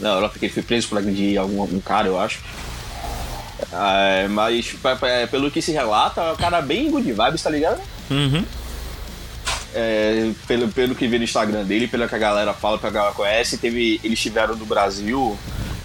na 0.00 0.08
Europa, 0.14 0.36
que 0.38 0.46
ele 0.46 0.52
foi 0.52 0.64
preso 0.64 0.88
por 0.88 0.98
agredir 0.98 1.38
algum, 1.38 1.60
algum 1.60 1.80
cara, 1.80 2.08
eu 2.08 2.18
acho. 2.20 2.40
É, 3.72 4.26
mas, 4.28 4.72
pa- 4.82 4.98
pelo 5.30 5.48
que 5.50 5.62
se 5.62 5.70
relata, 5.70 6.20
é 6.22 6.32
um 6.32 6.36
cara 6.36 6.60
bem 6.60 6.90
good 6.90 7.12
vibes, 7.12 7.40
tá 7.42 7.50
ligado? 7.50 7.80
Uhum. 8.10 8.44
É, 9.74 10.30
pelo, 10.46 10.68
pelo 10.68 10.94
que 10.94 11.06
vê 11.06 11.18
no 11.18 11.24
Instagram 11.24 11.64
dele, 11.64 11.86
pelo 11.88 12.08
que 12.08 12.14
a 12.14 12.18
galera 12.18 12.54
fala, 12.54 12.78
pelo 12.78 12.90
que 12.90 12.96
a 12.98 13.00
galera 13.00 13.14
conhece, 13.14 13.58
teve, 13.58 14.00
eles 14.02 14.18
tiveram 14.18 14.56
no 14.56 14.64
Brasil, 14.64 15.38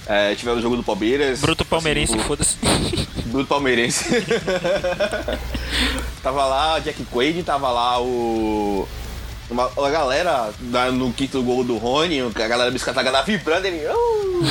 é, 0.08 0.34
tiveram 0.36 0.58
o 0.58 0.62
jogo 0.62 0.78
do 0.78 0.84
Palmeiras. 0.84 1.42
Bruto 1.42 1.66
palmeirense, 1.66 2.14
assim, 2.14 2.22
o- 2.22 2.26
foda-se. 2.26 2.56
do 3.28 3.46
palmeirense. 3.46 4.06
tava 6.22 6.46
lá 6.46 6.80
Jack 6.80 7.04
Quaid, 7.06 7.44
tava 7.44 7.70
lá 7.72 8.02
o. 8.02 8.88
Uma, 9.50 9.70
a 9.78 9.90
galera 9.90 10.52
da- 10.60 10.92
no 10.92 11.12
quinto 11.12 11.42
gol 11.44 11.64
do 11.64 11.78
Rony, 11.78 12.22
a 12.22 12.48
galera 12.48 12.72
biscata 12.72 13.04
galera 13.04 13.26
vibrando, 13.26 13.68
ele. 13.68 13.82
"Oh!" 13.88 14.44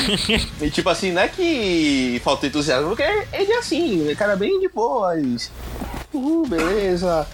e 0.64 0.70
tipo 0.70 0.88
assim, 0.90 1.12
não 1.12 1.22
é 1.22 1.28
que 1.28 2.20
faltou 2.22 2.48
entusiasmo, 2.48 2.88
porque 2.90 3.02
ele 3.32 3.52
é 3.52 3.58
assim, 3.58 4.00
ele 4.00 4.12
é 4.12 4.14
cara 4.14 4.36
bem 4.36 4.60
de 4.60 4.68
boas. 4.68 5.50
Uhul, 6.12 6.46
beleza. 6.46 7.26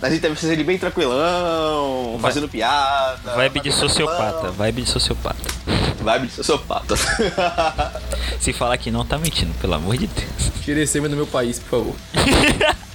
Nas 0.00 0.12
entrevistas 0.12 0.50
ele 0.50 0.64
bem 0.64 0.78
tranquilão, 0.78 2.18
fazendo 2.20 2.48
piada. 2.48 3.34
Vibe 3.36 3.60
de 3.60 3.72
sociopata, 3.72 4.50
vibe 4.50 4.82
de 4.82 4.88
sociopata. 4.88 5.38
Vibe 6.00 6.26
de 6.26 6.32
sociopata. 6.32 6.94
Se 8.40 8.52
falar 8.52 8.76
que 8.78 8.90
não, 8.90 9.04
tá 9.04 9.18
mentindo, 9.18 9.52
pelo 9.60 9.74
amor 9.74 9.96
de 9.96 10.06
Deus. 10.06 10.50
Tire 10.64 10.82
esse 10.82 10.98
homem 10.98 11.10
do 11.10 11.16
meu 11.16 11.26
país, 11.26 11.58
por 11.58 11.68
favor. 11.68 11.94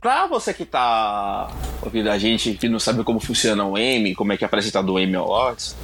Pra 0.00 0.26
você 0.26 0.52
que 0.52 0.64
tá 0.64 1.50
ouvindo 1.80 2.10
a 2.10 2.18
gente, 2.18 2.54
que 2.54 2.68
não 2.68 2.78
sabe 2.78 3.02
como 3.04 3.18
funciona 3.18 3.64
o 3.64 3.78
Emmy, 3.78 4.14
como 4.14 4.32
é 4.32 4.36
que 4.36 4.44
é 4.44 4.46
apresentado 4.46 4.92
o 4.92 5.00
Emmy 5.00 5.16
Awards, 5.16 5.74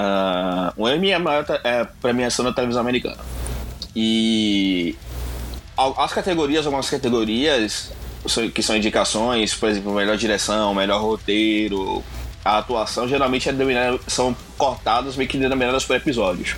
uh, 0.00 0.72
o 0.76 0.88
Emmy 0.88 1.10
é 1.10 1.14
a 1.14 1.18
maior 1.18 1.44
é, 1.64 1.86
premiação 2.00 2.44
da 2.44 2.52
televisão 2.52 2.80
americana. 2.80 3.18
E 3.94 4.96
as 5.76 6.12
categorias, 6.12 6.66
algumas 6.66 6.88
categorias 6.88 7.92
que 8.54 8.62
são 8.62 8.76
indicações, 8.76 9.54
por 9.54 9.68
exemplo, 9.68 9.92
melhor 9.94 10.16
direção, 10.16 10.74
melhor 10.74 11.00
roteiro, 11.00 12.04
a 12.44 12.58
atuação, 12.58 13.08
geralmente 13.08 13.48
é 13.48 13.54
são 14.06 14.36
cortadas, 14.56 15.16
meio 15.16 15.28
que 15.28 15.38
denominadas 15.38 15.84
por 15.84 15.96
episódios. 15.96 16.56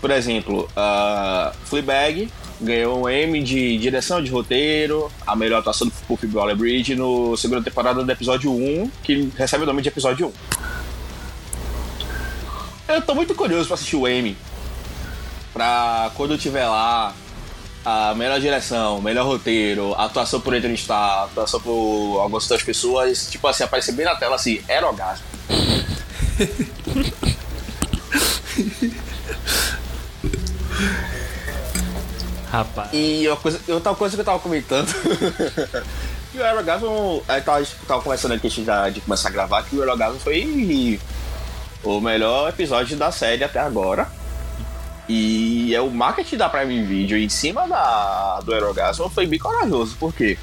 Por 0.00 0.10
exemplo, 0.10 0.68
uh, 0.76 1.54
Fleabag 1.64 2.30
ganhou 2.60 3.04
um 3.04 3.08
M 3.08 3.42
de 3.42 3.78
direção 3.78 4.22
de 4.22 4.30
roteiro, 4.30 5.10
a 5.26 5.34
melhor 5.34 5.58
atuação 5.58 5.88
do 5.88 6.16
Phoebe 6.16 6.36
Waller-Bridge 6.36 6.94
no 6.94 7.36
segunda 7.36 7.62
temporada 7.62 8.02
do 8.02 8.12
episódio 8.12 8.52
1, 8.52 8.90
que 9.02 9.30
recebe 9.36 9.64
o 9.64 9.66
nome 9.66 9.82
de 9.82 9.88
episódio 9.88 10.28
1. 10.28 10.67
Eu 12.88 13.02
tô 13.02 13.14
muito 13.14 13.34
curioso 13.34 13.66
pra 13.66 13.74
assistir 13.74 13.96
o 13.96 14.08
M. 14.08 14.34
Pra 15.52 16.10
quando 16.16 16.32
eu 16.32 16.38
tiver 16.38 16.66
lá, 16.66 17.14
a 17.84 18.14
melhor 18.14 18.40
direção, 18.40 19.02
melhor 19.02 19.26
roteiro, 19.26 19.94
atuação 19.94 20.40
por 20.40 20.54
Anthony 20.54 20.74
Starr, 20.74 21.24
atuação 21.24 21.60
por 21.60 22.20
algumas 22.20 22.44
outras 22.44 22.62
pessoas, 22.62 23.30
tipo 23.30 23.46
assim, 23.46 23.64
aparecer 23.64 23.92
bem 23.92 24.06
na 24.06 24.16
tela 24.16 24.36
assim, 24.36 24.62
era 24.66 24.86
orgasmo. 24.86 25.26
Rapaz. 32.50 32.88
E 32.94 33.28
uma 33.28 33.36
coisa, 33.36 33.60
outra 33.68 33.94
coisa 33.94 34.16
que 34.16 34.20
eu 34.22 34.24
tava 34.24 34.38
comentando. 34.38 34.88
que 36.32 36.38
o 36.38 36.44
Aerogasmo. 36.44 37.22
Aí 37.28 37.40
tava, 37.42 37.66
tava 37.86 38.02
conversando 38.02 38.32
aqui 38.34 38.46
antes 38.46 38.64
de, 38.64 38.90
de 38.92 39.00
começar 39.02 39.28
a 39.28 39.32
gravar 39.32 39.62
que 39.64 39.76
o 39.76 39.80
Aerogasmo 39.80 40.18
foi 40.20 40.38
o 41.82 42.00
melhor 42.00 42.48
episódio 42.48 42.96
da 42.96 43.10
série 43.10 43.44
até 43.44 43.58
agora. 43.58 44.08
E 45.08 45.74
é 45.74 45.80
o 45.80 45.90
marketing 45.90 46.36
da 46.36 46.48
Prime 46.48 46.82
Video 46.82 47.16
em 47.16 47.28
cima 47.28 47.66
da, 47.66 48.40
do 48.40 48.52
Aerogasmo 48.52 49.08
foi 49.08 49.26
bem 49.26 49.38
corajoso, 49.38 49.96
porque 49.98 50.36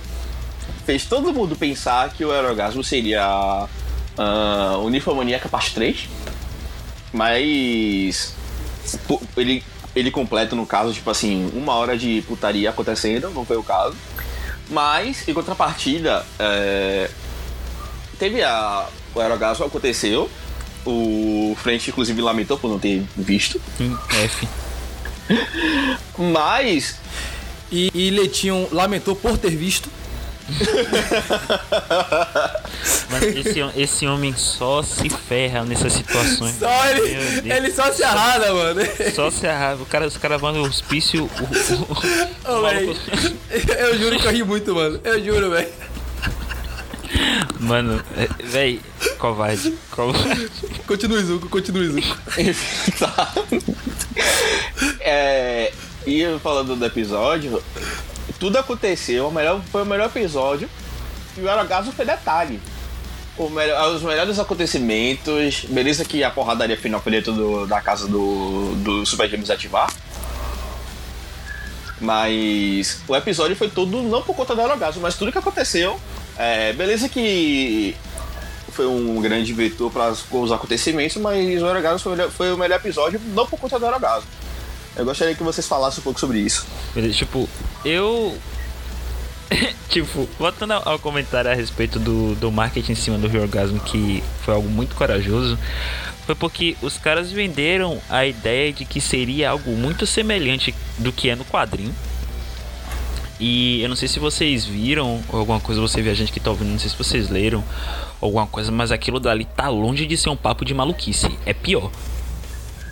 fez 0.85 1.05
todo 1.05 1.31
mundo 1.31 1.55
pensar 1.55 2.09
que 2.09 2.25
o 2.25 2.31
Aerogasmo 2.31 2.83
seria 2.83 3.67
uh, 4.17 4.77
Uniformaníaca 4.79 5.47
parte 5.47 5.75
3, 5.75 6.09
mas 7.13 8.35
ele 9.37 9.63
ele 9.95 10.11
completa, 10.11 10.55
no 10.55 10.65
caso, 10.65 10.93
tipo 10.93 11.09
assim, 11.09 11.49
uma 11.53 11.73
hora 11.75 11.97
de 11.97 12.21
putaria 12.27 12.69
acontecendo, 12.69 13.29
não 13.29 13.45
foi 13.45 13.55
o 13.55 13.63
caso. 13.63 13.95
Mas, 14.69 15.25
em 15.27 15.33
contrapartida, 15.33 16.25
é, 16.37 17.09
teve 18.19 18.43
a. 18.43 18.87
O 19.13 19.21
aerogasmo 19.21 19.65
aconteceu. 19.65 20.29
O 20.85 21.55
Frente, 21.61 21.89
inclusive, 21.89 22.21
lamentou 22.21 22.57
por 22.57 22.69
não 22.69 22.77
ter 22.79 23.03
visto. 23.17 23.59
Em 23.79 23.97
F. 24.23 24.47
Mas. 26.17 26.99
E, 27.71 27.89
e 27.93 28.09
Letinho 28.11 28.67
lamentou 28.71 29.15
por 29.15 29.37
ter 29.37 29.55
visto. 29.55 29.89
Mano, 33.09 33.25
esse, 33.25 33.59
esse 33.75 34.05
homem 34.05 34.35
só 34.35 34.83
se 34.83 35.09
ferra 35.09 35.65
nessas 35.65 35.93
situações. 35.93 36.55
Só 36.59 36.87
ele, 36.89 37.51
ele 37.51 37.71
só 37.71 37.91
se 37.91 38.03
arrada, 38.03 38.53
mano. 38.53 38.81
Só 39.13 39.31
se 39.31 39.47
arrada. 39.47 39.81
O 39.81 39.85
cara, 39.85 40.05
os 40.05 40.17
caras 40.17 40.39
vão 40.39 40.51
no 40.51 40.61
hospício. 40.61 41.23
O, 41.23 41.27
o, 42.53 42.57
o, 42.57 42.61
maluco... 42.61 42.99
Eu 43.79 43.97
juro 43.97 44.19
que 44.19 44.27
eu 44.27 44.31
ri 44.31 44.43
muito, 44.43 44.75
mano. 44.75 44.99
Eu 45.03 45.23
juro, 45.23 45.49
velho. 45.49 45.69
Mano, 47.59 48.03
é, 48.15 48.27
véi, 48.43 48.81
covarde. 49.25 49.73
Covarde. 49.89 50.49
Continue, 50.85 51.23
Zuko, 51.23 51.49
continue, 51.49 51.87
Zuko. 51.87 52.17
tá. 52.99 53.33
É, 54.99 55.71
e 56.05 56.23
falando 56.41 56.75
do 56.75 56.85
episódio, 56.85 57.61
tudo 58.39 58.57
aconteceu, 58.57 59.27
o 59.27 59.31
melhor, 59.31 59.61
foi 59.71 59.83
o 59.83 59.85
melhor 59.85 60.07
episódio. 60.07 60.69
E 61.37 61.41
o 61.41 61.49
Aerogaso 61.49 61.91
foi 61.91 62.05
detalhe. 62.05 62.59
O 63.37 63.49
melhor, 63.49 63.95
os 63.95 64.01
melhores 64.01 64.39
acontecimentos. 64.39 65.65
Beleza 65.69 66.03
que 66.03 66.23
a 66.23 66.29
porradaria 66.29 66.77
final 66.77 66.99
foi 67.01 67.11
dentro 67.11 67.33
do, 67.33 67.67
da 67.67 67.81
casa 67.81 68.07
do, 68.07 68.73
do 68.77 69.05
Super 69.05 69.29
James 69.29 69.49
ativar. 69.49 69.91
Mas 72.01 73.01
o 73.07 73.15
episódio 73.15 73.55
foi 73.55 73.69
todo 73.69 74.01
não 74.01 74.21
por 74.21 74.35
conta 74.35 74.55
do 74.55 74.61
Aerogaso, 74.61 74.99
mas 74.99 75.15
tudo 75.15 75.31
que 75.31 75.37
aconteceu. 75.37 75.99
É, 76.37 76.73
beleza 76.73 77.07
que 77.07 77.95
foi 78.75 78.85
um 78.85 79.21
grande 79.21 79.53
vetor 79.53 79.89
para 79.89 80.11
os 80.11 80.51
acontecimentos, 80.51 81.15
mas 81.17 81.61
o 81.61 81.65
Aerogaso 81.65 82.03
foi, 82.03 82.29
foi, 82.29 82.53
o 82.53 82.57
melhor 82.57 82.75
episódio 82.75 83.19
não 83.33 83.47
por 83.47 83.57
conta 83.57 83.79
do 83.79 83.85
Aerogaso. 83.85 84.25
Eu 84.95 85.05
gostaria 85.05 85.33
que 85.33 85.43
vocês 85.43 85.67
falassem 85.67 86.01
um 86.01 86.03
pouco 86.03 86.19
sobre 86.19 86.39
isso. 86.39 86.65
Tipo, 87.13 87.49
eu. 87.83 88.37
tipo, 89.89 90.27
voltando 90.37 90.73
ao 90.73 90.99
comentário 90.99 91.49
a 91.49 91.53
respeito 91.53 91.99
do, 91.99 92.35
do 92.35 92.51
marketing 92.51 92.91
em 92.91 92.95
cima 92.95 93.17
do 93.17 93.27
Reorgasmo, 93.27 93.79
que 93.79 94.23
foi 94.43 94.53
algo 94.53 94.69
muito 94.69 94.95
corajoso, 94.95 95.57
foi 96.25 96.35
porque 96.35 96.75
os 96.81 96.97
caras 96.97 97.31
venderam 97.31 98.01
a 98.09 98.25
ideia 98.25 98.73
de 98.73 98.83
que 98.83 98.99
seria 98.99 99.51
algo 99.51 99.71
muito 99.71 100.05
semelhante 100.05 100.73
do 100.97 101.11
que 101.11 101.29
é 101.29 101.35
no 101.35 101.45
quadrinho. 101.45 101.93
E 103.39 103.81
eu 103.81 103.89
não 103.89 103.95
sei 103.95 104.07
se 104.07 104.19
vocês 104.19 104.65
viram, 104.65 105.21
ou 105.29 105.39
alguma 105.39 105.59
coisa, 105.59 105.81
você 105.81 106.01
viajante 106.01 106.31
que 106.31 106.39
tá 106.39 106.49
ouvindo, 106.49 106.69
não 106.69 106.79
sei 106.79 106.89
se 106.89 106.97
vocês 106.97 107.29
leram, 107.29 107.63
alguma 108.21 108.47
coisa, 108.47 108.71
mas 108.71 108.91
aquilo 108.91 109.19
dali 109.19 109.45
tá 109.45 109.67
longe 109.67 110.05
de 110.05 110.15
ser 110.15 110.29
um 110.29 110.37
papo 110.37 110.63
de 110.63 110.73
maluquice. 110.73 111.29
É 111.45 111.53
pior. 111.53 111.91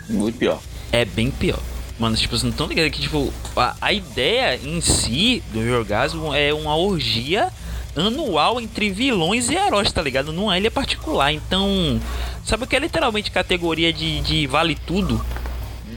Muito 0.09 0.37
pior. 0.37 0.59
É 0.91 1.05
bem 1.05 1.31
pior. 1.31 1.59
Mano, 1.97 2.17
tipo, 2.17 2.31
vocês 2.31 2.43
não 2.43 2.49
estão 2.49 2.67
ligados 2.67 2.91
que, 2.91 3.01
tipo, 3.01 3.31
a, 3.55 3.75
a 3.79 3.93
ideia 3.93 4.59
em 4.61 4.81
si 4.81 5.41
do 5.53 5.59
orgasmo 5.71 6.33
é 6.33 6.53
uma 6.53 6.75
orgia 6.75 7.49
anual 7.95 8.59
entre 8.59 8.89
vilões 8.89 9.49
e 9.49 9.55
heróis, 9.55 9.91
tá 9.91 10.01
ligado? 10.01 10.33
Numa 10.33 10.57
ilha 10.57 10.71
particular. 10.71 11.31
Então, 11.31 12.01
sabe 12.43 12.63
o 12.63 12.67
que 12.67 12.75
é 12.75 12.79
literalmente 12.79 13.31
categoria 13.31 13.93
de, 13.93 14.21
de 14.21 14.47
vale 14.47 14.75
tudo? 14.75 15.23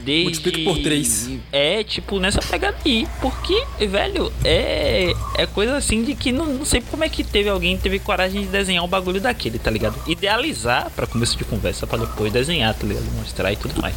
Desde... 0.07 0.23
Multiplica 0.23 0.63
por 0.63 0.81
três. 0.81 1.29
É, 1.51 1.83
tipo, 1.83 2.17
nessa 2.17 2.39
pegada 2.39 2.77
aí. 2.85 3.05
Porque, 3.21 3.61
velho, 3.87 4.31
é, 4.41 5.13
é 5.37 5.45
coisa 5.45 5.75
assim 5.75 6.01
de 6.01 6.15
que 6.15 6.31
não, 6.31 6.45
não 6.45 6.63
sei 6.63 6.79
como 6.79 7.03
é 7.03 7.09
que 7.09 7.25
teve 7.25 7.49
alguém 7.49 7.77
teve 7.77 7.99
coragem 7.99 8.43
de 8.43 8.47
desenhar 8.47 8.85
um 8.85 8.87
bagulho 8.87 9.19
daquele, 9.19 9.59
tá 9.59 9.69
ligado? 9.69 10.01
Idealizar 10.09 10.89
para 10.95 11.05
começo 11.05 11.37
de 11.37 11.43
conversa, 11.43 11.85
para 11.85 12.05
depois 12.05 12.31
desenhar, 12.31 12.73
tá 12.73 12.87
ligado? 12.87 13.03
Mostrar 13.17 13.51
e 13.51 13.57
tudo 13.57 13.81
mais. 13.81 13.95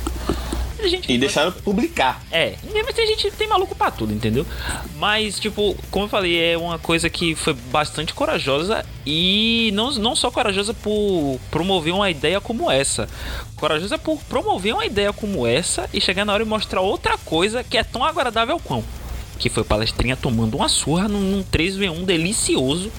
Gente, 0.88 1.12
e 1.12 1.18
deixaram 1.18 1.52
publicar. 1.52 2.22
É, 2.30 2.54
mas 2.84 2.94
tem 2.94 3.06
gente, 3.06 3.30
tem 3.32 3.48
maluco 3.48 3.74
pra 3.74 3.90
tudo, 3.90 4.12
entendeu? 4.12 4.46
Mas, 4.96 5.38
tipo, 5.38 5.76
como 5.90 6.06
eu 6.06 6.08
falei, 6.08 6.52
é 6.52 6.58
uma 6.58 6.78
coisa 6.78 7.10
que 7.10 7.34
foi 7.34 7.52
bastante 7.52 8.14
corajosa 8.14 8.84
e 9.06 9.70
não, 9.74 9.90
não 9.92 10.16
só 10.16 10.30
corajosa 10.30 10.72
por 10.74 11.38
promover 11.50 11.92
uma 11.92 12.10
ideia 12.10 12.40
como 12.40 12.70
essa. 12.70 13.08
Corajosa 13.56 13.98
por 13.98 14.18
promover 14.24 14.74
uma 14.74 14.86
ideia 14.86 15.12
como 15.12 15.46
essa 15.46 15.88
e 15.92 16.00
chegar 16.00 16.24
na 16.24 16.32
hora 16.32 16.42
e 16.42 16.46
mostrar 16.46 16.80
outra 16.80 17.18
coisa 17.18 17.62
que 17.62 17.76
é 17.76 17.84
tão 17.84 18.04
agradável 18.04 18.58
quão. 18.58 18.82
Que 19.38 19.48
foi 19.48 19.64
palestrinha 19.64 20.16
tomando 20.16 20.56
uma 20.56 20.68
surra 20.68 21.08
num, 21.08 21.20
num 21.20 21.44
3v1 21.44 22.04
delicioso, 22.04 22.90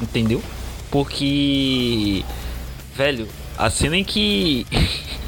entendeu? 0.00 0.42
Porque, 0.90 2.24
velho, 2.94 3.28
a 3.56 3.70
cena 3.70 3.96
em 3.96 4.04
que 4.04 4.66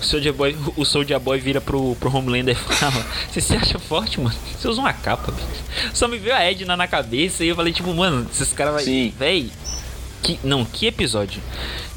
O 0.00 0.04
Soldier 0.04 0.32
Boy, 0.32 0.56
o 0.76 0.84
Soldier 0.84 1.20
Boy 1.20 1.38
vira 1.38 1.60
pro, 1.60 1.94
pro 1.96 2.14
Homelander 2.14 2.56
e 2.56 2.74
fala: 2.74 3.06
Você 3.30 3.40
se 3.40 3.54
acha 3.54 3.78
forte, 3.78 4.20
mano? 4.20 4.34
Você 4.56 4.68
usa 4.68 4.80
uma 4.80 4.92
capa, 4.92 5.32
bicho. 5.32 5.46
Só 5.94 6.08
me 6.08 6.18
veio 6.18 6.34
a 6.34 6.42
Edna 6.42 6.76
na 6.76 6.86
cabeça 6.86 7.44
e 7.44 7.48
eu 7.48 7.56
falei, 7.56 7.72
tipo, 7.72 7.92
mano, 7.94 8.26
esses 8.30 8.52
caras 8.52 8.74
vai. 8.74 8.84
Sim. 8.84 9.14
Véi. 9.18 9.50
Que, 10.22 10.38
não, 10.44 10.64
que 10.64 10.86
episódio. 10.86 11.40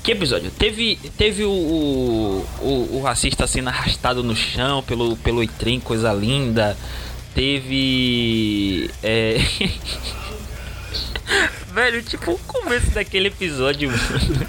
Que 0.01 0.11
episódio? 0.11 0.51
Teve, 0.51 0.97
teve 1.17 1.43
o, 1.43 1.49
o, 1.49 2.89
o 2.93 3.01
racista 3.03 3.47
sendo 3.47 3.69
arrastado 3.69 4.23
no 4.23 4.35
chão 4.35 4.83
pelo, 4.83 5.15
pelo 5.17 5.45
trem, 5.47 5.79
coisa 5.79 6.11
linda. 6.13 6.77
Teve. 7.33 8.89
É. 9.01 9.37
Velho, 11.73 12.03
tipo, 12.03 12.31
o 12.33 12.39
começo 12.39 12.91
daquele 12.91 13.29
episódio, 13.29 13.89
mano. 13.89 14.47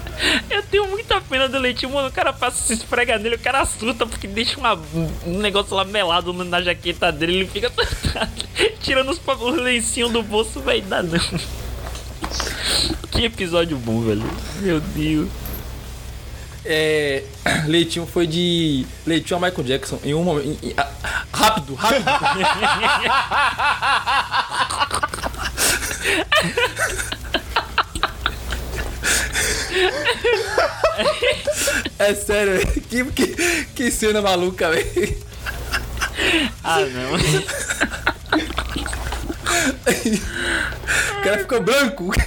Eu 0.49 0.61
tenho 0.63 0.87
muita 0.87 1.19
pena 1.21 1.49
do 1.49 1.57
Leitinho, 1.57 1.91
mano. 1.91 2.07
O 2.09 2.11
cara 2.11 2.31
passa 2.31 2.61
se 2.61 2.73
esfrega 2.73 3.17
nele, 3.17 3.35
o 3.35 3.39
cara 3.39 3.61
assusta 3.61 4.05
porque 4.05 4.27
deixa 4.27 4.59
uma, 4.59 4.79
um 5.25 5.39
negócio 5.39 5.75
lá 5.75 5.83
melado 5.83 6.31
na 6.33 6.61
jaqueta 6.61 7.11
dele. 7.11 7.37
Ele 7.37 7.47
fica 7.47 7.71
tirando 8.81 9.09
os, 9.09 9.19
os 9.19 9.57
lencinhos 9.57 10.11
do 10.11 10.21
bolso, 10.21 10.59
velho. 10.61 10.83
Dá 10.83 11.01
não. 11.01 11.19
Que 13.11 13.25
episódio 13.25 13.77
bom, 13.77 14.01
velho. 14.01 14.23
Meu 14.61 14.79
Deus. 14.79 15.29
É, 16.67 17.23
Leitinho 17.67 18.07
foi 18.07 18.25
de 18.25 18.85
Leitinho 19.05 19.37
a 19.37 19.47
Michael 19.47 19.67
Jackson 19.67 19.99
em 20.03 20.13
um 20.13 20.23
momento. 20.23 20.57
Em, 20.63 20.73
a, 20.75 20.87
rápido, 21.31 21.75
rápido. 21.75 22.05
É 31.97 32.13
sério, 32.13 32.59
que, 32.83 33.03
que, 33.05 33.65
que 33.73 33.89
cena 33.91 34.21
maluca, 34.21 34.69
velho. 34.69 35.17
Ah, 36.63 36.81
não. 36.81 37.15
O 41.19 41.23
cara 41.23 41.39
ficou 41.39 41.61
branco. 41.61 42.11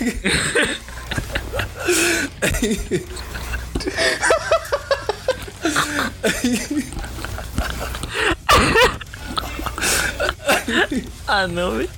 Ah, 11.26 11.46
não, 11.46 11.72
velho. 11.76 11.90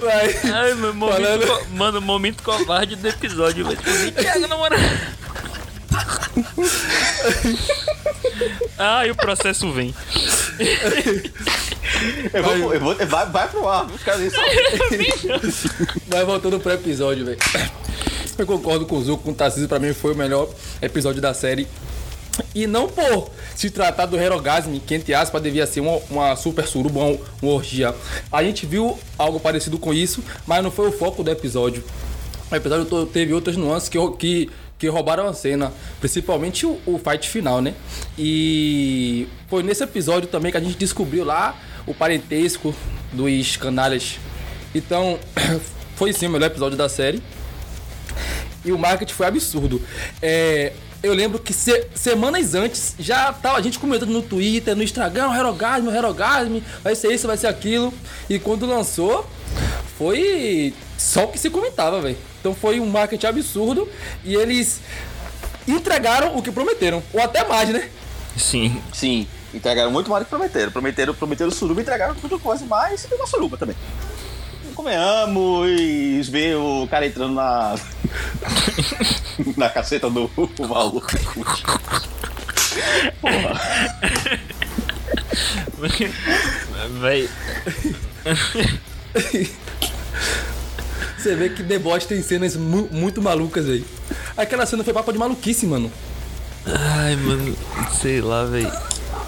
Vai. 0.00 0.40
Ai, 0.52 0.74
meu 0.74 0.92
momento. 0.94 1.20
Falando- 1.22 1.46
co- 1.46 1.66
Mano, 1.74 2.00
momento 2.00 2.42
covarde 2.42 2.96
do 2.96 3.06
episódio, 3.08 3.64
velho. 3.66 3.76
Tipo, 3.76 4.20
Thiago, 4.22 4.46
na 4.48 4.56
moral. 4.56 4.78
Ah, 8.78 9.06
e 9.06 9.10
o 9.10 9.14
processo 9.14 9.70
vem. 9.72 9.94
Eu 12.32 12.42
vou, 12.42 12.74
eu 12.74 12.80
vou, 12.80 12.94
vai, 13.06 13.26
vai 13.26 13.48
pro 13.48 13.68
ar, 13.68 13.86
nem 14.18 14.30
sabem. 14.30 15.12
Vai 16.08 16.24
voltando 16.24 16.58
pro 16.60 16.72
episódio, 16.72 17.24
velho. 17.26 17.38
Eu 18.38 18.46
concordo 18.46 18.86
com 18.86 18.96
o 18.96 19.02
Zuko, 19.04 19.22
com 19.24 19.30
o 19.32 19.34
Tarcísio, 19.34 19.68
pra 19.68 19.78
mim 19.78 19.92
foi 19.92 20.12
o 20.12 20.16
melhor 20.16 20.48
episódio 20.80 21.20
da 21.20 21.34
série. 21.34 21.68
E 22.54 22.66
não 22.66 22.88
por 22.88 23.30
se 23.54 23.70
tratar 23.70 24.06
do 24.06 24.16
Herogasm, 24.18 24.78
que 24.86 24.94
entre 24.94 25.14
aspas 25.14 25.42
devia 25.42 25.66
ser 25.66 25.80
uma, 25.80 26.00
uma 26.10 26.36
super 26.36 26.66
suruba, 26.66 27.00
uma, 27.00 27.18
uma 27.42 27.52
orgia. 27.52 27.94
A 28.32 28.42
gente 28.42 28.66
viu 28.66 28.98
algo 29.18 29.38
parecido 29.38 29.78
com 29.78 29.92
isso, 29.92 30.22
mas 30.46 30.62
não 30.62 30.70
foi 30.70 30.88
o 30.88 30.92
foco 30.92 31.22
do 31.22 31.30
episódio. 31.30 31.84
O 32.50 32.54
episódio 32.54 33.06
teve 33.06 33.32
outras 33.32 33.56
nuances 33.56 33.88
que, 33.88 33.98
que, 34.18 34.50
que 34.78 34.88
roubaram 34.88 35.26
a 35.26 35.32
cena, 35.32 35.72
principalmente 36.00 36.66
o, 36.66 36.80
o 36.84 36.98
fight 36.98 37.28
final, 37.28 37.60
né? 37.60 37.74
E 38.18 39.28
foi 39.48 39.62
nesse 39.62 39.84
episódio 39.84 40.28
também 40.28 40.50
que 40.50 40.58
a 40.58 40.60
gente 40.60 40.76
descobriu 40.76 41.24
lá 41.24 41.56
o 41.86 41.94
parentesco 41.94 42.74
dos 43.12 43.56
canalhas. 43.56 44.18
Então, 44.74 45.18
foi 45.94 46.12
sim 46.12 46.26
o 46.26 46.30
melhor 46.30 46.46
episódio 46.46 46.76
da 46.76 46.88
série. 46.88 47.22
E 48.64 48.72
o 48.72 48.78
marketing 48.78 49.14
foi 49.14 49.26
absurdo. 49.26 49.80
É, 50.20 50.72
eu 51.02 51.14
lembro 51.14 51.38
que 51.38 51.52
se- 51.52 51.86
semanas 51.94 52.54
antes 52.54 52.94
já 52.98 53.32
tava 53.32 53.58
a 53.58 53.62
gente 53.62 53.78
comentando 53.78 54.10
no 54.10 54.22
Twitter, 54.22 54.76
no 54.76 54.82
Instagram, 54.82 55.34
Herogasmo, 55.34 55.90
Herogasmo, 55.90 56.62
vai 56.82 56.94
ser 56.94 57.12
isso, 57.12 57.26
vai 57.26 57.36
ser 57.36 57.46
aquilo. 57.46 57.92
E 58.28 58.38
quando 58.38 58.66
lançou, 58.66 59.26
foi 59.96 60.74
só 60.98 61.24
o 61.24 61.28
que 61.28 61.38
se 61.38 61.48
comentava, 61.50 62.00
velho. 62.00 62.16
Então 62.40 62.54
foi 62.54 62.80
um 62.80 62.86
marketing 62.86 63.26
absurdo 63.26 63.88
e 64.24 64.34
eles 64.34 64.80
entregaram 65.68 66.36
o 66.36 66.42
que 66.42 66.50
prometeram, 66.50 67.02
ou 67.12 67.20
até 67.22 67.46
mais, 67.46 67.68
né? 67.70 67.88
Sim. 68.36 68.80
Sim, 68.92 69.26
entregaram 69.52 69.90
muito 69.90 70.10
mais 70.10 70.22
do 70.22 70.24
que 70.26 70.30
prometeram. 70.30 70.70
Prometeram, 70.72 71.14
prometeram 71.14 71.50
suruba 71.50 71.80
e 71.80 71.82
entregaram 71.82 72.14
muita 72.20 72.38
coisa 72.38 72.64
mais 72.66 73.04
e 73.10 73.14
uma 73.14 73.26
suruba 73.26 73.56
também. 73.56 73.76
Convenhamos 74.74 75.68
e 75.70 76.22
ver 76.30 76.56
o 76.56 76.86
cara 76.88 77.06
entrando 77.06 77.34
na. 77.34 77.74
na 79.56 79.68
caceta 79.70 80.08
do 80.10 80.30
maluco. 80.68 81.06
Porra. 83.20 83.60
Véi. 87.00 87.28
Você 91.16 91.34
vê 91.36 91.48
que 91.50 91.62
The 91.62 91.78
Boys 91.78 92.04
tem 92.06 92.22
cenas 92.22 92.56
mu- 92.56 92.88
muito 92.90 93.20
malucas 93.20 93.66
aí. 93.68 93.84
Aquela 94.36 94.64
cena 94.66 94.82
foi 94.84 94.94
papo 94.94 95.12
de 95.12 95.18
maluquice, 95.18 95.66
mano. 95.66 95.90
Ai, 96.66 97.16
mano, 97.16 97.56
sei 98.00 98.20
lá, 98.20 98.44
véi. 98.44 98.70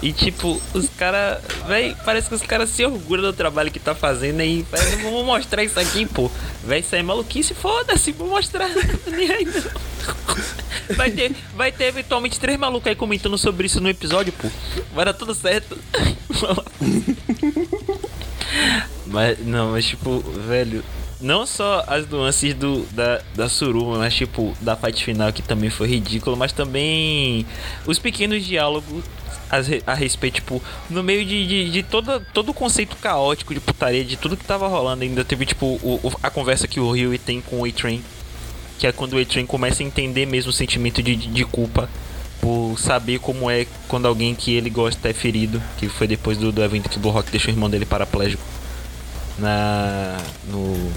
E 0.03 0.11
tipo, 0.11 0.61
os 0.73 0.89
caras, 0.89 1.41
véi, 1.65 1.95
parece 2.03 2.27
que 2.27 2.35
os 2.35 2.41
caras 2.41 2.69
se 2.69 2.83
orgulham 2.83 3.23
do 3.23 3.31
trabalho 3.31 3.71
que 3.71 3.79
tá 3.79 3.95
fazendo 3.95 4.41
aí. 4.41 4.65
Véi, 4.69 4.97
não 4.97 5.11
vou 5.11 5.23
mostrar 5.23 5.63
isso 5.63 5.79
aqui, 5.79 6.05
pô. 6.05 6.29
Véi, 6.61 6.81
isso 6.81 6.93
aí 6.93 6.99
é 6.99 7.03
maluquice, 7.03 7.53
foda-se, 7.53 8.11
vou 8.11 8.27
mostrar. 8.27 8.67
Nem 9.07 9.31
aí, 9.31 9.45
não. 9.45 10.95
Vai 10.97 11.09
ter, 11.09 11.33
vai 11.55 11.71
ter 11.71 11.85
eventualmente 11.85 12.37
três 12.37 12.59
malucos 12.59 12.85
aí 12.87 12.95
comentando 12.95 13.37
sobre 13.37 13.65
isso 13.67 13.79
no 13.79 13.87
episódio, 13.87 14.33
pô. 14.33 14.49
Vai 14.93 15.05
dar 15.05 15.13
tudo 15.13 15.33
certo. 15.33 15.79
Mas, 19.07 19.39
não, 19.39 19.71
mas 19.71 19.85
tipo, 19.85 20.19
velho, 20.47 20.83
não 21.23 21.45
só 21.47 21.83
as 21.87 22.07
nuances 22.07 22.53
do, 22.53 22.85
da, 22.91 23.21
da 23.33 23.49
suruba, 23.49 23.97
mas 23.97 24.13
tipo, 24.13 24.55
da 24.59 24.75
fight 24.75 25.03
final 25.03 25.31
que 25.31 25.41
também 25.41 25.69
foi 25.69 25.87
ridículo, 25.87 26.35
mas 26.35 26.51
também 26.51 27.45
os 27.85 27.97
pequenos 27.97 28.45
diálogos 28.45 29.03
a 29.85 29.93
respeito, 29.93 30.35
tipo, 30.35 30.61
no 30.89 31.03
meio 31.03 31.23
de, 31.23 31.45
de, 31.45 31.69
de 31.69 31.83
toda, 31.83 32.19
todo 32.19 32.49
o 32.49 32.53
conceito 32.53 32.95
caótico 32.95 33.53
de 33.53 33.59
putaria, 33.59 34.03
de 34.03 34.17
tudo 34.17 34.35
que 34.35 34.43
tava 34.43 34.67
rolando, 34.67 35.03
ainda 35.03 35.23
teve, 35.23 35.45
tipo, 35.45 35.65
o, 35.83 36.11
a 36.23 36.29
conversa 36.31 36.67
que 36.67 36.79
o 36.79 36.91
Ryu 36.91 37.17
tem 37.19 37.39
com 37.39 37.59
o 37.59 37.65
A-Train, 37.65 38.03
que 38.79 38.87
é 38.87 38.91
quando 38.91 39.13
o 39.13 39.19
A-Train 39.19 39.45
começa 39.45 39.83
a 39.83 39.85
entender 39.85 40.25
mesmo 40.25 40.49
o 40.49 40.53
sentimento 40.53 41.03
de, 41.03 41.15
de, 41.15 41.27
de 41.27 41.45
culpa 41.45 41.87
por 42.41 42.75
saber 42.79 43.19
como 43.19 43.49
é 43.49 43.67
quando 43.87 44.07
alguém 44.07 44.33
que 44.33 44.53
ele 44.53 44.71
gosta 44.71 45.07
é 45.07 45.13
ferido, 45.13 45.61
que 45.77 45.87
foi 45.87 46.07
depois 46.07 46.37
do, 46.37 46.51
do 46.51 46.63
evento 46.63 46.89
que 46.89 46.97
o 46.97 46.99
Blue 46.99 47.11
Rock 47.11 47.29
deixou 47.29 47.51
o 47.51 47.53
irmão 47.53 47.69
dele 47.69 47.85
paraplégico 47.85 48.43
na 49.37 50.17
no 50.49 50.91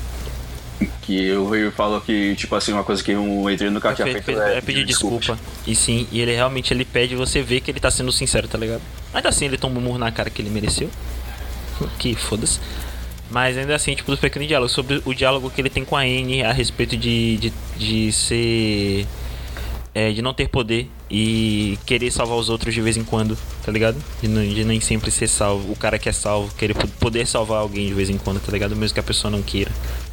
Que 1.03 1.33
o 1.33 1.49
Rio 1.51 1.72
falou 1.72 2.01
que, 2.01 2.35
tipo 2.37 2.55
assim, 2.55 2.72
uma 2.72 2.85
coisa 2.85 3.03
que 3.03 3.14
um 3.14 3.47
Adriano 3.49 3.74
nunca 3.74 3.95
tinha 3.95 4.09
é, 4.09 4.12
feito 4.12 4.24
pe- 4.27 4.33
é 4.35 4.61
pedir 4.61 4.85
desculpa. 4.85 5.39
E 5.66 5.74
sim, 5.74 6.07
e 6.12 6.20
ele 6.20 6.35
realmente 6.35 6.72
ele 6.74 6.85
pede 6.85 7.14
você 7.14 7.41
ver 7.41 7.61
que 7.61 7.70
ele 7.70 7.81
tá 7.81 7.91
sendo 7.91 8.12
sincero, 8.12 8.47
tá 8.47 8.59
ligado? 8.59 8.83
Ainda 9.14 9.29
assim 9.29 9.47
ele 9.47 9.57
toma 9.57 9.79
um 9.79 9.83
murro 9.83 9.99
na 9.99 10.11
cara 10.12 10.29
que 10.29 10.43
ele 10.43 10.51
mereceu. 10.51 10.91
que 11.99 12.14
foda-se. 12.14 12.59
Mas 13.31 13.57
ainda 13.59 13.74
assim, 13.74 13.95
tipo, 13.95 14.11
os 14.12 14.20
pequenos 14.20 14.47
diálogos 14.49 14.72
sobre 14.72 15.03
o 15.05 15.12
diálogo 15.14 15.51
que 15.51 15.61
ele 15.61 15.70
tem 15.70 15.85
com 15.85 15.97
a 15.97 16.01
Anne 16.03 16.43
a 16.43 16.53
respeito 16.53 16.97
de, 16.97 17.37
de, 17.39 17.53
de 17.77 18.12
ser. 18.12 19.07
é, 19.95 20.12
de 20.12 20.20
não 20.22 20.33
ter 20.35 20.49
poder 20.49 20.89
e 21.11 21.79
querer 21.87 22.11
salvar 22.11 22.37
os 22.39 22.49
outros 22.49 22.74
de 22.74 22.81
vez 22.81 22.97
em 22.97 23.03
quando, 23.05 23.37
tá 23.64 23.72
ligado? 23.72 23.97
De, 24.22 24.29
não- 24.29 24.47
de 24.47 24.64
nem 24.64 24.81
sempre 24.81 25.11
ser 25.11 25.27
salvo. 25.29 25.72
O 25.72 25.77
cara 25.77 25.99
que 25.99 26.09
é 26.09 26.12
salvo, 26.12 26.55
querer 26.55 26.74
po- 26.74 26.87
poder 27.01 27.27
salvar 27.27 27.59
alguém 27.61 27.89
de 27.89 27.95
vez 27.95 28.11
em 28.11 28.18
quando, 28.18 28.41
tá 28.41 28.53
ligado? 28.53 28.77
Mesmo 28.77 28.95
que 28.95 29.01
a 29.01 29.03
pessoa 29.03 29.31
não 29.31 29.43
queira. 29.43 29.70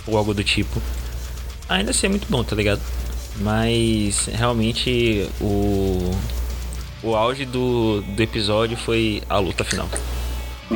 Ou 0.08 0.18
algo 0.18 0.34
do 0.34 0.44
tipo. 0.44 0.82
Ainda 1.70 1.92
assim 1.92 2.08
é 2.08 2.10
muito 2.10 2.28
bom, 2.30 2.44
tá 2.44 2.56
ligado? 2.56 2.82
Mas 3.38 4.28
realmente 4.28 5.28
o. 5.42 6.12
O 7.02 7.16
auge 7.16 7.44
do, 7.46 8.02
do 8.02 8.24
episódio 8.24 8.78
foi 8.78 9.22
a 9.30 9.38
luta 9.38 9.64
final. 9.66 9.90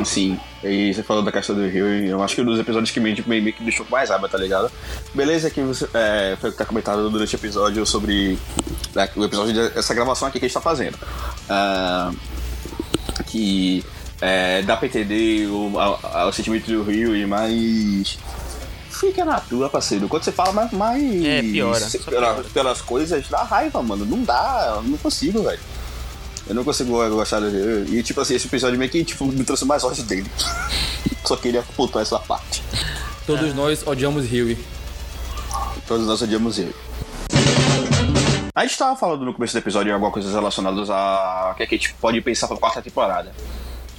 Sim, 0.04 0.38
e 0.62 0.92
você 0.92 1.02
falou 1.02 1.22
da 1.22 1.32
questão 1.32 1.56
do 1.56 1.66
Rio, 1.66 1.88
e 1.88 2.08
eu 2.10 2.22
acho 2.22 2.34
que 2.34 2.42
um 2.42 2.44
dos 2.44 2.60
episódios 2.60 2.90
que 2.90 3.00
me, 3.00 3.20
meio 3.26 3.52
que 3.52 3.64
deixou 3.64 3.86
mais 3.90 4.10
raiva, 4.10 4.28
tá 4.28 4.36
ligado? 4.36 4.70
Beleza 5.14 5.48
que 5.50 5.60
você, 5.62 5.88
é, 5.94 6.36
foi 6.38 6.50
o 6.50 6.52
que 6.52 6.58
tá 6.58 6.66
comentado 6.66 7.08
durante 7.08 7.34
o 7.34 7.36
episódio 7.38 7.84
sobre 7.86 8.38
né, 8.94 9.08
o 9.16 9.24
episódio 9.24 9.54
dessa 9.70 9.94
gravação 9.94 10.28
aqui 10.28 10.38
que 10.38 10.44
a 10.44 10.48
gente 10.48 10.54
tá 10.54 10.60
fazendo. 10.60 10.98
Ah, 11.48 12.12
que 13.26 13.82
é, 14.20 14.62
dá 14.62 14.76
pra 14.76 14.86
entender 14.86 15.46
o, 15.48 15.78
a- 15.78 15.98
a- 16.20 16.26
o 16.28 16.32
sentimento 16.32 16.70
do 16.70 16.82
Rio, 16.82 17.16
e 17.16 17.24
mais. 17.26 18.18
Fica 18.98 19.24
na 19.24 19.38
tua, 19.40 19.68
parceiro. 19.68 20.08
Quando 20.08 20.24
você 20.24 20.32
fala 20.32 20.52
mais. 20.52 20.72
mais 20.72 21.24
É, 21.24 21.40
piora. 21.42 21.80
Só 21.80 21.98
pela- 22.10 22.34
piora. 22.34 22.48
pelas 22.52 22.80
coisas, 22.80 23.28
dá 23.28 23.42
raiva, 23.44 23.82
mano. 23.82 24.04
Não 24.04 24.22
dá, 24.24 24.74
eu 24.76 24.82
não 24.82 24.98
consigo, 24.98 25.42
velho. 25.42 25.60
Eu 26.48 26.54
não 26.54 26.64
consigo 26.64 26.92
gostar 27.10 27.40
dele. 27.40 27.96
E 27.98 28.02
tipo 28.02 28.20
assim, 28.20 28.34
esse 28.34 28.46
episódio 28.46 28.78
meio 28.78 28.90
que 28.90 29.04
tipo, 29.04 29.24
me 29.26 29.44
trouxe 29.44 29.64
mais 29.64 29.84
ódio 29.84 30.02
dele. 30.02 30.30
Só 31.24 31.36
queria 31.36 31.62
pontuar 31.76 32.02
essa 32.02 32.18
parte. 32.18 32.62
Todos 33.26 33.54
nós 33.54 33.86
odiamos 33.86 34.24
Huey. 34.24 34.58
Todos 35.86 36.06
nós 36.06 36.20
odiamos 36.22 36.58
ele. 36.58 36.74
A 38.54 38.66
gente 38.66 38.76
tava 38.78 38.96
falando 38.96 39.24
no 39.24 39.32
começo 39.34 39.52
do 39.52 39.58
episódio 39.58 39.92
algumas 39.92 40.12
coisas 40.12 40.32
relacionadas 40.34 40.90
a 40.90 41.50
o 41.52 41.56
que, 41.56 41.62
é 41.62 41.66
que 41.66 41.74
a 41.74 41.78
gente 41.78 41.94
pode 41.94 42.20
pensar 42.20 42.48
pra 42.48 42.56
quarta 42.56 42.82
temporada. 42.82 43.32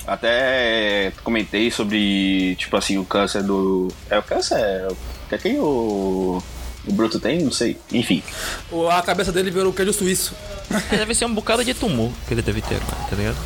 Até 0.10 1.14
comentei 1.24 1.70
sobre, 1.70 2.56
tipo 2.56 2.76
assim, 2.76 2.98
o 2.98 3.06
câncer 3.06 3.44
do. 3.44 3.90
É 4.10 4.18
o 4.18 4.24
câncer? 4.24 4.88
O 4.90 5.30
que 5.30 5.36
é 5.36 5.38
que 5.38 5.58
o. 5.60 6.42
O 6.88 6.94
Bruto 6.94 7.20
tem? 7.20 7.44
Não 7.44 7.52
sei. 7.52 7.78
Enfim. 7.92 8.24
A 8.92 9.02
cabeça 9.04 9.32
dele 9.32 9.52
virou 9.52 9.72
queijo 9.72 9.94
suíço. 9.94 10.34
É, 10.92 10.98
Deve 10.98 11.14
ser 11.14 11.26
um 11.26 11.34
bocado 11.34 11.64
de 11.64 11.76
tumor 11.76 12.12
que 12.28 12.34
ele 12.34 12.42
deve 12.42 12.62
ter 12.62 12.76
agora, 12.76 12.98
tá 13.08 13.16
ligado? 13.16 13.38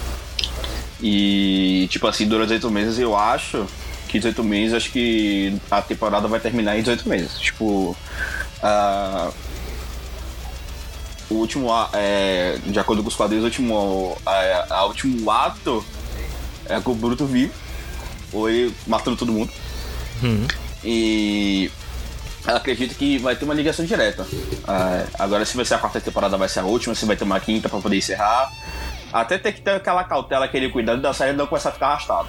E, 1.02 1.88
tipo 1.90 2.08
assim, 2.08 2.26
durante 2.26 2.50
18 2.50 2.72
meses 2.72 2.98
eu 2.98 3.18
acho 3.18 3.68
que 4.08 4.20
18 4.20 4.42
meses, 4.44 4.74
acho 4.74 4.92
que 4.92 5.60
a 5.70 5.82
temporada 5.82 6.28
vai 6.30 6.40
terminar 6.40 6.78
em 6.78 6.82
18 6.82 7.10
meses. 7.10 7.40
Tipo, 7.40 7.98
ah, 8.62 9.30
o 11.30 11.36
último, 11.36 11.70
é, 11.92 12.58
de 12.66 12.80
acordo 12.80 13.02
com 13.02 13.10
os 13.10 13.16
quadrinhos, 13.16 13.44
o 13.44 13.48
último, 13.48 14.18
a, 14.26 14.76
a 14.76 14.86
último 14.86 15.30
ato 15.30 15.84
é 16.70 16.80
com 16.80 16.92
o 16.92 16.96
Bruto 16.96 17.26
vivo. 17.26 17.54
Ou 18.32 18.50
ele 18.50 18.74
matando 18.88 19.16
todo 19.18 19.32
mundo. 19.32 19.52
Hum. 20.24 20.48
E 20.84 21.70
ela 22.46 22.58
acredita 22.58 22.94
que 22.96 23.18
vai 23.20 23.36
ter 23.36 23.46
uma 23.46 23.54
ligação 23.54 23.86
direta. 23.86 24.26
É, 24.68 25.06
agora, 25.20 25.46
se 25.46 25.56
vai 25.56 25.64
ser 25.66 25.76
a 25.76 25.78
quarta 25.78 26.02
temporada, 26.02 26.36
vai 26.38 26.50
ser 26.50 26.60
a 26.60 26.64
última, 26.64 26.96
se 26.96 27.06
vai 27.06 27.16
ter 27.16 27.24
uma 27.24 27.40
quinta 27.40 27.70
pra 27.70 27.80
poder 27.80 27.98
encerrar. 27.98 28.52
Até 29.12 29.38
ter 29.38 29.52
que 29.54 29.62
ter 29.62 29.72
aquela 29.72 30.04
cautela, 30.04 30.46
aquele 30.46 30.70
cuidado 30.70 31.00
da 31.02 31.14
série 31.14 31.34
não 31.34 31.46
começar 31.46 31.70
a 31.70 31.72
ficar 31.74 31.88
arrastado. 31.90 32.28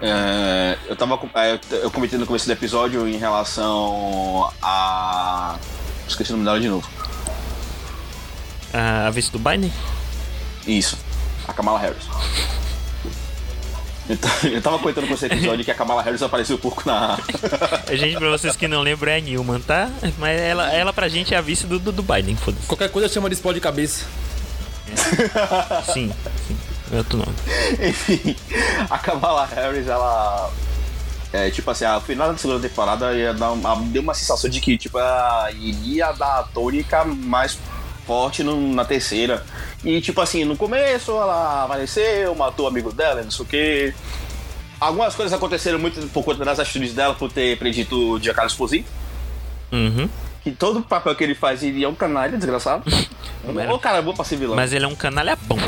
É, 0.00 0.76
eu 0.88 0.96
tava 0.96 1.18
é, 1.36 1.52
eu- 1.70 1.78
eu 1.78 1.90
comentei 1.90 2.18
no 2.18 2.26
começo 2.26 2.44
do 2.46 2.52
episódio 2.52 3.08
em 3.08 3.16
relação 3.16 4.50
a. 4.60 5.56
Esqueci 6.08 6.32
o 6.32 6.36
nome 6.36 6.44
dela 6.44 6.60
de 6.60 6.68
novo. 6.68 6.88
A, 8.74 9.06
a 9.06 9.10
vice 9.10 9.30
do 9.30 9.38
Biden? 9.38 9.72
Isso, 10.66 10.98
a 11.52 11.54
Kamala 11.54 11.78
Harris. 11.78 12.04
Eu 14.08 14.16
ta- 14.16 14.28
Eu 14.48 14.60
tava 14.60 14.78
comentando 14.80 15.06
com 15.06 15.14
esse 15.14 15.26
episódio 15.26 15.64
que 15.64 15.70
a 15.70 15.74
Kamala 15.74 16.02
Harris 16.02 16.22
apareceu 16.22 16.56
um 16.56 16.58
pouco 16.58 16.82
na. 16.84 17.16
Gente, 17.92 18.16
pra 18.18 18.30
vocês 18.30 18.56
que 18.56 18.66
não 18.66 18.80
lembram, 18.82 19.12
é 19.12 19.18
a 19.18 19.20
Newman, 19.20 19.60
tá? 19.60 19.88
Mas 20.18 20.40
ela, 20.40 20.72
ela 20.72 20.92
pra 20.92 21.08
gente 21.08 21.32
é 21.32 21.36
a 21.36 21.40
vice 21.40 21.66
do, 21.66 21.78
do, 21.78 21.92
do 21.92 22.02
Biden, 22.02 22.34
foda-se. 22.36 22.66
Qualquer 22.66 22.90
coisa 22.90 23.08
chama 23.08 23.28
de 23.28 23.36
explode 23.36 23.60
cabeça. 23.60 24.04
Sim, 25.94 26.12
sim. 26.48 26.56
É 26.92 26.96
outro 26.98 27.16
nome. 27.18 27.32
Enfim, 27.80 28.36
a 28.90 28.98
Kamala 28.98 29.46
Harris, 29.46 29.86
ela. 29.86 30.50
É, 31.32 31.48
tipo 31.50 31.70
assim, 31.70 31.86
a 31.86 31.98
final 32.00 32.30
da 32.30 32.36
segunda 32.36 32.60
temporada 32.68 33.14
ia 33.14 33.32
dar 33.32 33.52
uma, 33.52 33.76
deu 33.86 34.02
uma 34.02 34.12
sensação 34.12 34.50
de 34.50 34.60
que, 34.60 34.76
tipo, 34.76 34.98
ela 34.98 35.50
iria 35.52 36.12
dar 36.12 36.40
a 36.40 36.42
tônica 36.42 37.04
mais 37.06 37.58
forte 38.06 38.42
no- 38.42 38.72
na 38.74 38.84
terceira. 38.84 39.44
E, 39.84 40.00
tipo 40.00 40.20
assim, 40.20 40.44
no 40.44 40.56
começo 40.56 41.10
ela 41.12 41.64
apareceu, 41.64 42.34
matou 42.34 42.66
o 42.66 42.68
amigo 42.68 42.92
dela, 42.92 43.22
não 43.22 43.30
sei 43.30 43.44
o 43.44 43.48
quê. 43.48 43.94
Algumas 44.80 45.14
coisas 45.14 45.32
aconteceram 45.32 45.78
muito 45.78 46.00
por 46.08 46.24
conta 46.24 46.44
das 46.44 46.58
atitudes 46.58 46.92
dela, 46.92 47.14
por 47.14 47.30
ter 47.30 47.56
predito 47.58 47.96
o 48.14 48.20
Giancarlo 48.20 48.50
Esposito. 48.50 48.88
Uhum. 49.70 50.08
Que 50.42 50.50
todo 50.50 50.82
papel 50.82 51.14
que 51.14 51.22
ele 51.22 51.34
faz, 51.36 51.62
ele 51.62 51.84
é 51.84 51.88
um 51.88 51.94
canalha, 51.94 52.36
desgraçado. 52.36 52.84
O 53.44 53.78
cara 53.80 53.98
é 53.98 54.02
bom 54.02 54.14
pra 54.14 54.24
ser 54.24 54.36
vilão. 54.36 54.54
Mas 54.54 54.72
ele 54.72 54.84
é 54.84 54.88
um 54.88 54.94
canalha 54.94 55.36
bom. 55.42 55.58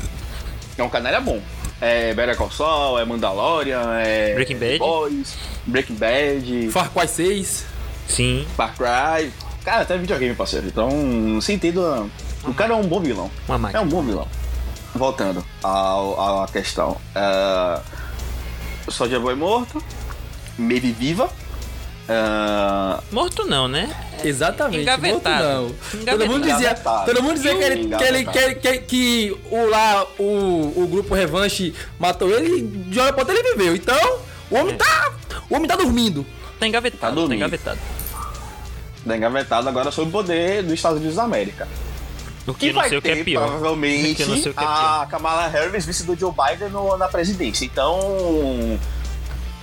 É 0.78 0.82
um 0.84 0.88
canalha 0.88 1.20
bom. 1.20 1.40
É 1.80 2.14
Better 2.14 2.36
Call 2.36 2.48
Saul, 2.52 3.00
é 3.00 3.04
Mandalorian, 3.04 3.98
é... 3.98 4.32
Breaking 4.34 4.58
Bad. 4.58 4.78
Boys, 4.78 5.34
Breaking 5.66 5.96
Bad, 5.96 6.70
Far 6.70 6.88
Cry 6.92 7.08
6. 7.08 7.66
Sim, 8.06 8.46
Far 8.56 8.74
Cry. 8.76 9.32
Cara, 9.64 9.82
até 9.82 9.98
videogame, 9.98 10.36
parceiro. 10.36 10.68
Então, 10.68 10.88
a- 11.80 12.06
O 12.46 12.54
cara 12.54 12.72
é 12.72 12.76
um 12.76 12.86
bom 12.86 13.00
vilão. 13.00 13.30
uma 13.48 13.56
É 13.56 13.58
máquina. 13.58 13.82
um 13.82 13.88
bom 13.88 14.02
vilão. 14.02 14.28
Voltando 14.94 15.44
ao- 15.62 16.42
à 16.42 16.48
questão. 16.48 16.96
É... 17.14 17.80
Soulja 18.90 19.18
Boy 19.18 19.34
morto. 19.34 19.82
Maeve 20.58 20.92
viva. 20.92 21.28
É... 22.08 23.00
Morto 23.10 23.44
não, 23.46 23.66
né? 23.66 23.90
Exatamente. 24.22 24.82
Engavetado. 24.82 25.44
Morto 25.44 25.62
não. 25.62 25.68
Todo 25.90 26.02
Engavetado. 26.02 26.30
mundo 26.32 26.46
dizia, 26.46 26.74
todo 26.74 27.22
mundo 27.22 27.34
dizia 27.34 27.56
que, 27.56 27.62
ele, 27.64 27.88
que, 27.96 28.04
ele, 28.04 28.24
que, 28.26 28.38
ele- 28.38 28.54
que, 28.56 28.78
que 28.78 29.36
o, 29.50 29.66
lá, 29.68 30.06
o, 30.18 30.72
o 30.76 30.86
grupo 30.88 31.14
Revanche 31.14 31.74
matou 31.98 32.30
ele 32.30 32.58
e 32.58 32.62
de 32.62 33.00
hora 33.00 33.12
pra 33.12 33.22
outra 33.22 33.34
ele 33.36 33.54
viveu. 33.56 33.74
Então, 33.74 34.18
o 34.50 34.56
homem 34.56 34.76
tá. 34.76 35.12
O 35.50 35.56
homem 35.56 35.66
tá 35.66 35.76
dormindo. 35.76 36.24
Tá 36.60 36.66
engavetado, 36.68 37.00
Tá 37.00 37.08
tá, 37.08 37.14
dormindo. 37.14 37.34
engavetado. 37.38 37.78
Da 39.04 39.16
engavetado 39.16 39.68
agora 39.68 39.90
sob 39.90 40.08
o 40.08 40.12
poder 40.12 40.62
dos 40.62 40.72
Estados 40.74 40.98
Unidos 40.98 41.16
da 41.16 41.24
América. 41.24 41.66
O 42.46 42.52
que 42.54 42.66
eu 42.68 42.74
não 42.74 42.80
vai 42.80 42.88
sei 42.90 42.98
o 42.98 43.02
que 43.02 43.08
é 43.10 43.14
ter, 43.16 43.24
pior. 43.24 43.46
Provavelmente 43.48 44.14
Que 44.16 44.24
não 44.26 44.36
sei 44.36 44.50
o 44.52 44.54
que 44.54 44.60
é 44.60 44.66
pior. 44.66 45.02
a 45.02 45.06
Kamala 45.06 45.46
Harris, 45.48 45.86
vice 45.86 46.02
do 46.04 46.14
Joe 46.16 46.30
Biden 46.32 46.68
no- 46.70 46.96
na 46.96 47.08
presidência. 47.08 47.64
Então, 47.64 47.98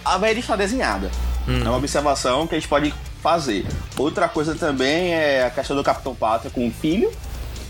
a 0.03 0.17
Mary 0.17 0.39
está 0.39 0.55
desenhada. 0.55 1.11
Hum. 1.47 1.61
É 1.63 1.69
uma 1.69 1.77
observação 1.77 2.47
que 2.47 2.55
a 2.55 2.59
gente 2.59 2.67
pode 2.67 2.93
fazer. 3.21 3.65
Outra 3.97 4.27
coisa 4.27 4.55
também 4.55 5.13
é 5.13 5.45
a 5.45 5.49
questão 5.51 5.75
do 5.75 5.83
Capitão 5.83 6.15
Pátria 6.15 6.49
com 6.49 6.67
o 6.67 6.71
filho, 6.71 7.11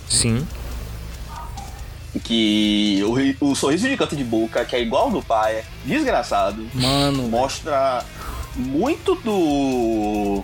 Sim. 0.08 0.48
que 2.24 3.02
o, 3.42 3.52
o 3.52 3.56
sorriso 3.56 3.88
de 3.88 3.96
canto 3.98 4.16
de 4.16 4.24
boca, 4.24 4.64
que 4.66 4.76
é 4.76 4.82
igual 4.82 5.04
ao 5.06 5.12
do 5.12 5.22
pai, 5.22 5.56
é 5.58 5.64
desgraçado. 5.86 6.68
Mano, 6.74 7.24
Mostra 7.24 8.04
muito 8.56 9.16
do 9.16 10.44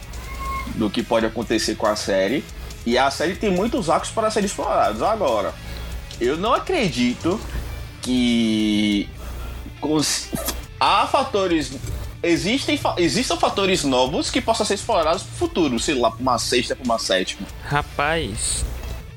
do 0.76 0.90
que 0.90 1.02
pode 1.04 1.26
acontecer 1.26 1.76
com 1.76 1.88
a 1.88 1.96
série. 1.96 2.44
E 2.88 2.98
a 2.98 3.12
série 3.12 3.36
tem 3.36 3.50
muitos 3.52 3.90
arcos 3.90 4.10
para 4.12 4.32
serem 4.32 4.46
explorados. 4.46 5.02
Agora, 5.02 5.54
eu 6.22 6.38
não 6.38 6.54
acredito 6.54 7.38
que 8.02 9.10
cons- 9.82 10.30
há 10.80 11.06
fatores. 11.06 11.74
Existem, 12.24 12.78
fa- 12.78 12.96
existam 12.98 13.36
fatores 13.36 13.84
novos 13.84 14.32
que 14.32 14.40
possam 14.40 14.66
ser 14.66 14.76
explorados 14.76 15.24
no 15.24 15.32
futuro, 15.34 15.78
sei 15.80 15.96
lá, 15.96 16.10
pra 16.12 16.22
uma 16.22 16.40
sexta, 16.40 16.76
pra 16.78 16.86
uma 16.86 16.98
sétima. 16.98 17.46
Rapaz, 17.66 18.64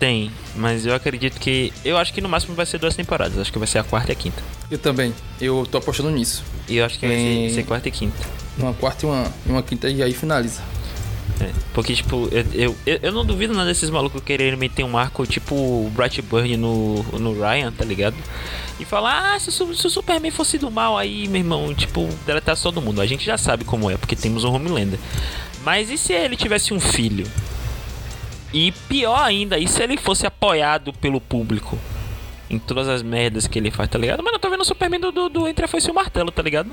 tem. 0.00 0.32
Mas 0.56 0.84
eu 0.84 0.92
acredito 0.92 1.38
que. 1.38 1.72
Eu 1.84 1.96
acho 1.96 2.12
que 2.12 2.20
no 2.20 2.28
máximo 2.28 2.56
vai 2.56 2.66
ser 2.66 2.78
duas 2.78 2.96
temporadas. 2.96 3.38
Acho 3.38 3.52
que 3.52 3.58
vai 3.58 3.68
ser 3.68 3.78
a 3.78 3.84
quarta 3.84 4.10
e 4.10 4.12
a 4.12 4.16
quinta. 4.16 4.42
eu 4.68 4.78
também. 4.78 5.14
Eu 5.40 5.64
tô 5.70 5.78
apostando 5.78 6.10
nisso. 6.10 6.42
E 6.68 6.76
eu 6.76 6.84
acho 6.84 6.98
que 6.98 7.06
vai 7.06 7.16
ser, 7.16 7.50
ser 7.54 7.62
quarta 7.64 7.88
e 7.88 7.92
quinta. 7.92 8.18
Uma 8.58 8.74
quarta 8.74 9.06
e 9.06 9.08
uma, 9.08 9.32
e 9.46 9.48
uma 9.50 9.62
quinta 9.62 9.88
e 9.88 10.02
aí 10.02 10.12
finaliza. 10.12 10.60
É, 11.41 11.51
porque, 11.72 11.95
tipo, 11.95 12.28
eu, 12.30 12.76
eu, 12.86 12.99
eu- 13.03 13.12
não 13.12 13.24
duvido 13.24 13.55
nada 13.55 13.66
desses 13.68 13.88
malucos 13.88 14.22
quererem 14.22 14.59
meter 14.59 14.84
um 14.84 14.99
arco 14.99 15.24
tipo 15.26 15.55
o 15.55 15.91
Brightburn 15.95 16.55
no, 16.59 17.03
no 17.18 17.32
Ryan, 17.32 17.72
tá 17.72 17.82
ligado? 17.84 18.16
E 18.78 18.84
falar, 18.84 19.34
ah, 19.34 19.38
se, 19.38 19.51
se 19.51 19.62
o 19.62 19.91
Superman 19.91 20.30
fosse 20.30 20.59
do 20.59 20.70
mal 20.70 20.99
aí, 20.99 21.26
meu 21.28 21.41
irmão, 21.41 21.74
tipo, 21.74 22.07
deletar 22.26 22.59
todo 22.59 22.82
mundo. 22.82 23.01
A 23.01 23.07
gente 23.07 23.24
já 23.24 23.38
sabe 23.38 23.64
como 23.64 23.91
é, 23.91 23.97
porque 23.97 24.14
temos 24.16 24.45
um 24.45 24.53
Homelander. 24.55 24.99
Mas 25.64 25.91
e 25.91 25.97
se 25.97 26.12
ele 26.12 26.36
tivesse 26.36 26.74
um 26.74 26.80
filho? 26.80 27.26
E 28.53 28.72
pior 28.88 29.18
ainda, 29.22 29.59
e 29.59 29.66
se 29.68 29.82
ele 29.82 29.97
fosse 29.97 30.26
apoiado 30.26 30.93
pelo 30.95 31.20
público? 31.20 31.78
Em 32.51 32.59
todas 32.59 32.88
as 32.88 33.01
merdas 33.01 33.46
que 33.46 33.59
ele 33.61 33.70
faz, 33.70 33.88
tá 33.88 33.96
ligado? 33.96 34.24
Mano, 34.24 34.34
eu 34.34 34.40
tô 34.40 34.51
vendo 34.51 34.62
o 34.62 34.64
Superman 34.64 34.98
do, 34.98 35.12
do, 35.12 35.28
do 35.28 35.46
Entre 35.48 35.64
a 35.64 35.68
Foice 35.68 35.86
e 35.86 35.90
o 35.92 35.94
Martelo, 35.94 36.32
tá 36.32 36.42
ligado? 36.42 36.68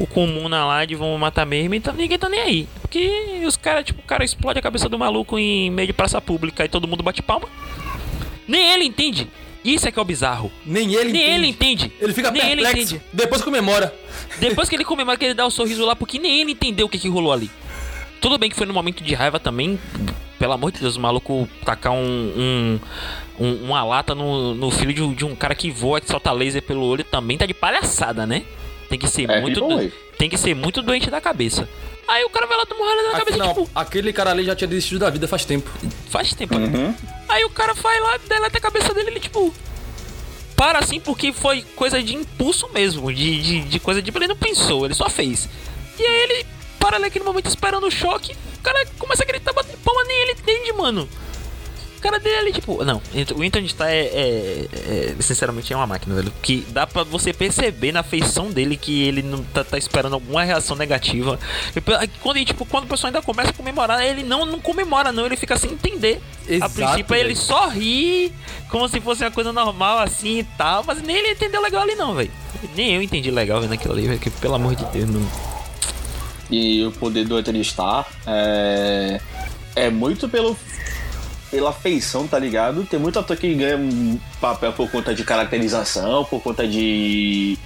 O 0.00 0.04
comum 0.06 0.48
na 0.48 0.66
lá 0.66 0.84
de 0.84 0.96
vão 0.96 1.16
matar 1.16 1.46
mesmo, 1.46 1.72
então 1.72 1.94
ninguém 1.94 2.18
tá 2.18 2.28
nem 2.28 2.40
aí. 2.40 2.68
Porque 2.80 3.40
os 3.46 3.56
caras, 3.56 3.84
tipo, 3.84 4.00
o 4.00 4.04
cara 4.04 4.24
explode 4.24 4.58
a 4.58 4.62
cabeça 4.62 4.88
do 4.88 4.98
maluco 4.98 5.38
em 5.38 5.70
meio 5.70 5.86
de 5.86 5.92
praça 5.92 6.20
pública 6.20 6.64
e 6.64 6.68
todo 6.68 6.88
mundo 6.88 7.04
bate 7.04 7.22
palma. 7.22 7.48
Nem 8.48 8.72
ele 8.72 8.84
entende. 8.84 9.28
Isso 9.64 9.86
é 9.86 9.92
que 9.92 9.98
é 9.98 10.02
o 10.02 10.04
bizarro. 10.04 10.50
Nem 10.66 10.94
ele 10.94 11.12
Nem 11.12 11.22
entende. 11.22 11.30
ele 11.34 11.46
entende. 11.46 11.92
Ele 12.00 12.12
fica 12.14 12.30
nem 12.32 12.50
ele 12.50 12.62
perplexo. 12.62 12.94
entende. 12.96 13.02
Depois 13.12 13.40
comemora. 13.42 13.94
Depois 14.40 14.68
que 14.68 14.74
ele 14.74 14.84
comemora 14.84 15.16
que 15.16 15.24
ele 15.26 15.34
dá 15.34 15.46
o 15.46 15.50
sorriso 15.50 15.84
lá, 15.84 15.94
porque 15.94 16.18
nem 16.18 16.40
ele 16.40 16.52
entendeu 16.52 16.86
o 16.86 16.88
que, 16.88 16.98
que 16.98 17.08
rolou 17.08 17.32
ali. 17.32 17.48
Tudo 18.20 18.36
bem 18.36 18.50
que 18.50 18.56
foi 18.56 18.66
no 18.66 18.74
momento 18.74 19.04
de 19.04 19.14
raiva 19.14 19.38
também. 19.38 19.78
Pelo 20.38 20.54
amor 20.54 20.72
de 20.72 20.80
Deus, 20.80 20.96
o 20.96 21.00
maluco 21.00 21.46
tacar 21.64 21.92
um, 21.92 21.98
um- 21.98 22.80
um- 23.40 23.64
uma 23.64 23.82
lata 23.82 24.14
no, 24.14 24.54
no 24.54 24.70
filho 24.70 24.92
de, 24.92 25.02
um- 25.02 25.14
de 25.14 25.24
um 25.24 25.34
cara 25.34 25.54
que 25.54 25.70
voa, 25.70 26.00
que 26.00 26.06
solta 26.08 26.30
laser 26.30 26.62
pelo 26.62 26.84
olho 26.84 27.02
também 27.02 27.38
tá 27.38 27.46
de 27.46 27.54
palhaçada, 27.54 28.26
né? 28.26 28.44
Tem 28.88 28.98
que 28.98 29.08
ser 29.08 29.28
É, 29.30 29.40
muito. 29.40 29.60
Do- 29.60 29.92
tem 30.18 30.28
que 30.28 30.36
ser 30.36 30.54
muito 30.54 30.82
doente 30.82 31.10
da 31.10 31.20
cabeça. 31.20 31.68
Aí 32.06 32.24
o 32.24 32.28
cara 32.30 32.46
vai 32.46 32.56
lá 32.58 32.66
tomar 32.66 32.82
uma 32.82 32.96
na 33.02 33.08
Aqui, 33.10 33.18
cabeça, 33.18 33.36
não, 33.38 33.48
tipo, 33.48 33.70
aquele 33.74 34.12
cara 34.12 34.30
ali 34.30 34.44
já 34.44 34.54
tinha 34.56 34.66
desistido 34.68 34.98
da 34.98 35.08
vida 35.10 35.26
faz 35.28 35.44
tempo. 35.44 35.70
faz 36.10 36.34
tempo. 36.34 36.56
Uhum. 36.56 36.94
Aí 37.28 37.44
o 37.44 37.50
cara 37.50 37.72
vai 37.72 38.00
lá, 38.00 38.18
deleta 38.28 38.58
a 38.58 38.60
cabeça 38.60 38.92
dele, 38.92 39.10
ele 39.10 39.20
tipo. 39.20 39.54
Para 40.56 40.78
assim 40.80 41.00
porque 41.00 41.32
foi 41.32 41.62
coisa 41.74 42.02
de 42.02 42.14
impulso 42.14 42.68
mesmo, 42.74 43.10
de, 43.12 43.40
de, 43.42 43.60
de 43.62 43.80
coisa 43.80 44.02
de. 44.02 44.10
Ele 44.14 44.26
não 44.26 44.36
pensou, 44.36 44.84
ele 44.84 44.92
só 44.94 45.08
fez. 45.08 45.48
E 45.98 46.02
aí 46.02 46.22
ele 46.24 46.46
para 46.78 46.96
ali 46.96 47.04
naquele 47.04 47.24
momento 47.24 47.46
esperando 47.46 47.86
o 47.86 47.90
choque, 47.90 48.32
o 48.58 48.62
cara 48.62 48.84
começa 48.98 49.22
a 49.22 49.26
gritar, 49.26 49.52
bater 49.52 49.76
palma, 49.84 50.02
nem 50.04 50.16
ele 50.22 50.32
entende, 50.32 50.72
mano. 50.72 51.08
O 52.00 52.02
cara 52.02 52.18
dele 52.18 52.36
ali, 52.36 52.52
tipo. 52.54 52.82
Não, 52.82 52.96
o 53.36 53.42
Anthony 53.42 53.66
Starr 53.66 53.90
é, 53.90 54.00
é, 54.06 54.66
é- 54.72 55.14
Sinceramente, 55.20 55.70
é 55.70 55.76
uma 55.76 55.86
máquina, 55.86 56.14
velho. 56.14 56.32
Que 56.40 56.64
dá 56.70 56.86
pra 56.86 57.02
você 57.04 57.30
perceber 57.30 57.92
na 57.92 58.02
feição 58.02 58.50
dele 58.50 58.74
que 58.78 59.02
ele 59.02 59.20
não 59.20 59.44
tá, 59.44 59.62
tá 59.62 59.76
esperando 59.76 60.14
alguma 60.14 60.42
reação 60.42 60.74
negativa. 60.74 61.38
E, 61.76 62.08
Quando, 62.22 62.42
tipo, 62.42 62.64
quando 62.64 62.84
o 62.84 62.86
pessoal 62.86 63.08
ainda 63.08 63.20
começa 63.20 63.50
a 63.50 63.52
comemorar, 63.52 64.02
ele 64.02 64.22
não, 64.22 64.46
não 64.46 64.58
comemora, 64.60 65.12
não. 65.12 65.26
Ele 65.26 65.36
fica 65.36 65.58
sem 65.58 65.72
entender. 65.72 66.22
a 66.48 66.52
Exato, 66.54 66.74
princípio, 66.74 67.14
ele 67.14 67.34
velho. 67.34 67.36
só 67.36 67.68
ri, 67.68 68.32
como 68.70 68.88
se 68.88 68.98
fosse 68.98 69.22
uma 69.22 69.30
coisa 69.30 69.52
normal 69.52 69.98
assim 69.98 70.38
e 70.38 70.44
tal. 70.56 70.82
Mas 70.86 71.02
nem 71.02 71.14
ele 71.16 71.32
entendeu 71.32 71.60
legal 71.60 71.82
ali, 71.82 71.94
não, 71.96 72.14
velho. 72.14 72.30
Nem 72.74 72.94
eu 72.94 73.02
entendi 73.02 73.30
legal 73.30 73.60
vendo 73.60 73.74
aquilo 73.74 73.92
ali, 73.92 74.06
velho. 74.08 74.18
Que 74.18 74.30
pelo 74.30 74.54
amor 74.54 74.74
de 74.74 74.86
Deus, 74.86 75.10
não. 75.10 75.30
E 76.50 76.82
o 76.82 76.90
poder 76.92 77.26
do 77.26 77.36
Anthony 77.36 77.60
Starr 77.60 78.06
é, 78.26 79.20
é 79.76 79.90
muito 79.90 80.28
pelo 80.30 80.56
pela 81.50 81.72
feição, 81.72 82.26
tá 82.26 82.38
ligado? 82.38 82.84
Tem 82.84 82.98
muito 82.98 83.18
ator 83.18 83.36
que 83.36 83.52
ganha 83.54 83.78
papel 84.40 84.72
por 84.72 84.90
conta 84.90 85.14
de 85.14 85.24
caracterização, 85.24 86.24
por 86.24 86.40
conta 86.40 86.66
de 86.66 87.58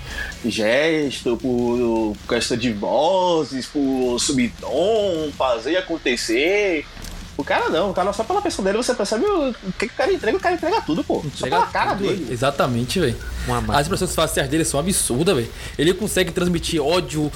gesto, 0.45 1.37
por 1.37 2.17
questão 2.29 2.57
de 2.57 2.73
vozes, 2.73 3.67
por 3.67 4.19
subtom, 4.19 5.31
fazer 5.37 5.77
acontecer. 5.77 6.87
O 7.37 7.43
cara 7.43 7.69
não, 7.69 7.91
o 7.91 7.95
cara 7.95 8.13
só 8.13 8.23
pela 8.23 8.41
pessoa 8.41 8.65
dele 8.65 8.79
você 8.79 8.95
percebe 8.95 9.25
o 9.27 9.53
que, 9.77 9.87
o 9.87 9.91
cara 9.91 10.13
entrega, 10.13 10.37
o 10.37 10.41
cara 10.41 10.55
entrega 10.55 10.81
tudo, 10.81 11.03
pô. 11.03 11.21
Só 11.35 11.47
Entrega 11.47 11.57
pela 11.57 11.67
cara 11.67 11.97
tudo, 11.97 12.09
dele. 12.09 12.33
Exatamente, 12.33 13.01
velho. 13.01 13.17
As 13.69 13.83
expressões 13.83 14.15
faciais 14.15 14.49
dele 14.49 14.65
são 14.65 14.79
absurdas, 14.79 15.35
velho. 15.35 15.51
Ele 15.77 15.93
consegue 15.95 16.31
transmitir 16.31 16.81
ódio, 16.81 17.31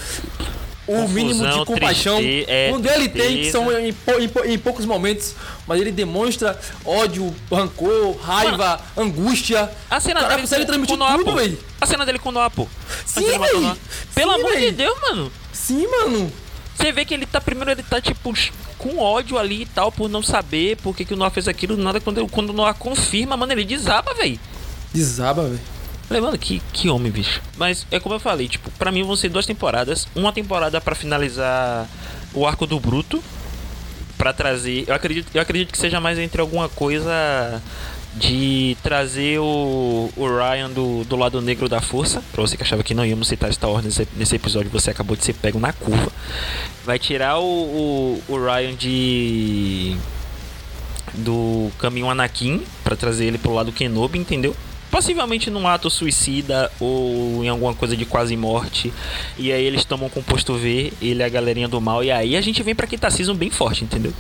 o 0.88 1.02
Confusão, 1.02 1.08
mínimo 1.14 1.46
de 1.46 1.64
compaixão. 1.66 2.16
triste- 2.16 2.44
é, 2.50 2.70
quando 2.70 2.86
ele 2.86 3.08
tem, 3.08 3.22
que 3.22 3.50
tristeza. 3.50 3.52
são 3.52 3.72
em, 3.78 3.88
em 3.90 4.52
em 4.54 4.58
poucos 4.58 4.84
momentos, 4.86 5.34
mas 5.66 5.80
ele 5.80 5.92
demonstra 5.92 6.58
ódio, 6.84 7.34
rancor, 7.52 8.16
raiva, 8.16 8.80
angústia. 8.96 9.70
A 9.90 10.00
cena 10.00 10.20
o 10.20 10.28
cara 10.28 10.42
dele 10.46 10.64
transmitir 10.64 10.96
Noah, 10.96 11.18
tudo, 11.18 11.34
velho. 11.34 11.58
A 11.80 11.86
cena 11.86 12.04
dele 12.06 12.18
com 12.18 12.30
o 12.30 12.32
Noah, 12.32 12.50
pô. 12.50 12.66
Sim, 13.06 13.24
o. 13.24 13.60
Noah. 13.60 13.76
Pelo 14.14 14.32
Sim, 14.34 14.40
amor 14.40 14.52
de 14.54 14.60
véi. 14.60 14.72
Deus, 14.72 14.96
mano. 15.08 15.32
Sim, 15.52 15.86
mano. 15.86 16.32
Você 16.76 16.92
vê 16.92 17.04
que 17.04 17.12
ele 17.12 17.26
tá, 17.26 17.40
primeiro 17.40 17.70
ele 17.72 17.82
tá, 17.82 18.00
tipo, 18.00 18.32
com 18.78 18.98
ódio 18.98 19.36
ali 19.36 19.62
e 19.62 19.66
tal, 19.66 19.90
por 19.90 20.08
não 20.08 20.22
saber 20.22 20.76
por 20.76 20.94
que, 20.96 21.04
que 21.04 21.12
o 21.12 21.16
Noah 21.16 21.30
fez 21.30 21.48
aquilo. 21.48 21.76
Nada, 21.76 22.00
quando, 22.00 22.26
quando 22.28 22.50
o 22.50 22.52
Noah 22.52 22.72
confirma, 22.72 23.36
mano, 23.36 23.52
ele 23.52 23.64
desaba, 23.64 24.14
velho. 24.14 24.38
Desaba, 24.94 25.42
velho. 25.44 25.60
Mano, 26.10 26.38
que, 26.38 26.62
que 26.72 26.88
homem, 26.88 27.12
bicho. 27.12 27.42
Mas 27.56 27.86
é 27.90 28.00
como 28.00 28.14
eu 28.14 28.20
falei, 28.20 28.48
tipo, 28.48 28.70
pra 28.72 28.90
mim 28.90 29.02
vão 29.02 29.14
ser 29.16 29.28
duas 29.28 29.46
temporadas. 29.46 30.08
Uma 30.14 30.32
temporada 30.32 30.80
pra 30.80 30.94
finalizar 30.94 31.86
o 32.32 32.46
arco 32.46 32.66
do 32.66 32.80
Bruto. 32.80 33.22
Pra 34.16 34.32
trazer. 34.32 34.84
Eu 34.88 34.94
acredito, 34.94 35.30
eu 35.32 35.40
acredito 35.40 35.70
que 35.70 35.78
seja 35.78 36.00
mais 36.00 36.18
entre 36.18 36.40
alguma 36.40 36.68
coisa 36.68 37.62
de 38.16 38.76
trazer 38.82 39.38
o, 39.38 40.10
o 40.16 40.26
Ryan 40.26 40.70
do, 40.70 41.04
do 41.04 41.14
lado 41.14 41.40
negro 41.40 41.68
da 41.68 41.80
força. 41.80 42.22
Pra 42.32 42.42
você 42.42 42.56
que 42.56 42.62
achava 42.62 42.82
que 42.82 42.94
não 42.94 43.06
íamos 43.06 43.28
citar 43.28 43.52
Star 43.52 43.70
Wars 43.70 43.84
nesse, 43.84 44.08
nesse 44.16 44.34
episódio, 44.34 44.70
você 44.70 44.90
acabou 44.90 45.16
de 45.16 45.24
ser 45.24 45.34
pego 45.34 45.60
na 45.60 45.72
curva. 45.72 46.10
Vai 46.84 46.98
tirar 46.98 47.38
o, 47.38 47.44
o, 47.44 48.22
o 48.28 48.44
Ryan 48.44 48.74
de. 48.74 49.96
do 51.14 51.70
caminho 51.78 52.10
Anakin. 52.10 52.62
Pra 52.82 52.96
trazer 52.96 53.26
ele 53.26 53.38
pro 53.38 53.54
lado 53.54 53.70
Kenobi, 53.70 54.18
entendeu? 54.18 54.56
Possivelmente 54.90 55.50
num 55.50 55.68
ato 55.68 55.90
suicida 55.90 56.70
ou 56.80 57.44
em 57.44 57.48
alguma 57.48 57.74
coisa 57.74 57.96
de 57.96 58.04
quase 58.04 58.36
morte. 58.36 58.92
E 59.36 59.52
aí 59.52 59.64
eles 59.64 59.84
tomam 59.84 60.08
composto 60.08 60.54
V, 60.54 60.92
ele 61.00 61.22
é 61.22 61.26
a 61.26 61.28
galerinha 61.28 61.68
do 61.68 61.80
mal. 61.80 62.02
E 62.02 62.10
aí 62.10 62.36
a 62.36 62.40
gente 62.40 62.62
vem 62.62 62.74
pra 62.74 62.86
quinta 62.86 63.10
season 63.10 63.34
bem 63.34 63.50
forte, 63.50 63.84
entendeu? 63.84 64.12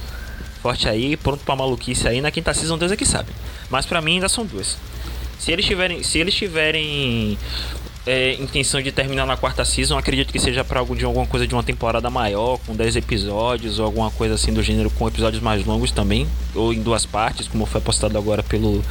Forte 0.62 0.88
aí, 0.88 1.16
pronto 1.16 1.44
pra 1.44 1.56
maluquice 1.56 2.06
aí. 2.06 2.20
Na 2.20 2.30
quinta 2.30 2.52
season, 2.52 2.76
Deus 2.76 2.92
é 2.92 2.96
que 2.96 3.06
sabe. 3.06 3.30
Mas 3.70 3.86
pra 3.86 4.02
mim 4.02 4.14
ainda 4.14 4.28
são 4.28 4.44
duas. 4.44 4.76
Se 5.38 5.52
eles 5.52 5.64
tiverem, 5.64 6.02
se 6.02 6.18
eles 6.18 6.34
tiverem 6.34 7.38
é, 8.06 8.32
intenção 8.34 8.82
de 8.82 8.90
terminar 8.90 9.26
na 9.26 9.36
quarta 9.36 9.64
season, 9.64 9.96
acredito 9.96 10.32
que 10.32 10.38
seja 10.38 10.64
pra 10.64 10.80
algo 10.80 10.96
de 10.96 11.04
alguma 11.04 11.26
coisa 11.26 11.46
de 11.46 11.54
uma 11.54 11.62
temporada 11.62 12.08
maior, 12.10 12.58
com 12.66 12.74
10 12.74 12.96
episódios 12.96 13.78
ou 13.78 13.84
alguma 13.84 14.10
coisa 14.10 14.34
assim 14.34 14.52
do 14.52 14.62
gênero, 14.62 14.90
com 14.90 15.06
episódios 15.06 15.42
mais 15.42 15.64
longos 15.64 15.92
também, 15.92 16.26
ou 16.54 16.72
em 16.72 16.82
duas 16.82 17.06
partes, 17.06 17.46
como 17.46 17.66
foi 17.66 17.80
apostado 17.80 18.18
agora 18.18 18.42
pelo 18.42 18.82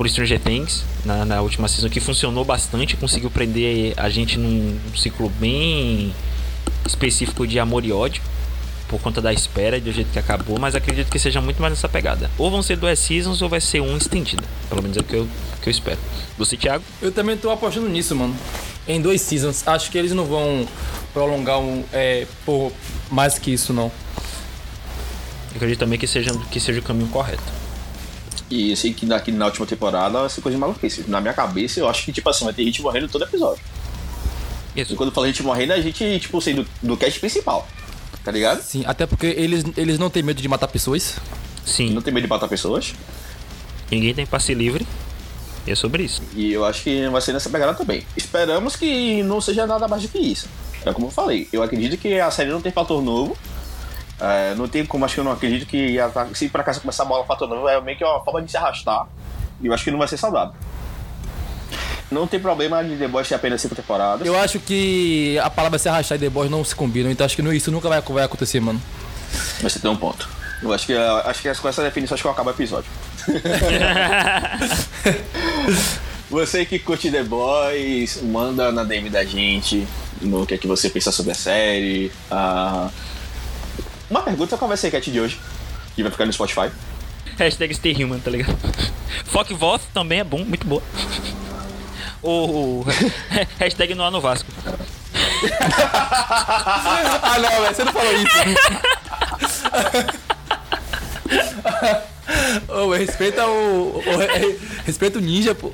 por 0.00 0.08
Stranger 0.08 0.40
Things 0.40 0.82
na, 1.04 1.26
na 1.26 1.42
última 1.42 1.68
season, 1.68 1.90
que 1.90 2.00
funcionou 2.00 2.42
bastante, 2.42 2.96
conseguiu 2.96 3.30
prender 3.30 3.92
a 3.98 4.08
gente 4.08 4.38
num 4.38 4.78
ciclo 4.96 5.28
bem 5.38 6.14
específico 6.86 7.46
de 7.46 7.58
amor 7.58 7.84
e 7.84 7.92
ódio. 7.92 8.22
Por 8.88 8.98
conta 8.98 9.20
da 9.20 9.30
espera 9.30 9.76
e 9.76 9.80
do 9.80 9.92
jeito 9.92 10.10
que 10.10 10.18
acabou, 10.18 10.58
mas 10.58 10.74
acredito 10.74 11.10
que 11.10 11.18
seja 11.18 11.42
muito 11.42 11.60
mais 11.60 11.74
nessa 11.74 11.86
pegada. 11.86 12.30
Ou 12.38 12.50
vão 12.50 12.62
ser 12.62 12.78
duas 12.78 12.98
seasons 12.98 13.42
ou 13.42 13.48
vai 13.50 13.60
ser 13.60 13.82
um 13.82 13.94
estendida. 13.94 14.42
Pelo 14.70 14.80
menos 14.80 14.96
é 14.96 15.00
o 15.00 15.04
que 15.04 15.16
eu, 15.16 15.28
que 15.60 15.68
eu 15.68 15.70
espero. 15.70 15.98
Você, 16.38 16.56
Thiago? 16.56 16.82
Eu 17.02 17.12
também 17.12 17.36
tô 17.36 17.50
apostando 17.50 17.86
nisso, 17.86 18.16
mano. 18.16 18.34
Em 18.88 19.02
dois 19.02 19.20
seasons. 19.20 19.68
Acho 19.68 19.90
que 19.90 19.98
eles 19.98 20.12
não 20.12 20.24
vão 20.24 20.66
prolongar 21.12 21.58
um, 21.58 21.84
é, 21.92 22.26
por 22.46 22.72
mais 23.10 23.38
que 23.38 23.52
isso, 23.52 23.74
não. 23.74 23.92
Eu 25.50 25.56
acredito 25.56 25.78
também 25.78 25.98
que 25.98 26.06
seja, 26.06 26.32
que 26.50 26.58
seja 26.58 26.80
o 26.80 26.82
caminho 26.82 27.08
correto. 27.08 27.59
E 28.50 28.70
eu 28.70 28.76
sei 28.76 28.92
que 28.92 29.10
aqui 29.12 29.30
na 29.30 29.46
última 29.46 29.64
temporada 29.64 30.20
vai 30.20 30.28
ser 30.28 30.40
coisa 30.40 30.56
de 30.56 30.60
maluquice. 30.60 31.04
Na 31.08 31.20
minha 31.20 31.32
cabeça, 31.32 31.78
eu 31.78 31.88
acho 31.88 32.04
que, 32.04 32.12
tipo 32.12 32.28
assim, 32.28 32.44
vai 32.44 32.52
ter 32.52 32.64
gente 32.64 32.82
morrendo 32.82 33.08
todo 33.08 33.22
episódio. 33.24 33.62
Isso. 34.74 34.92
E 34.92 34.96
quando 34.96 35.10
eu 35.10 35.14
falo 35.14 35.26
gente 35.28 35.42
morrendo, 35.42 35.72
a 35.72 35.80
gente, 35.80 36.18
tipo, 36.18 36.40
sei, 36.40 36.54
do, 36.54 36.66
do 36.82 36.96
cast 36.96 37.20
principal. 37.20 37.66
Tá 38.24 38.30
ligado? 38.32 38.60
Sim, 38.62 38.82
até 38.86 39.06
porque 39.06 39.26
eles, 39.26 39.64
eles 39.76 39.98
não 39.98 40.10
têm 40.10 40.22
medo 40.22 40.42
de 40.42 40.48
matar 40.48 40.68
pessoas. 40.68 41.16
Sim, 41.64 41.90
Não 41.90 42.02
tem 42.02 42.12
medo 42.12 42.24
de 42.24 42.28
matar 42.30 42.48
pessoas. 42.48 42.92
ninguém 43.90 44.12
tem 44.14 44.26
passe 44.26 44.52
livre. 44.52 44.86
E 45.66 45.70
é 45.70 45.74
sobre 45.74 46.02
isso. 46.02 46.22
E 46.34 46.52
eu 46.52 46.64
acho 46.64 46.82
que 46.82 47.08
vai 47.08 47.20
ser 47.20 47.32
nessa 47.32 47.48
pegada 47.50 47.74
também. 47.74 48.04
Esperamos 48.16 48.76
que 48.76 49.22
não 49.22 49.40
seja 49.40 49.66
nada 49.66 49.86
mais 49.86 50.02
do 50.02 50.08
que 50.08 50.18
isso. 50.18 50.48
É 50.84 50.92
como 50.92 51.06
eu 51.08 51.10
falei, 51.10 51.46
eu 51.52 51.62
acredito 51.62 51.98
que 51.98 52.18
a 52.18 52.30
série 52.30 52.50
não 52.50 52.60
tem 52.60 52.72
fator 52.72 53.02
novo. 53.02 53.36
É, 54.20 54.54
não 54.54 54.68
tem 54.68 54.84
como, 54.84 55.04
acho 55.04 55.14
que 55.14 55.20
eu 55.20 55.24
não 55.24 55.32
acredito 55.32 55.66
que 55.66 55.98
a- 55.98 56.26
se 56.34 56.48
por 56.48 56.60
acaso 56.60 56.80
começar 56.80 57.04
a 57.04 57.06
bola 57.06 57.24
fator 57.24 57.48
novo, 57.48 57.68
é 57.68 57.80
meio 57.80 57.96
que 57.96 58.04
uma 58.04 58.22
forma 58.22 58.42
de 58.42 58.50
se 58.50 58.56
arrastar. 58.56 59.06
E 59.60 59.66
eu 59.66 59.74
acho 59.74 59.84
que 59.84 59.90
não 59.90 59.98
vai 59.98 60.08
ser 60.08 60.16
saudável. 60.16 60.54
Não 62.10 62.26
tem 62.26 62.40
problema 62.40 62.82
de 62.82 62.96
ter 62.96 63.34
apenas 63.34 63.60
cinco 63.60 63.74
temporadas. 63.74 64.26
Eu 64.26 64.38
acho 64.38 64.58
que 64.58 65.38
a 65.38 65.48
palavra 65.48 65.78
se 65.78 65.88
arrastar 65.88 66.18
e 66.18 66.20
The 66.20 66.28
Boys 66.28 66.50
não 66.50 66.64
se 66.64 66.74
combinam, 66.74 67.10
então 67.10 67.24
acho 67.24 67.36
que 67.36 67.42
isso 67.54 67.70
nunca 67.70 67.88
vai, 67.88 68.00
vai 68.00 68.24
acontecer, 68.24 68.60
mano. 68.60 68.80
Mas 69.62 69.72
você 69.72 69.78
tem 69.78 69.90
um 69.90 69.96
ponto. 69.96 70.28
Eu 70.62 70.72
acho 70.72 70.86
que, 70.86 70.94
acho 70.94 71.40
que 71.40 71.54
com 71.54 71.68
essa 71.68 71.82
definição 71.82 72.14
acho 72.14 72.22
que 72.22 72.26
eu 72.26 72.32
acabo 72.32 72.50
o 72.50 72.52
episódio. 72.52 72.90
você 76.28 76.66
que 76.66 76.78
curte 76.78 77.10
The 77.10 77.22
Boys, 77.22 78.20
manda 78.22 78.70
na 78.72 78.84
DM 78.84 79.08
da 79.08 79.24
gente 79.24 79.86
no 80.20 80.44
que 80.44 80.54
é 80.54 80.58
que 80.58 80.66
você 80.66 80.90
pensa 80.90 81.10
sobre 81.10 81.32
a 81.32 81.34
série. 81.34 82.12
Ah, 82.30 82.90
Uma 84.10 84.22
pergunta 84.22 84.56
qual 84.58 84.68
vai 84.68 84.76
ser 84.76 84.86
a 84.86 84.88
enquete 84.88 85.10
de 85.12 85.20
hoje? 85.20 85.40
Que 85.94 86.02
vai 86.02 86.10
ficar 86.10 86.26
no 86.26 86.32
Spotify. 86.32 86.70
Hashtag 87.38 87.74
Stay 87.74 87.94
Human, 88.04 88.18
tá 88.20 88.30
ligado? 88.30 88.56
Foque 89.24 89.54
Voz 89.54 89.82
também 89.94 90.18
é 90.20 90.24
bom, 90.24 90.44
muito 90.44 90.66
boa. 90.66 90.82
O 92.22 92.84
hashtag 93.58 93.94
não 93.94 94.04
há 94.04 94.10
no 94.10 94.20
Vasco. 94.20 94.50
ah, 95.62 97.36
não, 97.40 97.50
velho, 97.62 97.74
você 97.74 97.84
não 97.84 97.92
falou 97.92 98.12
isso. 98.12 98.26
Velho, 102.68 102.90
respeita 102.98 103.46
o, 103.46 103.98
o- 103.98 104.18
re- 104.18 104.58
Respeita 104.84 105.18
o 105.18 105.20
ninja, 105.22 105.54
pô. 105.54 105.72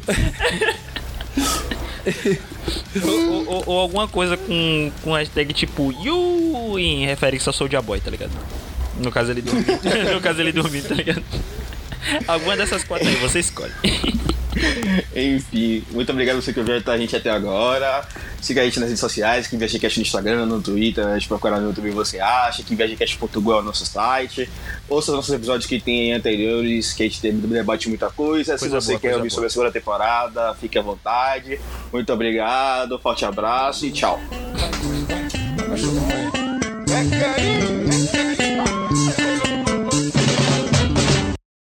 Ou, 3.05 3.47
ou- 3.49 3.64
ou 3.67 3.79
alguma 3.81 4.09
coisa 4.09 4.37
com, 4.37 4.91
com 5.03 5.12
hashtag 5.12 5.53
tipo 5.53 5.93
You 6.03 6.79
em 6.79 7.05
referência 7.07 7.49
ao 7.51 7.53
Soulja 7.55 7.81
Boy, 7.83 8.01
tá 8.01 8.11
ligado? 8.11 8.33
No 9.03 9.11
caso 9.12 9.31
ele 9.31 9.43
dormir. 9.43 9.67
no 10.14 10.21
caso 10.21 10.41
ele 10.41 10.53
dormir, 10.53 10.83
tá 10.83 10.95
ligado? 10.95 11.23
Alguma 12.26 12.57
dessas 12.57 12.84
quatro 12.84 13.09
aí, 13.09 13.14
você 13.16 13.40
escolhe. 13.40 13.72
Enfim, 15.14 15.84
muito 15.90 16.11
obrigado 16.11 16.38
a 16.38 16.40
você 16.40 16.52
que 16.52 16.59
ouviu 16.59 16.80
a 16.84 16.98
gente 16.98 17.14
até 17.14 17.28
agora. 17.30 18.07
Siga 18.40 18.62
a 18.62 18.64
gente 18.64 18.78
nas 18.78 18.88
redes 18.88 19.00
sociais, 19.00 19.46
que 19.46 19.57
ViagemCast 19.57 19.98
no 19.98 20.02
Instagram, 20.02 20.46
no 20.46 20.62
Twitter, 20.62 21.07
a 21.07 21.14
gente 21.18 21.28
procurar 21.28 21.61
no 21.61 21.68
YouTube 21.68 21.90
você 21.90 22.20
acha, 22.20 22.62
que 22.62 22.74
ViagemCast 22.74 23.18
Portugal 23.18 23.59
é 23.59 23.62
o 23.62 23.64
nosso 23.64 23.84
site. 23.84 24.48
Ouça 24.88 25.11
os 25.11 25.16
nossos 25.16 25.34
episódios 25.34 25.66
que 25.66 25.78
tem 25.80 26.14
anteriores, 26.14 26.92
que 26.92 27.02
a 27.02 27.07
gente 27.07 27.20
tem 27.20 27.32
debate 27.32 27.88
muita 27.88 28.09
coisa. 28.09 28.57
Se 28.57 28.61
Coisa 28.61 28.80
você 28.80 28.92
boa, 28.92 29.00
quer 29.00 29.09
ouvir 29.16 29.28
boa. 29.28 29.30
sobre 29.30 29.46
a 29.48 29.50
segunda 29.50 29.72
temporada, 29.72 30.54
fique 30.54 30.78
à 30.78 30.82
vontade. 30.82 31.61
Muito 31.92 32.11
obrigado, 32.12 32.98
forte 32.98 33.24
abraço 33.24 33.84
e 33.84 33.90
tchau. 33.90 34.18
That 36.86 37.11
guy 37.11 37.76